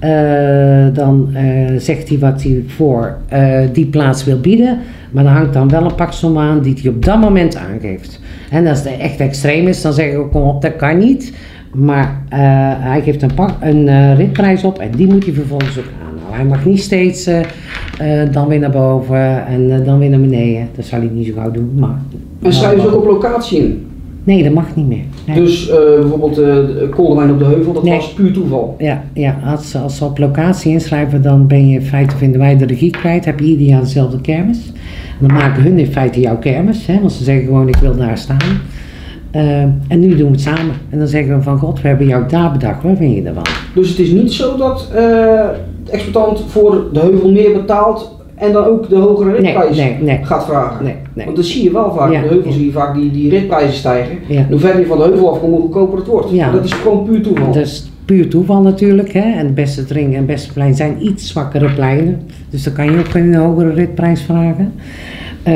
eh, 0.00 0.86
dan 0.92 1.28
eh, 1.34 1.78
zegt 1.78 2.08
hij 2.08 2.18
wat 2.18 2.42
hij 2.42 2.64
voor 2.66 3.16
eh, 3.28 3.60
die 3.72 3.86
plaats 3.86 4.24
wil 4.24 4.40
bieden, 4.40 4.78
maar 5.10 5.24
er 5.24 5.30
hangt 5.30 5.52
dan 5.52 5.68
wel 5.68 5.84
een 5.84 5.94
paksom 5.94 6.38
aan 6.38 6.60
die 6.60 6.74
hij 6.82 6.90
op 6.90 7.04
dat 7.04 7.20
moment 7.20 7.56
aangeeft. 7.56 8.20
En 8.50 8.66
als 8.66 8.78
het 8.78 8.98
echt 8.98 9.20
extreem 9.20 9.66
is, 9.66 9.82
dan 9.82 9.92
zeg 9.92 10.12
ik 10.12 10.18
ook 10.18 10.30
kom 10.30 10.42
op, 10.42 10.62
dat 10.62 10.76
kan 10.76 10.98
niet. 10.98 11.32
Maar 11.74 12.22
hij 12.80 13.02
geeft 13.02 13.22
een, 13.22 13.34
pak, 13.34 13.50
een 13.60 14.16
ritprijs 14.16 14.64
op 14.64 14.78
en 14.78 14.90
die 14.96 15.06
moet 15.06 15.24
hij 15.24 15.34
vervolgens 15.34 15.78
ook 15.78 15.84
aanhouden. 16.02 16.34
Hij 16.34 16.44
mag 16.44 16.64
niet 16.64 16.80
steeds 16.80 17.30
dan 18.32 18.48
weer 18.48 18.58
naar 18.58 18.70
boven 18.70 19.46
en 19.46 19.84
dan 19.84 19.98
weer 19.98 20.10
naar 20.10 20.20
beneden. 20.20 20.68
Dat 20.76 20.84
zal 20.84 20.98
hij 20.98 21.10
niet 21.12 21.26
zo 21.26 21.32
gauw 21.32 21.50
doen. 21.50 21.70
Maar, 21.78 21.98
En 22.42 22.52
schrijven 22.52 22.80
ze 22.80 22.88
ook 22.88 22.96
op 22.96 23.06
locatie 23.06 23.58
in. 23.58 23.89
Nee, 24.30 24.42
dat 24.42 24.52
mag 24.52 24.76
niet 24.76 24.86
meer. 24.88 25.04
Nee. 25.26 25.36
Dus 25.36 25.68
eh, 25.68 25.76
bijvoorbeeld 26.00 26.38
eh, 26.38 26.44
de 26.44 26.88
koolwijn 26.90 27.30
op 27.30 27.38
de 27.38 27.44
heuvel, 27.44 27.72
dat 27.72 27.82
Nee. 27.82 27.96
was 27.96 28.12
puur 28.12 28.32
toeval. 28.32 28.74
Ja, 28.78 29.02
ja 29.12 29.38
als, 29.44 29.70
ze- 29.70 29.78
als 29.78 29.96
ze 29.96 30.04
op 30.04 30.18
locatie 30.18 30.72
inschrijven, 30.72 31.22
dan 31.22 31.46
ben 31.46 31.68
je 31.68 31.74
in 31.74 31.82
feite, 31.86 32.16
vinden 32.16 32.40
wij 32.40 32.56
de 32.56 32.66
regie 32.66 32.90
kwijt. 32.90 33.24
Heb 33.24 33.40
je 33.40 33.46
ieder 33.46 33.66
jaar 33.66 33.80
dezelfde 33.80 34.20
kermis. 34.20 34.72
Dan 35.20 35.32
maken 35.32 35.62
hun 35.62 35.78
in 35.78 35.86
feite 35.86 36.20
jouw 36.20 36.38
kermis, 36.38 36.86
hè, 36.86 37.00
want 37.00 37.12
ze 37.12 37.24
zeggen 37.24 37.44
gewoon 37.44 37.68
ik 37.68 37.76
wil 37.76 37.96
daar 37.96 38.18
staan. 38.18 38.36
Eh, 39.30 39.60
en 39.62 40.00
nu 40.00 40.08
doen 40.16 40.26
we 40.26 40.32
het 40.32 40.40
samen. 40.40 40.74
En 40.90 40.98
dan 40.98 41.08
zeggen 41.08 41.36
we 41.36 41.42
van 41.42 41.58
god, 41.58 41.80
we 41.82 41.88
hebben 41.88 42.06
jou 42.06 42.28
daar 42.28 42.52
bedacht, 42.52 42.82
wat 42.82 42.96
vind 42.96 43.14
je 43.16 43.22
ervan? 43.22 43.46
Dus 43.74 43.88
het 43.88 43.98
is 43.98 44.10
niet 44.10 44.32
zo 44.32 44.56
dat 44.56 44.88
eh, 44.94 44.96
de 45.84 45.90
exploitant 45.90 46.44
voor 46.50 46.84
de 46.92 47.00
heuvel 47.00 47.30
meer 47.32 47.52
betaalt 47.52 48.18
en 48.40 48.52
dan 48.52 48.64
ook 48.64 48.88
de 48.88 48.96
hogere 48.96 49.32
ritprijs 49.32 49.76
nee, 49.76 49.96
nee. 50.00 50.18
gaat 50.22 50.44
vragen. 50.44 50.92
Want 51.14 51.36
dat 51.36 51.44
zie 51.44 51.62
je 51.62 51.72
wel 51.72 51.94
vaak. 51.94 52.12
Ja, 52.12 52.22
op 52.22 52.28
de 52.28 52.34
heuvel 52.34 52.52
zie 52.52 52.64
je 52.66 52.72
vaak 52.72 52.94
die, 52.94 53.10
die 53.10 53.30
ritprijzen 53.30 53.72
stijgen. 53.74 54.18
Ja. 54.26 54.46
Hoe 54.50 54.58
verder 54.58 54.80
je 54.80 54.86
van 54.86 54.98
de 54.98 55.04
heuvel 55.04 55.30
afkomt, 55.32 55.52
hoe 55.52 55.60
goedkoper 55.60 55.98
het 55.98 56.06
wordt. 56.06 56.30
Ja. 56.30 56.50
Dat 56.50 56.64
is 56.64 56.72
gewoon 56.72 57.04
puur 57.04 57.22
toeval. 57.22 57.46
Dat 57.46 57.56
is 57.56 57.90
puur 58.04 58.28
toeval 58.28 58.62
natuurlijk. 58.62 59.12
Hè? 59.12 59.20
En 59.38 59.44
het 59.46 59.54
beste 59.54 59.84
ring 59.88 60.16
en 60.16 60.26
beste 60.26 60.52
plein 60.52 60.74
zijn 60.74 60.96
iets 61.06 61.28
zwakkere 61.28 61.70
pleinen. 61.74 62.20
Dus 62.50 62.62
dan 62.62 62.72
kan 62.72 62.84
je 62.92 62.98
ook 62.98 63.14
een 63.14 63.34
hogere 63.34 63.72
ritprijs 63.72 64.22
vragen. 64.22 64.72
Eh, 65.42 65.54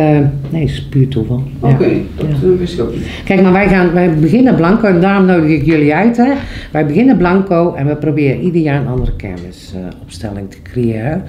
nee, 0.51 0.61
het 0.63 0.71
is 0.71 0.87
puur 0.91 1.09
toeval. 1.09 1.43
Ja. 1.63 1.69
Oké, 1.69 1.89
dat 2.17 2.27
Ja. 2.27 2.49
eh, 2.49 2.59
wist 2.59 2.75
ik 2.75 2.81
ook 2.81 2.93
niet. 2.95 3.07
Kijk, 3.25 3.43
maar 3.43 3.53
wij, 3.53 3.69
gaan, 3.69 3.93
wij 3.93 4.15
beginnen 4.19 4.55
blanco 4.55 4.87
en 4.87 5.01
daarom 5.01 5.27
nodig 5.27 5.51
ik 5.51 5.65
jullie 5.65 5.95
uit. 5.95 6.17
Hè. 6.17 6.33
Wij 6.73 6.87
beginnen 6.87 7.17
blanco 7.17 7.75
en 7.75 7.87
we 7.87 7.97
proberen 7.97 8.41
ieder 8.41 8.61
jaar 8.61 8.81
een 8.81 8.87
andere 8.89 9.13
kermisopstelling 9.17 10.51
te 10.51 10.63
creëren. 10.63 11.23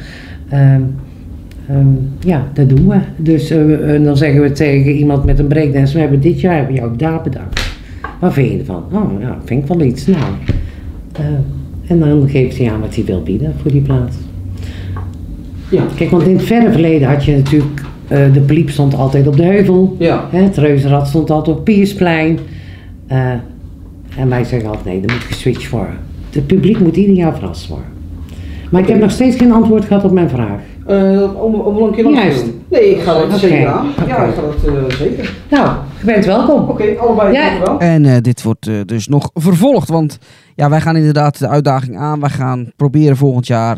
Ehm, 0.49 0.81
ehm, 1.67 1.87
ja, 2.19 2.47
dat 2.53 2.69
doen 2.69 2.87
we. 2.87 2.97
Dus 3.15 3.49
eh, 3.49 3.93
en 3.93 4.03
dan 4.03 4.17
zeggen 4.17 4.41
we 4.41 4.51
tegen 4.51 4.91
iemand 4.91 5.25
met 5.25 5.39
een 5.39 5.47
breakdance, 5.47 5.93
we 5.93 5.99
hebben 5.99 6.21
dit 6.21 6.41
jaar 6.41 6.55
hebben 6.55 6.75
jou 6.75 6.97
daar 6.97 7.21
bedankt. 7.21 7.73
Wat 8.19 8.33
vind 8.33 8.51
je 8.51 8.57
ervan? 8.57 8.83
Oh, 8.91 9.21
ja, 9.21 9.37
vind 9.43 9.61
ik 9.61 9.67
wel 9.67 9.87
iets. 9.87 10.07
Nou, 10.07 10.23
eh, 11.11 11.25
en 11.87 11.99
dan 11.99 12.29
geeft 12.29 12.57
hij 12.57 12.71
aan 12.71 12.79
wat 12.79 12.95
hij 12.95 13.05
wil 13.05 13.23
bieden 13.23 13.53
voor 13.61 13.71
die 13.71 13.81
plaats. 13.81 14.15
Ja. 15.69 15.83
Kijk, 15.95 16.09
want 16.09 16.23
in 16.23 16.35
het 16.35 16.45
verre 16.45 16.71
verleden 16.71 17.07
had 17.07 17.25
je 17.25 17.35
natuurlijk, 17.35 17.81
eh, 18.07 18.33
de 18.33 18.41
poliep 18.41 18.69
stond 18.69 18.95
altijd 18.95 19.27
op 19.27 19.35
de 19.35 19.43
heuvel. 19.43 19.95
Ja. 19.99 20.27
Hè, 20.31 20.41
het 20.41 20.57
reuzenrad 20.57 21.07
stond 21.07 21.29
altijd 21.29 21.57
op 21.57 21.63
Piersplein. 21.63 22.39
En 24.17 24.29
wij 24.29 24.43
zeggen 24.43 24.69
altijd, 24.69 24.85
nee, 24.85 24.95
er 24.95 25.13
moet 25.13 25.23
geswitcht 25.23 25.69
worden. 25.69 25.95
Het 26.29 26.47
publiek 26.47 26.79
moet 26.79 26.95
ieder 26.95 27.15
jaar 27.15 27.33
verrast 27.33 27.67
worden. 27.67 27.85
Maar 28.71 28.81
ik 28.81 28.87
heb 28.87 28.99
nog 28.99 29.11
steeds 29.11 29.35
geen 29.35 29.51
antwoord 29.51 29.85
gehad 29.85 30.03
op 30.03 30.11
mijn 30.11 30.29
vraag. 30.29 30.59
Eh, 30.85 31.43
om, 31.43 31.53
om 31.55 31.83
een 31.83 31.91
keer 31.91 32.03
langs 32.03 32.35
te 32.39 32.43
doen. 32.45 32.63
Nee, 32.69 32.95
ik 32.95 33.01
ga 33.01 33.13
dat 33.27 33.39
zeker 33.39 33.67
aan. 33.67 33.87
Ja, 34.07 34.23
ik 34.23 34.33
ga 34.35 34.41
dat 34.41 34.73
eh, 34.89 34.95
zeker. 34.97 35.33
Nou, 35.49 35.69
je 35.99 36.05
bent 36.05 36.25
welkom. 36.25 36.69
Oké, 36.69 36.83
allebei 36.99 37.33
Ja. 37.33 37.49
dankjewel. 37.49 37.79
En 37.79 38.05
eh, 38.05 38.21
dit 38.21 38.43
wordt 38.43 38.67
eh, 38.67 38.75
dus 38.85 39.07
nog 39.07 39.29
vervolgd. 39.33 39.89
Want 39.89 40.17
ja, 40.55 40.69
wij 40.69 40.81
gaan 40.81 40.95
inderdaad 40.95 41.39
de 41.39 41.47
uitdaging 41.47 41.97
aan. 41.97 42.19
Wij 42.19 42.29
gaan 42.29 42.71
proberen 42.75 43.17
volgend 43.17 43.47
jaar 43.47 43.77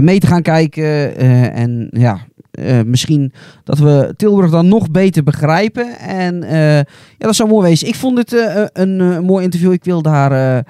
mee 0.00 0.18
te 0.18 0.26
gaan 0.26 0.42
kijken. 0.42 1.16
eh, 1.16 1.58
en 1.58 1.88
ja, 1.90 2.18
eh, 2.52 2.82
misschien 2.82 3.32
dat 3.64 3.78
we 3.78 4.14
Tilburg 4.16 4.50
dan 4.50 4.68
nog 4.68 4.90
beter 4.90 5.22
begrijpen. 5.22 5.98
En 5.98 6.42
eh, 6.42 6.76
ja, 6.76 6.84
dat 7.18 7.34
zou 7.34 7.48
mooi 7.48 7.68
wezen. 7.68 7.88
Ik 7.88 7.94
vond 7.94 8.16
dit 8.16 8.32
eh, 8.32 8.64
een 8.72 9.24
mooi 9.24 9.44
interview. 9.44 9.72
Ik 9.72 9.84
wil 9.84 10.02
daar 10.02 10.64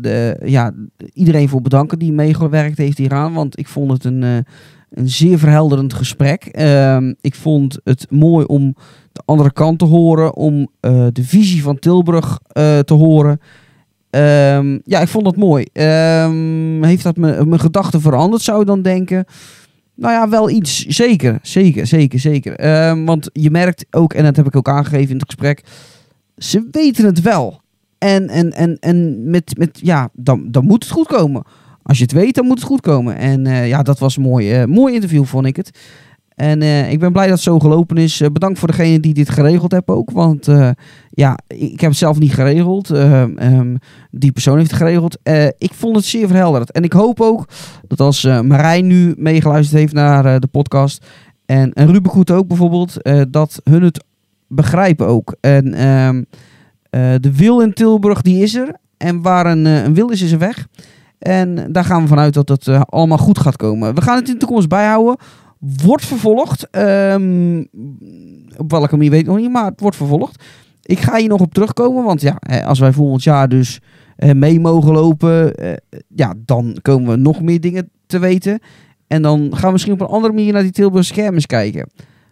de, 0.00 0.40
ja, 0.44 0.72
iedereen 1.12 1.48
voor 1.48 1.62
bedanken 1.62 1.98
die 1.98 2.12
meegewerkt 2.12 2.78
heeft 2.78 2.98
hieraan. 2.98 3.32
Want 3.32 3.58
ik 3.58 3.68
vond 3.68 3.92
het 3.92 4.04
een, 4.04 4.22
een 4.22 5.08
zeer 5.08 5.38
verhelderend 5.38 5.94
gesprek. 5.94 6.44
Ehm, 6.44 7.12
ik 7.20 7.34
vond 7.34 7.80
het 7.84 8.06
mooi 8.10 8.44
om 8.44 8.74
de 9.12 9.22
andere 9.24 9.52
kant 9.52 9.78
te 9.78 9.84
horen, 9.84 10.36
om 10.36 10.68
de 11.12 11.24
visie 11.24 11.62
van 11.62 11.78
Tilburg 11.78 12.38
te 12.84 12.94
horen. 12.94 13.40
Ehm, 14.10 14.78
ja, 14.84 15.00
ik 15.00 15.08
vond 15.08 15.24
dat 15.24 15.36
mooi. 15.36 15.66
Ehm, 15.72 16.82
heeft 16.82 17.02
dat 17.02 17.16
mijn 17.16 17.60
gedachten 17.60 18.00
veranderd, 18.00 18.42
zou 18.42 18.58
je 18.58 18.64
dan 18.64 18.82
denken? 18.82 19.24
Nou 20.00 20.12
ja, 20.12 20.28
wel 20.28 20.50
iets. 20.50 20.86
Zeker, 20.86 21.38
zeker, 21.42 21.86
zeker, 21.86 22.18
zeker. 22.18 22.56
Ehm, 22.56 23.04
want 23.04 23.30
je 23.32 23.50
merkt 23.50 23.86
ook, 23.90 24.12
en 24.12 24.24
dat 24.24 24.36
heb 24.36 24.46
ik 24.46 24.56
ook 24.56 24.68
aangegeven 24.68 25.10
in 25.10 25.16
het 25.16 25.24
gesprek, 25.24 25.62
ze 26.36 26.68
weten 26.70 27.04
het 27.04 27.20
wel. 27.20 27.60
En, 27.98 28.28
en, 28.28 28.52
en, 28.52 28.76
en 28.78 29.30
met, 29.30 29.58
met, 29.58 29.78
ja, 29.82 30.08
dan, 30.12 30.50
dan 30.50 30.64
moet 30.64 30.84
het 30.84 30.92
goed 30.92 31.06
komen. 31.06 31.42
Als 31.82 31.98
je 31.98 32.02
het 32.02 32.12
weet, 32.12 32.34
dan 32.34 32.46
moet 32.46 32.58
het 32.58 32.66
goed 32.66 32.80
komen. 32.80 33.16
En 33.16 33.46
eh, 33.46 33.68
ja, 33.68 33.82
dat 33.82 33.98
was 33.98 34.16
een 34.16 34.22
mooi, 34.22 34.52
eh, 34.52 34.64
mooi 34.64 34.94
interview, 34.94 35.24
vond 35.24 35.46
ik 35.46 35.56
het. 35.56 35.70
En 36.34 36.62
eh, 36.62 36.92
ik 36.92 36.98
ben 36.98 37.12
blij 37.12 37.24
dat 37.24 37.34
het 37.34 37.42
zo 37.42 37.58
gelopen 37.58 37.96
is. 37.96 38.20
Eh, 38.20 38.30
bedankt 38.30 38.58
voor 38.58 38.68
degene 38.68 39.00
die 39.00 39.14
dit 39.14 39.30
geregeld 39.30 39.72
hebben 39.72 39.94
ook. 39.94 40.10
Want 40.10 40.48
eh, 40.48 40.70
ja, 41.10 41.38
ik 41.46 41.80
heb 41.80 41.90
het 41.90 41.98
zelf 41.98 42.18
niet 42.18 42.34
geregeld. 42.34 42.90
Ehm, 42.90 43.36
ehm, 43.36 43.76
die 44.10 44.32
persoon 44.32 44.56
heeft 44.56 44.70
het 44.70 44.80
geregeld. 44.80 45.18
Ik 45.58 45.74
vond 45.74 45.96
het 45.96 46.04
zeer 46.04 46.26
verhelderend. 46.26 46.72
En 46.72 46.82
ik 46.82 46.92
hoop 46.92 47.20
ook 47.20 47.48
dat 47.86 48.00
als 48.00 48.22
Marijn 48.24 48.86
nu 48.86 49.14
meegeluisterd 49.16 49.80
heeft 49.80 49.92
naar 49.92 50.40
de 50.40 50.46
podcast. 50.46 51.06
En, 51.46 51.72
en 51.72 51.92
Ruben 51.92 52.10
Goed 52.10 52.30
ook 52.30 52.48
bijvoorbeeld. 52.48 52.96
dat 53.30 53.60
hun 53.64 53.82
het 53.82 54.04
begrijpen 54.50 55.06
ook. 55.06 55.36
En 55.40 55.74
ehm, 55.74 56.22
eh, 56.90 57.14
de 57.20 57.36
wil 57.36 57.60
in 57.60 57.72
Tilburg, 57.72 58.22
die 58.22 58.42
is 58.42 58.54
er. 58.54 58.76
En 58.96 59.22
waar 59.22 59.46
een, 59.46 59.64
een 59.64 59.94
wil 59.94 60.08
is, 60.08 60.22
is 60.22 60.32
een 60.32 60.38
weg. 60.38 60.66
En 61.18 61.72
daar 61.72 61.84
gaan 61.84 62.02
we 62.02 62.08
vanuit 62.08 62.34
dat 62.34 62.48
het 62.48 62.68
allemaal 62.68 63.18
goed 63.18 63.38
gaat 63.38 63.56
komen. 63.56 63.94
We 63.94 64.00
gaan 64.00 64.16
het 64.16 64.26
in 64.26 64.32
de 64.32 64.38
toekomst 64.38 64.68
bijhouden. 64.68 65.16
Wordt 65.60 66.04
vervolgd. 66.04 66.70
Ehm, 66.70 67.64
op 68.56 68.70
welke 68.70 68.96
manier 68.96 69.10
weet 69.10 69.20
ik 69.20 69.26
nog 69.26 69.36
niet, 69.36 69.50
maar 69.50 69.64
het 69.64 69.80
wordt 69.80 69.96
vervolgd. 69.96 70.44
Ik 70.82 70.98
ga 70.98 71.16
hier 71.16 71.28
nog 71.28 71.40
op 71.40 71.54
terugkomen, 71.54 72.04
want 72.04 72.20
ja, 72.20 72.38
als 72.64 72.78
wij 72.78 72.92
volgend 72.92 73.22
jaar 73.22 73.48
dus 73.48 73.80
mee 74.16 74.60
mogen 74.60 74.92
lopen, 74.92 75.54
eh, 75.54 75.72
ja, 76.08 76.34
dan 76.44 76.76
komen 76.82 77.10
we 77.10 77.16
nog 77.16 77.42
meer 77.42 77.60
dingen 77.60 77.90
te 78.06 78.18
weten. 78.18 78.60
En 79.06 79.22
dan 79.22 79.48
gaan 79.50 79.66
we 79.66 79.72
misschien 79.72 79.92
op 79.92 80.00
een 80.00 80.06
andere 80.06 80.32
manier 80.32 80.52
naar 80.52 80.62
die 80.62 80.70
Tilburgse 80.70 81.12
kermis 81.12 81.46
kijken. 81.46 81.90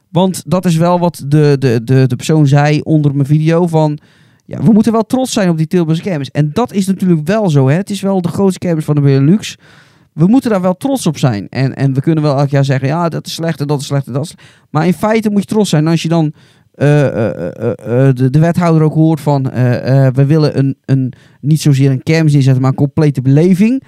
Want 0.09 0.43
dat 0.47 0.65
is 0.65 0.77
wel 0.77 0.99
wat 0.99 1.25
de, 1.27 1.57
de, 1.59 1.81
de, 1.85 2.07
de 2.07 2.17
persoon 2.17 2.47
zei 2.47 2.81
onder 2.81 3.15
mijn 3.15 3.27
video 3.27 3.67
van... 3.67 3.99
Ja, 4.45 4.63
we 4.63 4.73
moeten 4.73 4.93
wel 4.93 5.07
trots 5.07 5.33
zijn 5.33 5.49
op 5.49 5.57
die 5.57 5.67
Tilburgse 5.67 6.03
kermis. 6.03 6.31
En 6.31 6.51
dat 6.53 6.73
is 6.73 6.87
natuurlijk 6.87 7.27
wel 7.27 7.51
zo. 7.51 7.69
Hè? 7.69 7.75
Het 7.75 7.91
is 7.91 8.01
wel 8.01 8.23
de 8.23 8.29
grootste 8.29 8.59
kermis 8.59 8.85
van 8.85 8.95
de 8.95 9.01
Benelux. 9.01 9.57
We 10.19 10.27
moeten 10.27 10.51
daar 10.51 10.61
wel 10.61 10.77
trots 10.77 11.07
op 11.07 11.19
zijn. 11.19 11.49
En, 11.49 11.77
en 11.77 11.93
we 11.95 12.01
kunnen 12.01 12.25
wel 12.25 12.39
elk 12.39 12.49
jaar 12.49 12.65
zeggen... 12.65 12.89
Ja, 12.89 13.09
dat 13.09 13.27
is 13.27 13.35
slecht 13.35 13.61
en 13.61 13.67
dat 13.67 13.81
is 13.81 13.87
slecht 13.87 14.07
en 14.07 14.13
dat 14.13 14.23
is 14.23 14.29
slecht. 14.29 14.45
Maar 14.71 14.87
in 14.87 14.93
feite 14.93 15.31
moet 15.31 15.41
je 15.41 15.47
trots 15.47 15.71
zijn. 15.71 15.85
En 15.85 15.91
als 15.91 16.03
je 16.03 16.09
dan 16.09 16.33
eh, 16.75 17.07
eh, 17.07 17.47
eh, 18.09 18.15
de, 18.15 18.31
de 18.31 18.39
wethouder 18.39 18.83
ook 18.83 18.95
hoort 18.95 19.21
van... 19.21 19.43
we 20.13 20.25
willen 20.27 20.59
een, 20.59 20.77
een, 20.85 21.13
niet 21.41 21.61
zozeer 21.61 21.91
een 21.91 22.03
kermis 22.03 22.35
inzetten, 22.35 22.63
maar 22.63 22.71
een 22.71 22.77
complete 22.77 23.23
beleving. 23.23 23.83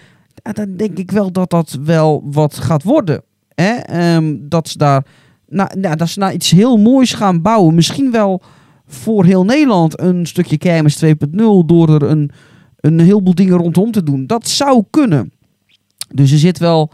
Dan 0.52 0.76
denk 0.76 0.98
ik 0.98 1.10
wel 1.10 1.32
dat 1.32 1.50
dat 1.50 1.78
wel 1.84 2.22
wat 2.30 2.54
gaat 2.54 2.82
worden. 2.82 3.22
Hè? 3.54 3.72
Ehm, 3.72 4.36
dat 4.40 4.68
ze 4.68 4.78
daar... 4.78 5.04
Nou, 5.48 5.78
nou, 5.78 5.96
dat 5.96 6.08
ze 6.08 6.18
naar 6.18 6.32
iets 6.32 6.50
heel 6.50 6.76
moois 6.76 7.12
gaan 7.12 7.42
bouwen. 7.42 7.74
Misschien 7.74 8.10
wel 8.10 8.42
voor 8.86 9.24
heel 9.24 9.44
Nederland 9.44 10.00
een 10.00 10.26
stukje 10.26 10.58
kermis 10.58 11.04
2.0 11.04 11.12
door 11.66 11.94
er 11.94 12.02
een, 12.02 12.30
een 12.80 13.00
heleboel 13.00 13.34
dingen 13.34 13.56
rondom 13.56 13.90
te 13.90 14.02
doen. 14.02 14.26
Dat 14.26 14.48
zou 14.48 14.84
kunnen. 14.90 15.32
Dus 16.14 16.32
er 16.32 16.38
zit 16.38 16.58
wel 16.58 16.92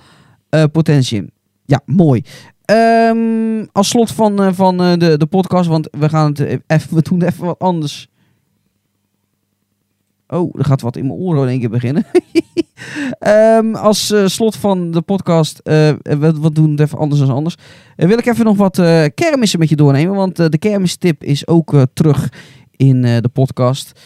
eh, 0.48 0.64
potentie 0.72 1.18
in. 1.18 1.30
Ja, 1.64 1.80
mooi. 1.84 2.22
Ehm, 2.66 3.64
als 3.72 3.88
slot 3.88 4.10
van, 4.10 4.42
eh, 4.42 4.52
van 4.52 4.80
eh, 4.80 4.92
de, 4.96 5.16
de 5.18 5.26
podcast, 5.26 5.68
want 5.68 5.88
we 5.90 6.08
gaan 6.08 6.28
het 6.32 6.62
even, 6.66 6.94
we 6.94 7.02
doen 7.02 7.22
even 7.22 7.44
wat 7.44 7.58
anders. 7.58 8.08
Oh, 10.28 10.58
er 10.58 10.64
gaat 10.64 10.80
wat 10.80 10.96
in 10.96 11.06
mijn 11.06 11.18
oren 11.18 11.42
in 11.42 11.48
één 11.48 11.60
keer 11.60 11.70
beginnen. 11.70 12.04
Ehm, 13.18 13.74
als 13.74 14.14
slot 14.24 14.56
van 14.56 14.90
de 14.90 15.00
podcast, 15.00 15.58
eh, 15.58 15.92
we, 16.02 16.40
we 16.40 16.52
doen 16.52 16.70
het 16.70 16.80
even 16.80 16.98
anders 16.98 17.20
dan 17.20 17.30
anders. 17.30 17.56
Wil 17.96 18.18
ik 18.18 18.26
even 18.26 18.44
nog 18.44 18.56
wat 18.56 18.76
kermissen 19.14 19.58
met 19.58 19.68
je 19.68 19.76
doornemen. 19.76 20.14
Want 20.14 20.36
de 20.36 20.58
kermistip 20.58 21.24
is 21.24 21.46
ook 21.46 21.86
terug 21.92 22.32
in 22.70 23.02
de 23.02 23.30
podcast 23.32 24.00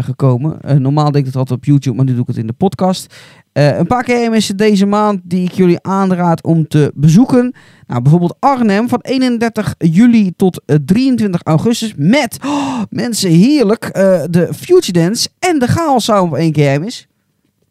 gekomen. 0.00 0.82
Normaal 0.82 1.10
deed 1.10 1.20
ik 1.20 1.26
het 1.26 1.36
altijd 1.36 1.58
op 1.58 1.64
YouTube, 1.64 1.96
maar 1.96 2.04
nu 2.04 2.12
doe 2.12 2.20
ik 2.20 2.26
het 2.26 2.36
in 2.36 2.46
de 2.46 2.52
podcast. 2.52 3.14
Eh, 3.58 3.78
een 3.78 3.86
paar 3.86 4.04
kermissen 4.04 4.56
deze 4.56 4.86
maand 4.86 5.20
die 5.24 5.44
ik 5.44 5.52
jullie 5.52 5.82
aanraad 5.82 6.42
om 6.42 6.68
te 6.68 6.92
bezoeken. 6.94 7.54
Nou, 7.86 8.02
bijvoorbeeld 8.02 8.36
Arnhem 8.38 8.88
van 8.88 8.98
31 9.02 9.74
juli 9.78 10.32
tot 10.36 10.62
eh, 10.66 10.76
23 10.84 11.40
augustus. 11.42 11.94
Met, 11.96 12.38
oh, 12.44 12.82
mensen 12.90 13.30
heerlijk, 13.30 13.84
eh, 13.84 14.22
de 14.30 14.48
Future 14.54 14.92
Dance 14.92 15.28
en 15.38 15.58
de 15.58 15.66
Chaos 15.66 16.04
Sound 16.04 16.30
op 16.30 16.36
één 16.36 16.52
kermis. 16.52 17.08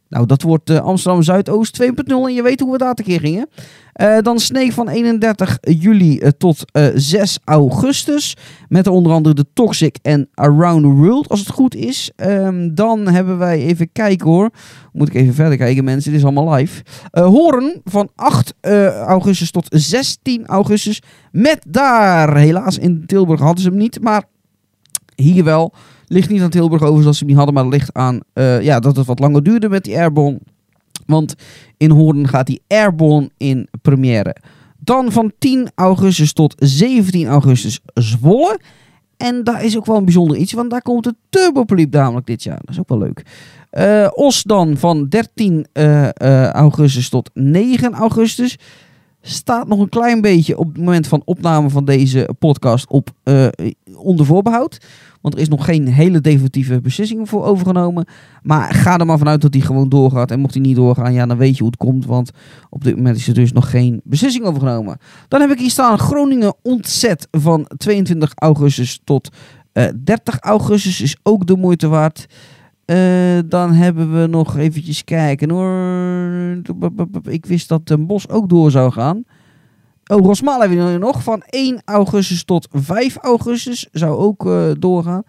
Nou, 0.09 0.25
dat 0.25 0.41
wordt 0.41 0.69
eh, 0.69 0.79
Amsterdam 0.79 1.23
Zuidoost 1.23 1.83
2.0 1.83 1.89
en 2.05 2.33
je 2.33 2.41
weet 2.41 2.59
hoe 2.59 2.71
we 2.71 2.77
daar 2.77 2.93
tekeer 2.93 3.19
gingen. 3.19 3.47
Eh, 3.97 4.17
dan 4.21 4.39
Snake 4.39 4.71
van 4.71 4.89
31 4.89 5.57
juli 5.61 6.19
eh, 6.19 6.29
tot 6.37 6.71
eh, 6.71 6.85
6 6.95 7.39
augustus. 7.45 8.35
Met 8.67 8.87
onder 8.87 9.11
andere 9.11 9.35
de 9.35 9.45
Toxic 9.53 9.97
en 10.01 10.29
Around 10.33 10.81
the 10.81 10.89
World, 10.89 11.29
als 11.29 11.39
het 11.39 11.49
goed 11.49 11.75
is. 11.75 12.11
Ehm, 12.15 12.73
dan 12.73 13.07
hebben 13.07 13.37
wij, 13.37 13.61
even 13.61 13.91
kijken 13.91 14.27
hoor. 14.27 14.49
Moet 14.93 15.07
ik 15.07 15.13
even 15.13 15.33
verder 15.33 15.57
kijken 15.57 15.83
mensen, 15.83 16.11
dit 16.11 16.19
is 16.19 16.25
allemaal 16.25 16.53
live. 16.53 16.83
Horen 17.11 17.81
van 17.83 18.09
8 18.15 18.53
eh, 18.59 18.99
augustus 18.99 19.51
tot 19.51 19.67
16 19.69 20.45
augustus. 20.45 21.01
Met 21.31 21.59
daar, 21.67 22.37
helaas 22.37 22.77
in 22.77 23.03
Tilburg 23.05 23.39
hadden 23.39 23.63
ze 23.63 23.69
hem 23.69 23.77
niet, 23.77 24.01
maar 24.01 24.23
hier 25.15 25.43
wel. 25.43 25.73
Ligt 26.07 26.29
niet 26.29 26.41
aan 26.41 26.49
Tilburg 26.49 26.81
overigens 26.81 27.05
dat 27.05 27.15
ze 27.15 27.19
hem 27.19 27.27
niet 27.27 27.37
hadden, 27.37 27.55
maar 27.55 27.67
ligt 27.67 27.93
aan 27.93 28.19
eh, 28.33 28.61
ja, 28.61 28.79
dat 28.79 28.95
het 28.95 29.05
wat 29.05 29.19
langer 29.19 29.43
duurde 29.43 29.69
met 29.69 29.83
die 29.83 29.97
Airborne. 29.97 30.39
Want 31.05 31.35
in 31.77 31.89
Hoorn 31.89 32.27
gaat 32.27 32.45
die 32.47 32.61
Airborne 32.67 33.29
in 33.37 33.67
première. 33.81 34.35
Dan 34.79 35.11
van 35.11 35.31
10 35.39 35.69
augustus 35.75 36.33
tot 36.33 36.55
17 36.57 37.27
augustus 37.27 37.79
Zwolle. 37.93 38.59
En 39.17 39.43
daar 39.43 39.63
is 39.63 39.77
ook 39.77 39.85
wel 39.85 39.97
een 39.97 40.05
bijzonder 40.05 40.37
iets, 40.37 40.53
want 40.53 40.69
daar 40.69 40.81
komt 40.81 41.03
de 41.03 41.15
Turbopoliep 41.29 41.93
namelijk 41.93 42.25
dit 42.25 42.43
jaar. 42.43 42.59
Dat 42.59 42.69
is 42.69 42.79
ook 42.79 42.89
wel 42.89 42.97
leuk. 42.97 43.25
Eh, 43.69 44.07
Os 44.13 44.43
dan 44.43 44.77
van 44.77 45.07
13 45.07 45.67
eh, 45.73 46.49
augustus 46.49 47.09
tot 47.09 47.29
9 47.33 47.93
augustus. 47.93 48.57
Staat 49.21 49.67
nog 49.67 49.79
een 49.79 49.89
klein 49.89 50.21
beetje 50.21 50.57
op 50.57 50.67
het 50.67 50.77
moment 50.77 51.07
van 51.07 51.21
opname 51.25 51.69
van 51.69 51.85
deze 51.85 52.29
podcast 52.39 52.89
op 52.89 53.09
onder 54.07 54.25
voorbehoud. 54.25 54.77
Want 55.21 55.33
er 55.33 55.41
is 55.41 55.49
nog 55.49 55.65
geen 55.65 55.87
hele 55.87 56.21
definitieve 56.21 56.81
beslissing 56.81 57.29
voor 57.29 57.45
overgenomen. 57.45 58.05
Maar 58.43 58.73
ga 58.73 58.97
er 58.97 59.05
maar 59.05 59.17
vanuit 59.17 59.41
dat 59.41 59.51
die 59.51 59.61
gewoon 59.61 59.89
doorgaat. 59.89 60.31
En 60.31 60.39
mocht 60.39 60.53
die 60.53 60.61
niet 60.61 60.75
doorgaan, 60.75 61.13
ja, 61.13 61.25
dan 61.25 61.37
weet 61.37 61.53
je 61.53 61.63
hoe 61.63 61.71
het 61.71 61.79
komt. 61.79 62.05
Want 62.05 62.31
op 62.69 62.83
dit 62.83 62.95
moment 62.95 63.17
is 63.17 63.27
er 63.27 63.33
dus 63.33 63.51
nog 63.51 63.69
geen 63.69 64.01
beslissing 64.03 64.45
overgenomen. 64.45 64.97
Dan 65.27 65.41
heb 65.41 65.51
ik 65.51 65.59
hier 65.59 65.69
staan 65.69 65.99
Groningen 65.99 66.55
ontzet 66.61 67.27
van 67.31 67.67
22 67.77 68.31
augustus 68.35 68.99
tot 69.03 69.29
eh, 69.73 69.85
30 70.03 70.39
augustus. 70.39 71.01
Is 71.01 71.17
ook 71.23 71.47
de 71.47 71.55
moeite 71.55 71.87
waard. 71.87 72.25
Eh, 72.85 72.97
dan 73.45 73.71
hebben 73.71 74.21
we 74.21 74.27
nog 74.27 74.57
eventjes 74.57 75.03
kijken 75.03 75.49
hoor. 75.49 75.73
Ik 77.23 77.45
wist 77.45 77.69
dat 77.69 77.87
Den 77.87 78.07
Bos 78.07 78.29
ook 78.29 78.49
door 78.49 78.71
zou 78.71 78.91
gaan. 78.91 79.23
Oh, 80.07 80.25
Rosmalen 80.25 80.69
hebben 80.69 80.91
we 80.93 80.97
nog. 80.97 81.23
Van 81.23 81.41
1 81.49 81.81
augustus 81.85 82.43
tot 82.43 82.67
5 82.71 83.17
augustus 83.17 83.87
zou 83.91 84.17
ook 84.17 84.45
eh, 84.45 84.71
doorgaan. 84.79 85.23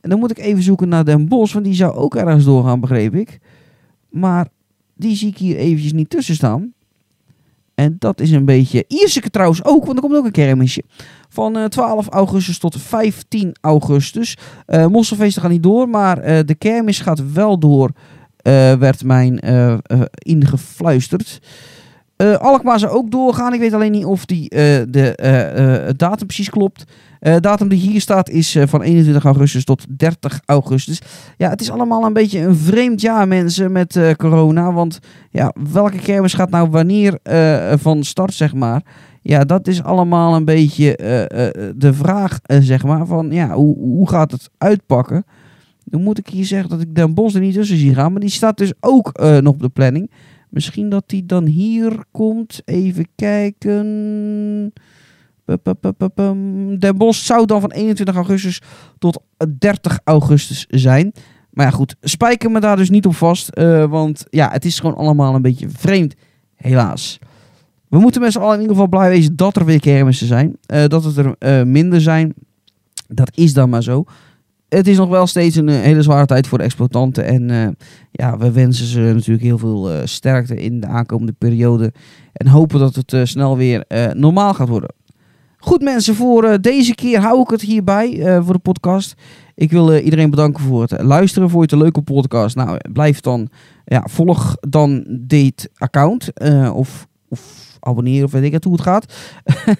En 0.00 0.10
dan 0.10 0.18
moet 0.18 0.30
ik 0.30 0.38
even 0.38 0.62
zoeken 0.62 0.88
naar 0.88 1.04
Den 1.04 1.28
Bos, 1.28 1.52
want 1.52 1.64
die 1.64 1.74
zou 1.74 1.94
ook 1.94 2.16
ergens 2.16 2.44
doorgaan, 2.44 2.80
begreep 2.80 3.14
ik. 3.14 3.38
Maar 4.10 4.48
die 4.94 5.16
zie 5.16 5.28
ik 5.28 5.38
hier 5.38 5.56
eventjes 5.56 5.92
niet 5.92 6.10
tussen 6.10 6.34
staan. 6.34 6.72
En 7.74 7.96
dat 7.98 8.20
is 8.20 8.30
een 8.30 8.44
beetje... 8.44 8.84
Ierseke 8.88 9.30
trouwens 9.30 9.64
ook, 9.64 9.84
want 9.84 9.96
er 9.96 10.02
komt 10.02 10.16
ook 10.16 10.24
een 10.24 10.30
kermisje. 10.30 10.82
Van 11.28 11.56
eh, 11.56 11.64
12 11.64 12.08
augustus 12.08 12.58
tot 12.58 12.80
15 12.80 13.56
augustus. 13.60 14.36
Eh 14.66 14.86
Mosselfeesten 14.86 15.42
gaan 15.42 15.50
niet 15.50 15.62
door, 15.62 15.88
maar 15.88 16.18
eh, 16.18 16.38
de 16.44 16.54
kermis 16.54 17.00
gaat 17.00 17.32
wel 17.32 17.58
door, 17.58 17.90
eh, 18.48 18.72
werd 18.72 19.04
mijn 19.04 19.40
eh, 19.40 19.72
eh, 19.72 20.00
ingefluisterd. 20.12 21.40
Eh 22.18 22.36
Alkmaar 22.36 22.78
zou 22.78 22.92
ook 22.92 23.10
doorgaan. 23.10 23.54
Ik 23.54 23.60
weet 23.60 23.72
alleen 23.72 23.92
niet 23.92 24.04
of 24.04 24.24
die, 24.24 24.50
eh, 24.50 24.82
de 24.88 25.14
eh, 25.14 25.88
datum 25.96 26.26
precies 26.26 26.50
klopt. 26.50 26.84
Eh, 27.20 27.36
datum 27.40 27.68
die 27.68 27.78
hier 27.78 28.00
staat 28.00 28.28
is 28.28 28.56
van 28.60 28.82
21 28.82 29.24
augustus 29.24 29.64
tot 29.64 29.86
30 29.98 30.40
augustus. 30.44 31.00
Ja, 31.36 31.50
het 31.50 31.60
is 31.60 31.70
allemaal 31.70 32.04
een 32.04 32.12
beetje 32.12 32.40
een 32.40 32.56
vreemd 32.56 33.00
jaar, 33.00 33.28
mensen, 33.28 33.72
met 33.72 34.00
corona. 34.16 34.72
Want 34.72 34.98
ja, 35.30 35.54
welke 35.72 35.98
kermis 35.98 36.34
gaat 36.34 36.50
nou 36.50 36.70
wanneer 36.70 37.18
van 37.78 38.04
start, 38.04 38.34
zeg 38.34 38.54
maar? 38.54 38.82
Ja, 39.22 39.44
dat 39.44 39.66
is 39.66 39.82
allemaal 39.82 40.34
een 40.34 40.44
beetje 40.44 40.96
de 41.76 41.94
vraag, 41.94 42.38
zeg 42.60 42.84
maar. 42.84 43.06
Van 43.06 43.30
ja, 43.30 43.48
hoe, 43.54 43.76
hoe 43.78 44.08
gaat 44.08 44.32
het 44.32 44.50
uitpakken? 44.58 45.24
Dan 45.84 46.02
moet 46.02 46.18
ik 46.18 46.28
hier 46.28 46.44
zeggen 46.44 46.70
dat 46.70 46.80
ik 46.80 46.94
Den 46.94 47.14
Bos 47.14 47.34
er 47.34 47.40
niet 47.40 47.54
tussen 47.54 47.76
zie 47.76 47.94
gaan. 47.94 48.12
Maar 48.12 48.20
die 48.20 48.30
staat 48.30 48.58
dus 48.58 48.72
ook 48.80 49.18
nog 49.40 49.52
op 49.52 49.60
de 49.60 49.68
planning. 49.68 50.10
Misschien 50.50 50.88
dat 50.88 51.04
die 51.06 51.26
dan 51.26 51.46
hier 51.46 52.04
komt. 52.10 52.62
Even 52.64 53.06
kijken. 53.14 54.72
Den 56.78 56.96
Bosch 56.96 57.24
zou 57.24 57.46
dan 57.46 57.60
van 57.60 57.70
21 57.70 58.14
augustus 58.14 58.60
tot 58.98 59.22
30 59.58 59.98
augustus 60.04 60.66
zijn. 60.68 61.12
Maar 61.50 61.66
ja, 61.66 61.72
goed. 61.72 61.96
Spijker 62.00 62.50
me 62.50 62.60
daar 62.60 62.76
dus 62.76 62.90
niet 62.90 63.06
op 63.06 63.14
vast. 63.14 63.48
eh, 63.48 63.84
want 63.84 64.24
ja, 64.30 64.50
het 64.50 64.64
is 64.64 64.80
gewoon 64.80 64.96
allemaal 64.96 65.34
een 65.34 65.42
beetje 65.42 65.68
vreemd. 65.68 66.14
Helaas. 66.56 67.18
We 67.88 67.98
moeten 67.98 68.20
met 68.20 68.32
z'n 68.32 68.38
allen 68.38 68.54
in 68.54 68.60
ieder 68.60 68.74
geval 68.74 68.88
blij 68.88 69.08
wezen 69.08 69.36
dat 69.36 69.56
er 69.56 69.64
weer 69.64 69.80
kermissen 69.80 70.26
zijn. 70.26 70.56
Eh, 70.66 70.86
dat 70.86 71.04
het 71.04 71.16
er 71.16 71.34
eh, 71.38 71.62
minder 71.62 72.00
zijn. 72.00 72.34
Dat 73.08 73.30
is 73.34 73.52
dan 73.52 73.68
maar 73.70 73.82
zo. 73.82 74.04
Het 74.68 74.86
is 74.86 74.96
nog 74.96 75.08
wel 75.08 75.26
steeds 75.26 75.56
een 75.56 75.68
eh, 75.68 75.80
hele 75.80 76.02
zware 76.02 76.26
tijd 76.26 76.46
voor 76.46 76.58
de 76.58 76.64
exploitanten. 76.64 77.24
En 77.24 77.50
eh, 77.50 77.68
ja, 78.10 78.38
we 78.38 78.52
wensen 78.52 78.86
ze 78.86 79.00
natuurlijk 79.00 79.42
heel 79.44 79.58
veel 79.58 79.90
eh, 79.90 80.00
sterkte 80.04 80.54
in 80.54 80.80
de 80.80 80.86
aankomende 80.86 81.32
periode. 81.32 81.92
En 82.32 82.46
hopen 82.46 82.78
dat 82.78 82.94
het 82.94 83.28
snel 83.28 83.56
weer 83.56 83.84
normaal 84.12 84.54
gaat 84.54 84.68
worden. 84.68 84.94
Goed 85.56 85.82
mensen, 85.82 86.14
voor 86.14 86.60
deze 86.60 86.94
keer 86.94 87.20
hou 87.20 87.40
ik 87.40 87.50
het 87.50 87.60
hierbij 87.60 88.40
voor 88.42 88.52
de 88.52 88.58
podcast. 88.58 89.14
Ik 89.54 89.70
wil 89.70 89.96
iedereen 89.96 90.30
bedanken 90.30 90.64
voor 90.64 90.82
het 90.82 91.02
luisteren. 91.02 91.50
Vond 91.50 91.70
je 91.70 91.70
het 91.70 91.72
een 91.72 91.92
leuke 91.92 92.12
podcast? 92.12 92.56
Nou, 92.56 92.78
blijf 92.92 93.20
dan, 93.20 93.48
ja, 93.84 94.04
volg 94.10 94.56
dan 94.60 95.04
dit 95.08 95.70
account. 95.76 96.32
of, 96.72 97.06
of 97.28 97.76
abonneer 97.80 98.24
of 98.24 98.32
weet 98.32 98.42
ik 98.42 98.52
het 98.52 98.64
hoe 98.64 98.72
het 98.72 98.82
gaat. 98.82 99.14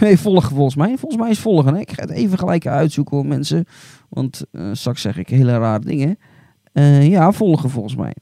Nee, 0.00 0.18
volgen 0.18 0.54
volgens 0.54 0.76
mij. 0.76 0.96
Volgens 0.98 1.22
mij 1.22 1.30
is 1.30 1.38
volgen. 1.38 1.74
Hè? 1.74 1.80
Ik 1.80 1.92
ga 1.92 2.02
het 2.02 2.10
even 2.10 2.38
gelijk 2.38 2.66
uitzoeken 2.66 3.28
mensen. 3.28 3.64
Want 4.08 4.44
eh, 4.50 4.68
straks 4.72 5.00
zeg 5.00 5.16
ik 5.16 5.28
hele 5.28 5.58
rare 5.58 5.84
dingen. 5.84 6.18
Eh, 6.72 7.08
ja, 7.08 7.32
volgen 7.32 7.70
volgens 7.70 7.96
mij. 7.96 8.14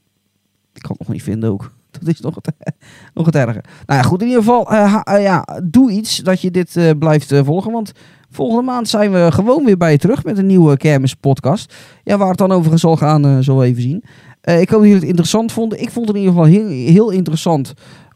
Ik 0.73 0.81
kan 0.81 0.91
het 0.91 0.99
nog 0.99 1.09
niet 1.09 1.23
vinden 1.23 1.49
ook. 1.49 1.75
Dat 1.99 2.07
is 2.07 2.19
nog 2.19 2.35
het, 2.35 2.51
nog 3.13 3.25
het 3.25 3.35
erger. 3.35 3.63
Nou 3.85 3.99
ja, 3.99 4.07
goed. 4.07 4.21
In 4.21 4.27
ieder 4.27 4.43
geval, 4.43 4.71
eh, 4.71 5.01
ja, 5.21 5.47
doe 5.63 5.91
iets 5.91 6.17
dat 6.17 6.41
je 6.41 6.51
dit 6.51 6.95
blijft 6.99 7.35
volgen. 7.35 7.71
Want 7.71 7.91
volgende 8.29 8.63
maand 8.63 8.89
zijn 8.89 9.11
we 9.11 9.27
gewoon 9.31 9.65
weer 9.65 9.77
bij 9.77 9.91
je 9.91 9.97
terug 9.97 10.23
met 10.23 10.37
een 10.37 10.45
nieuwe 10.45 10.77
Kermis 10.77 11.13
podcast. 11.13 11.73
Ja, 12.03 12.17
waar 12.17 12.29
het 12.29 12.37
dan 12.37 12.51
over 12.51 12.79
zal 12.79 12.95
gaan, 12.95 13.43
zullen 13.43 13.59
we 13.61 13.65
even 13.65 13.81
zien. 13.81 14.03
Ik 14.41 14.69
hoop 14.69 14.79
dat 14.79 14.81
jullie 14.81 14.93
het 14.93 15.03
interessant 15.03 15.51
vonden. 15.51 15.81
Ik 15.81 15.91
vond 15.91 16.07
het 16.07 16.15
in 16.15 16.21
ieder 16.21 16.37
geval 16.37 16.51
heel, 16.51 16.67
heel 16.67 17.09
interessant 17.09 17.73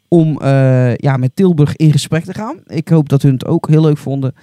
om 0.07 0.39
ja, 0.95 1.17
met 1.17 1.35
Tilburg 1.35 1.75
in 1.75 1.91
gesprek 1.91 2.23
te 2.23 2.33
gaan. 2.33 2.59
Ik 2.65 2.87
hoop 2.87 3.09
dat 3.09 3.21
hun 3.21 3.33
het 3.33 3.45
ook 3.45 3.67
heel 3.67 3.81
leuk 3.81 3.97
vonden. 3.97 4.33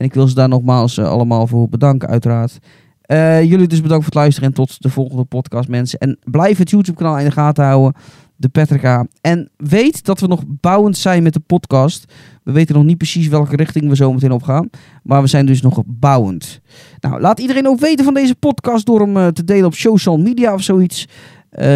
En 0.00 0.06
ik 0.06 0.14
wil 0.14 0.28
ze 0.28 0.34
daar 0.34 0.48
nogmaals 0.48 0.98
eh, 0.98 1.08
allemaal 1.08 1.46
voor 1.46 1.68
bedanken, 1.68 2.08
uiteraard. 2.08 2.58
Eh, 3.02 3.42
jullie 3.42 3.66
dus 3.66 3.80
bedankt 3.80 4.04
voor 4.04 4.12
het 4.12 4.22
luisteren 4.22 4.48
en 4.48 4.54
tot 4.54 4.82
de 4.82 4.88
volgende 4.88 5.24
podcast, 5.24 5.68
mensen. 5.68 5.98
En 5.98 6.18
blijf 6.24 6.58
het 6.58 6.70
YouTube-kanaal 6.70 7.18
in 7.18 7.24
de 7.24 7.30
gaten 7.30 7.64
houden, 7.64 8.00
de 8.36 8.48
Petrica. 8.48 9.06
En 9.20 9.50
weet 9.56 10.04
dat 10.04 10.20
we 10.20 10.26
nog 10.26 10.42
bouwend 10.46 10.96
zijn 10.96 11.22
met 11.22 11.32
de 11.32 11.40
podcast. 11.40 12.12
We 12.42 12.52
weten 12.52 12.74
nog 12.74 12.84
niet 12.84 12.96
precies 12.96 13.28
welke 13.28 13.56
richting 13.56 13.88
we 13.88 13.96
zo 13.96 14.12
meteen 14.12 14.32
op 14.32 14.42
gaan. 14.42 14.70
Maar 15.02 15.22
we 15.22 15.28
zijn 15.28 15.46
dus 15.46 15.62
nog 15.62 15.82
bouwend. 15.86 16.60
Nou, 17.00 17.20
laat 17.20 17.40
iedereen 17.40 17.68
ook 17.68 17.80
weten 17.80 18.04
van 18.04 18.14
deze 18.14 18.34
podcast 18.34 18.86
door 18.86 19.00
hem 19.00 19.16
eh, 19.16 19.26
te 19.26 19.44
delen 19.44 19.66
op 19.66 19.74
social 19.74 20.18
media 20.18 20.54
of 20.54 20.62
zoiets. 20.62 21.08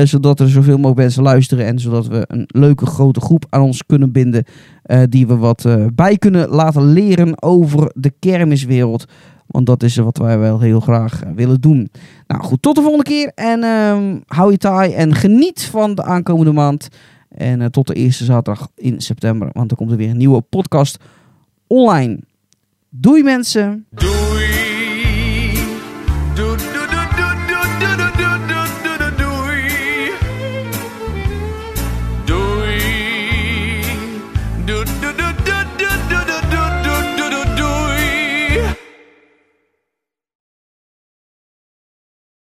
Zodat 0.05 0.41
er 0.41 0.49
zoveel 0.49 0.77
mogelijk 0.77 0.99
mensen 0.99 1.22
luisteren. 1.22 1.66
En 1.66 1.79
zodat 1.79 2.07
we 2.07 2.25
een 2.27 2.45
leuke 2.47 2.87
grote 2.87 3.20
groep 3.20 3.47
aan 3.51 3.62
ons 3.62 3.87
kunnen 3.87 4.12
binden. 4.12 4.45
Eh, 4.85 5.03
die 5.09 5.26
we 5.26 5.37
wat 5.37 5.64
eh, 5.64 5.87
bij 5.95 6.16
kunnen 6.16 6.49
laten 6.49 6.93
leren 6.93 7.43
over 7.43 7.93
de 7.95 8.12
kermiswereld. 8.18 9.05
Want 9.47 9.66
dat 9.66 9.82
is 9.82 9.97
wat 9.97 10.18
wij 10.18 10.39
wel 10.39 10.61
heel 10.61 10.80
graag 10.80 11.22
eh, 11.22 11.30
willen 11.35 11.61
doen. 11.61 11.91
Nou 12.26 12.43
goed, 12.43 12.62
tot 12.62 12.74
de 12.74 12.80
volgende 12.80 13.05
keer. 13.05 13.32
En 13.35 13.62
ehm, 13.62 14.18
hou 14.26 14.51
je 14.51 14.59
taai 14.59 14.93
en 14.93 15.14
geniet 15.14 15.64
van 15.64 15.95
de 15.95 16.03
aankomende 16.03 16.53
maand. 16.53 16.89
En 17.28 17.70
tot 17.70 17.87
de 17.87 17.95
eerste 17.95 18.24
zaterdag 18.24 18.68
in 18.76 19.01
september. 19.01 19.49
Want 19.53 19.68
dan 19.68 19.78
komt 19.78 19.91
er 19.91 19.97
weer 19.97 20.11
een 20.11 20.16
nieuwe 20.16 20.41
podcast 20.41 20.99
online. 21.66 22.18
Doei 22.89 23.22
mensen! 23.22 23.87
Doei 23.91 24.64